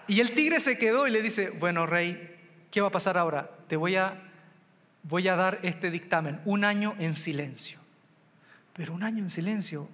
Y 0.08 0.20
el 0.20 0.34
tigre 0.34 0.58
se 0.60 0.78
quedó 0.78 1.06
y 1.06 1.10
le 1.10 1.22
dice, 1.22 1.50
bueno, 1.50 1.86
rey, 1.86 2.38
¿qué 2.70 2.80
va 2.80 2.88
a 2.88 2.92
pasar 2.92 3.18
ahora? 3.18 3.50
Te 3.68 3.76
voy 3.76 3.96
a, 3.96 4.22
voy 5.02 5.28
a 5.28 5.36
dar 5.36 5.60
este 5.62 5.90
dictamen, 5.90 6.40
un 6.44 6.64
año 6.64 6.94
en 6.98 7.14
silencio 7.14 7.81
pero 8.72 8.94
un 8.94 9.02
año 9.02 9.18
en 9.18 9.30
silencio. 9.30 9.88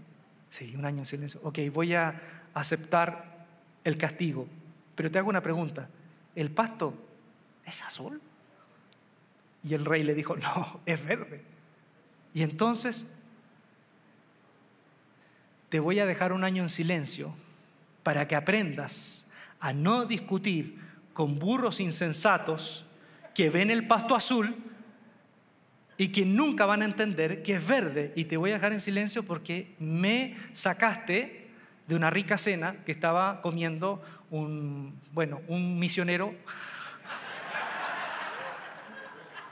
Sí, 0.50 0.74
un 0.76 0.84
año 0.84 1.00
en 1.00 1.06
silencio. 1.06 1.40
Ok, 1.44 1.58
voy 1.72 1.94
a 1.94 2.20
aceptar 2.54 3.46
el 3.84 3.96
castigo. 3.96 4.46
Pero 4.94 5.10
te 5.10 5.18
hago 5.18 5.28
una 5.28 5.42
pregunta. 5.42 5.88
¿El 6.34 6.50
pasto 6.50 6.94
es 7.64 7.82
azul? 7.82 8.20
Y 9.64 9.74
el 9.74 9.84
rey 9.84 10.02
le 10.02 10.14
dijo, 10.14 10.36
no, 10.36 10.80
es 10.86 11.04
verde. 11.04 11.42
Y 12.34 12.42
entonces 12.42 13.10
te 15.68 15.80
voy 15.80 16.00
a 16.00 16.06
dejar 16.06 16.32
un 16.32 16.44
año 16.44 16.62
en 16.62 16.70
silencio 16.70 17.34
para 18.02 18.26
que 18.26 18.36
aprendas 18.36 19.30
a 19.60 19.72
no 19.72 20.06
discutir 20.06 20.78
con 21.12 21.38
burros 21.38 21.80
insensatos 21.80 22.84
que 23.34 23.50
ven 23.50 23.70
el 23.70 23.86
pasto 23.86 24.14
azul 24.14 24.54
y 25.98 26.08
que 26.08 26.24
nunca 26.24 26.64
van 26.64 26.80
a 26.82 26.84
entender 26.84 27.42
que 27.42 27.56
es 27.56 27.66
verde. 27.66 28.12
Y 28.14 28.24
te 28.24 28.36
voy 28.36 28.50
a 28.50 28.54
dejar 28.54 28.72
en 28.72 28.80
silencio 28.80 29.24
porque 29.24 29.74
me 29.80 30.36
sacaste 30.52 31.48
de 31.88 31.94
una 31.94 32.08
rica 32.08 32.38
cena 32.38 32.76
que 32.86 32.92
estaba 32.92 33.42
comiendo 33.42 34.00
un, 34.30 34.98
bueno, 35.12 35.42
un 35.48 35.78
misionero 35.78 36.34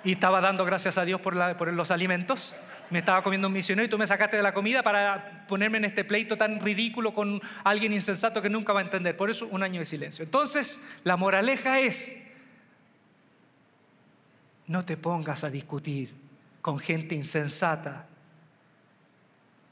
y 0.05 0.13
estaba 0.13 0.41
dando 0.41 0.65
gracias 0.65 0.97
a 0.99 1.05
Dios 1.05 1.21
por, 1.21 1.57
por 1.57 1.73
los 1.73 1.91
alimentos 1.91 2.55
me 2.91 3.01
estaba 3.01 3.23
comiendo 3.23 3.49
un 3.49 3.55
misionero 3.55 3.85
y 3.85 3.89
tú 3.89 3.99
me 3.99 4.07
sacaste 4.07 4.37
de 4.37 4.45
la 4.45 4.55
comida 4.55 4.81
para 4.83 5.45
ponerme 5.49 5.79
en 5.79 5.87
este 5.87 6.05
pleito 6.05 6.37
tan 6.37 6.61
ridículo 6.61 7.13
con 7.13 7.43
alguien 7.65 7.93
insensato 7.93 8.41
que 8.41 8.49
nunca 8.49 8.73
va 8.73 8.79
a 8.79 8.85
entender. 8.85 9.17
Por 9.17 9.29
eso 9.29 9.49
un 9.51 9.65
año 9.65 9.81
de 9.81 9.87
silencio. 9.87 10.25
Entonces, 10.25 10.89
la 11.03 11.17
moraleja 11.17 11.81
es, 11.81 12.31
no 14.69 14.85
te 14.85 14.97
pongas 14.97 15.43
a 15.43 15.51
discutir 15.51 16.26
con 16.67 16.81
gente 16.81 17.15
insensata 17.15 18.09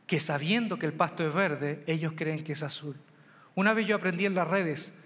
que 0.06 0.20
sabiendo 0.20 0.78
que 0.78 0.86
el 0.86 0.92
pasto 0.92 1.26
es 1.26 1.34
verde, 1.34 1.82
ellos 1.88 2.12
creen 2.14 2.44
que 2.44 2.52
es 2.52 2.62
azul. 2.62 2.94
Una 3.56 3.74
vez 3.74 3.88
yo 3.88 3.96
aprendí 3.96 4.26
en 4.26 4.36
las 4.36 4.46
redes 4.46 4.96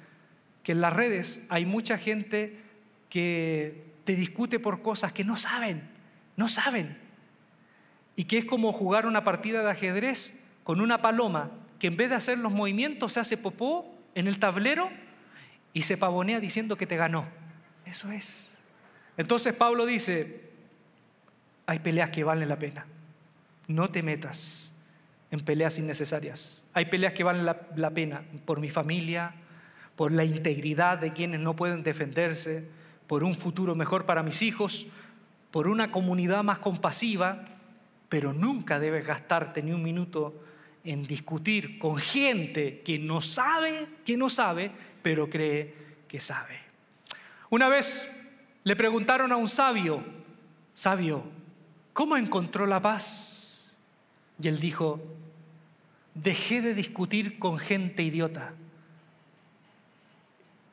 que 0.63 0.73
en 0.73 0.83
las 0.83 0.93
redes 0.93 1.47
hay 1.49 1.65
mucha 1.65 1.97
gente 1.97 2.61
que 3.09 3.87
te 4.05 4.17
discute 4.17 4.61
por 4.61 4.83
cosas 4.83 5.15
que 5.15 5.25
no 5.25 5.39
saben, 5.39 5.81
no 6.37 6.51
saben 6.51 6.99
y 8.17 8.25
que 8.25 8.37
es 8.37 8.45
como 8.45 8.71
jugar 8.75 9.07
una 9.07 9.25
partida 9.25 9.63
de 9.63 9.71
ajedrez 9.71 10.45
con 10.65 10.83
una 10.83 11.01
paloma 11.01 11.53
que 11.79 11.87
en 11.87 11.97
vez 11.97 12.11
de 12.11 12.17
hacer 12.17 12.37
los 12.37 12.53
movimientos 12.53 13.15
se 13.15 13.21
hace 13.21 13.39
popó 13.39 13.97
en 14.15 14.27
el 14.27 14.39
tablero 14.39 14.91
y 15.73 15.81
se 15.81 15.97
pavonea 15.97 16.39
diciendo 16.39 16.77
que 16.77 16.87
te 16.87 16.99
ganó. 16.99 17.25
Eso 17.87 18.13
es. 18.13 18.59
Entonces 19.17 19.55
Pablo 19.55 19.87
dice, 19.87 20.48
hay 21.69 21.81
peleas 21.81 22.09
que 22.09 22.25
valen 22.25 22.49
la 22.49 22.59
pena. 22.59 22.87
No 23.67 23.91
te 23.91 24.03
metas 24.03 24.75
en 25.31 25.41
peleas 25.41 25.79
innecesarias. 25.79 26.67
Hay 26.73 26.87
peleas 26.87 27.13
que 27.13 27.23
valen 27.23 27.45
la, 27.45 27.61
la 27.77 27.91
pena 27.91 28.23
por 28.47 28.59
mi 28.59 28.71
familia, 28.71 29.35
por 29.95 30.11
la 30.11 30.25
integridad 30.25 30.97
de 30.97 31.13
quienes 31.13 31.41
no 31.41 31.55
pueden 31.55 31.83
defenderse, 31.83 32.67
por 33.07 33.23
un 33.23 33.35
futuro 33.35 33.75
mejor 33.75 34.07
para 34.07 34.23
mis 34.23 34.41
hijos, 34.41 34.87
por 35.51 35.69
una 35.69 35.93
comunidad 35.93 36.43
más 36.43 36.59
compasiva, 36.59 37.45
pero 38.09 38.33
nunca 38.33 38.81
debes 38.81 39.07
gastarte 39.07 39.63
ni 39.63 39.73
un 39.73 39.83
minuto 39.83 40.43
en 40.85 41.07
discutir 41.07 41.79
con 41.79 41.99
gente 41.99 42.81
que 42.81 42.99
no 42.99 43.21
sabe, 43.21 43.89
que 44.07 44.17
no 44.17 44.31
sabe, 44.31 44.71
pero 45.03 45.29
cree 45.29 45.75
que 46.09 46.19
sabe. 46.19 46.61
Una 47.51 47.69
vez 47.69 48.11
le 48.65 48.75
preguntaron 48.75 49.33
a 49.33 49.37
un 49.37 49.51
sabio, 49.51 50.03
sabio, 50.73 51.37
¿cómo 51.99 52.17
encontró 52.17 52.65
la 52.65 52.81
paz? 52.81 53.77
Y 54.41 54.47
él 54.47 54.61
dijo, 54.61 55.01
dejé 56.15 56.61
de 56.61 56.73
discutir 56.73 57.41
con 57.41 57.59
gente 57.59 58.05
idiota. 58.05 58.53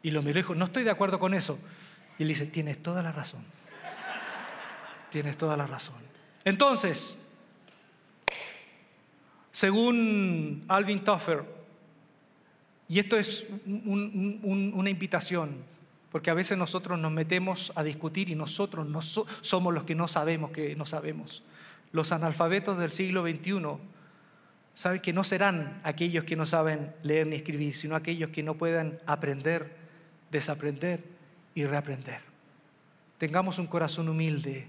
Y 0.03 0.11
lo 0.11 0.21
miró 0.21 0.37
y 0.37 0.43
dijo, 0.43 0.53
no 0.53 0.65
estoy 0.65 0.83
de 0.83 0.91
acuerdo 0.91 1.17
con 1.17 1.33
eso. 1.33 1.59
Y 2.19 2.21
él 2.21 2.29
dice, 2.29 2.45
tienes 2.45 2.77
toda 2.77 3.01
la 3.01 3.11
razón. 3.11 3.43
Tienes 5.09 5.35
toda 5.35 5.57
la 5.57 5.65
razón. 5.65 5.95
Entonces, 6.43 7.35
según 9.51 10.63
Alvin 10.67 11.03
Toffer, 11.03 11.43
y 12.87 12.99
esto 12.99 13.17
es 13.17 13.47
una 13.65 14.91
invitación, 14.91 15.55
porque 16.15 16.31
a 16.31 16.33
veces 16.33 16.57
nosotros 16.57 16.97
nos 16.97 17.11
metemos 17.11 17.73
a 17.75 17.83
discutir 17.83 18.29
y 18.29 18.35
nosotros 18.35 18.87
no 18.87 19.01
somos 19.01 19.73
los 19.73 19.83
que 19.83 19.95
no 19.95 20.07
sabemos 20.07 20.51
que 20.51 20.73
no 20.73 20.85
sabemos. 20.85 21.43
Los 21.91 22.13
analfabetos 22.13 22.77
del 22.77 22.93
siglo 22.93 23.23
XXI 23.23 23.59
saben 24.75 25.01
que 25.01 25.11
no 25.11 25.25
serán 25.25 25.81
aquellos 25.83 26.23
que 26.23 26.37
no 26.37 26.45
saben 26.45 26.95
leer 27.03 27.27
ni 27.27 27.35
escribir, 27.35 27.75
sino 27.75 27.97
aquellos 27.97 28.29
que 28.29 28.43
no 28.43 28.55
puedan 28.55 28.97
aprender, 29.05 29.75
desaprender 30.31 31.03
y 31.53 31.65
reaprender. 31.65 32.21
Tengamos 33.17 33.59
un 33.59 33.67
corazón 33.67 34.07
humilde 34.07 34.67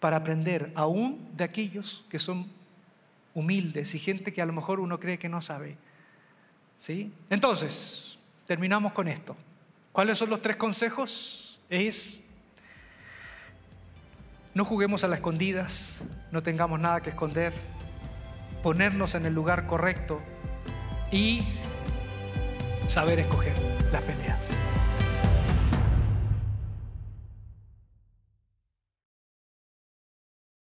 para 0.00 0.18
aprender 0.18 0.70
aún 0.74 1.30
de 1.34 1.44
aquellos 1.44 2.04
que 2.10 2.18
son 2.18 2.46
humildes 3.32 3.94
y 3.94 3.98
gente 3.98 4.34
que 4.34 4.42
a 4.42 4.46
lo 4.46 4.52
mejor 4.52 4.80
uno 4.80 5.00
cree 5.00 5.18
que 5.18 5.30
no 5.30 5.40
sabe. 5.40 5.78
¿Sí? 6.76 7.10
Entonces, 7.30 8.18
terminamos 8.44 8.92
con 8.92 9.08
esto. 9.08 9.34
¿Cuáles 9.92 10.18
son 10.18 10.30
los 10.30 10.40
tres 10.40 10.56
consejos? 10.56 11.60
Es, 11.68 12.30
no 14.54 14.64
juguemos 14.64 15.02
a 15.02 15.08
las 15.08 15.18
escondidas, 15.18 16.02
no 16.30 16.42
tengamos 16.42 16.78
nada 16.78 17.00
que 17.00 17.10
esconder, 17.10 17.52
ponernos 18.62 19.14
en 19.14 19.26
el 19.26 19.34
lugar 19.34 19.66
correcto 19.66 20.22
y 21.10 21.44
saber 22.86 23.18
escoger 23.18 23.54
las 23.92 24.02
peleas. 24.02 24.50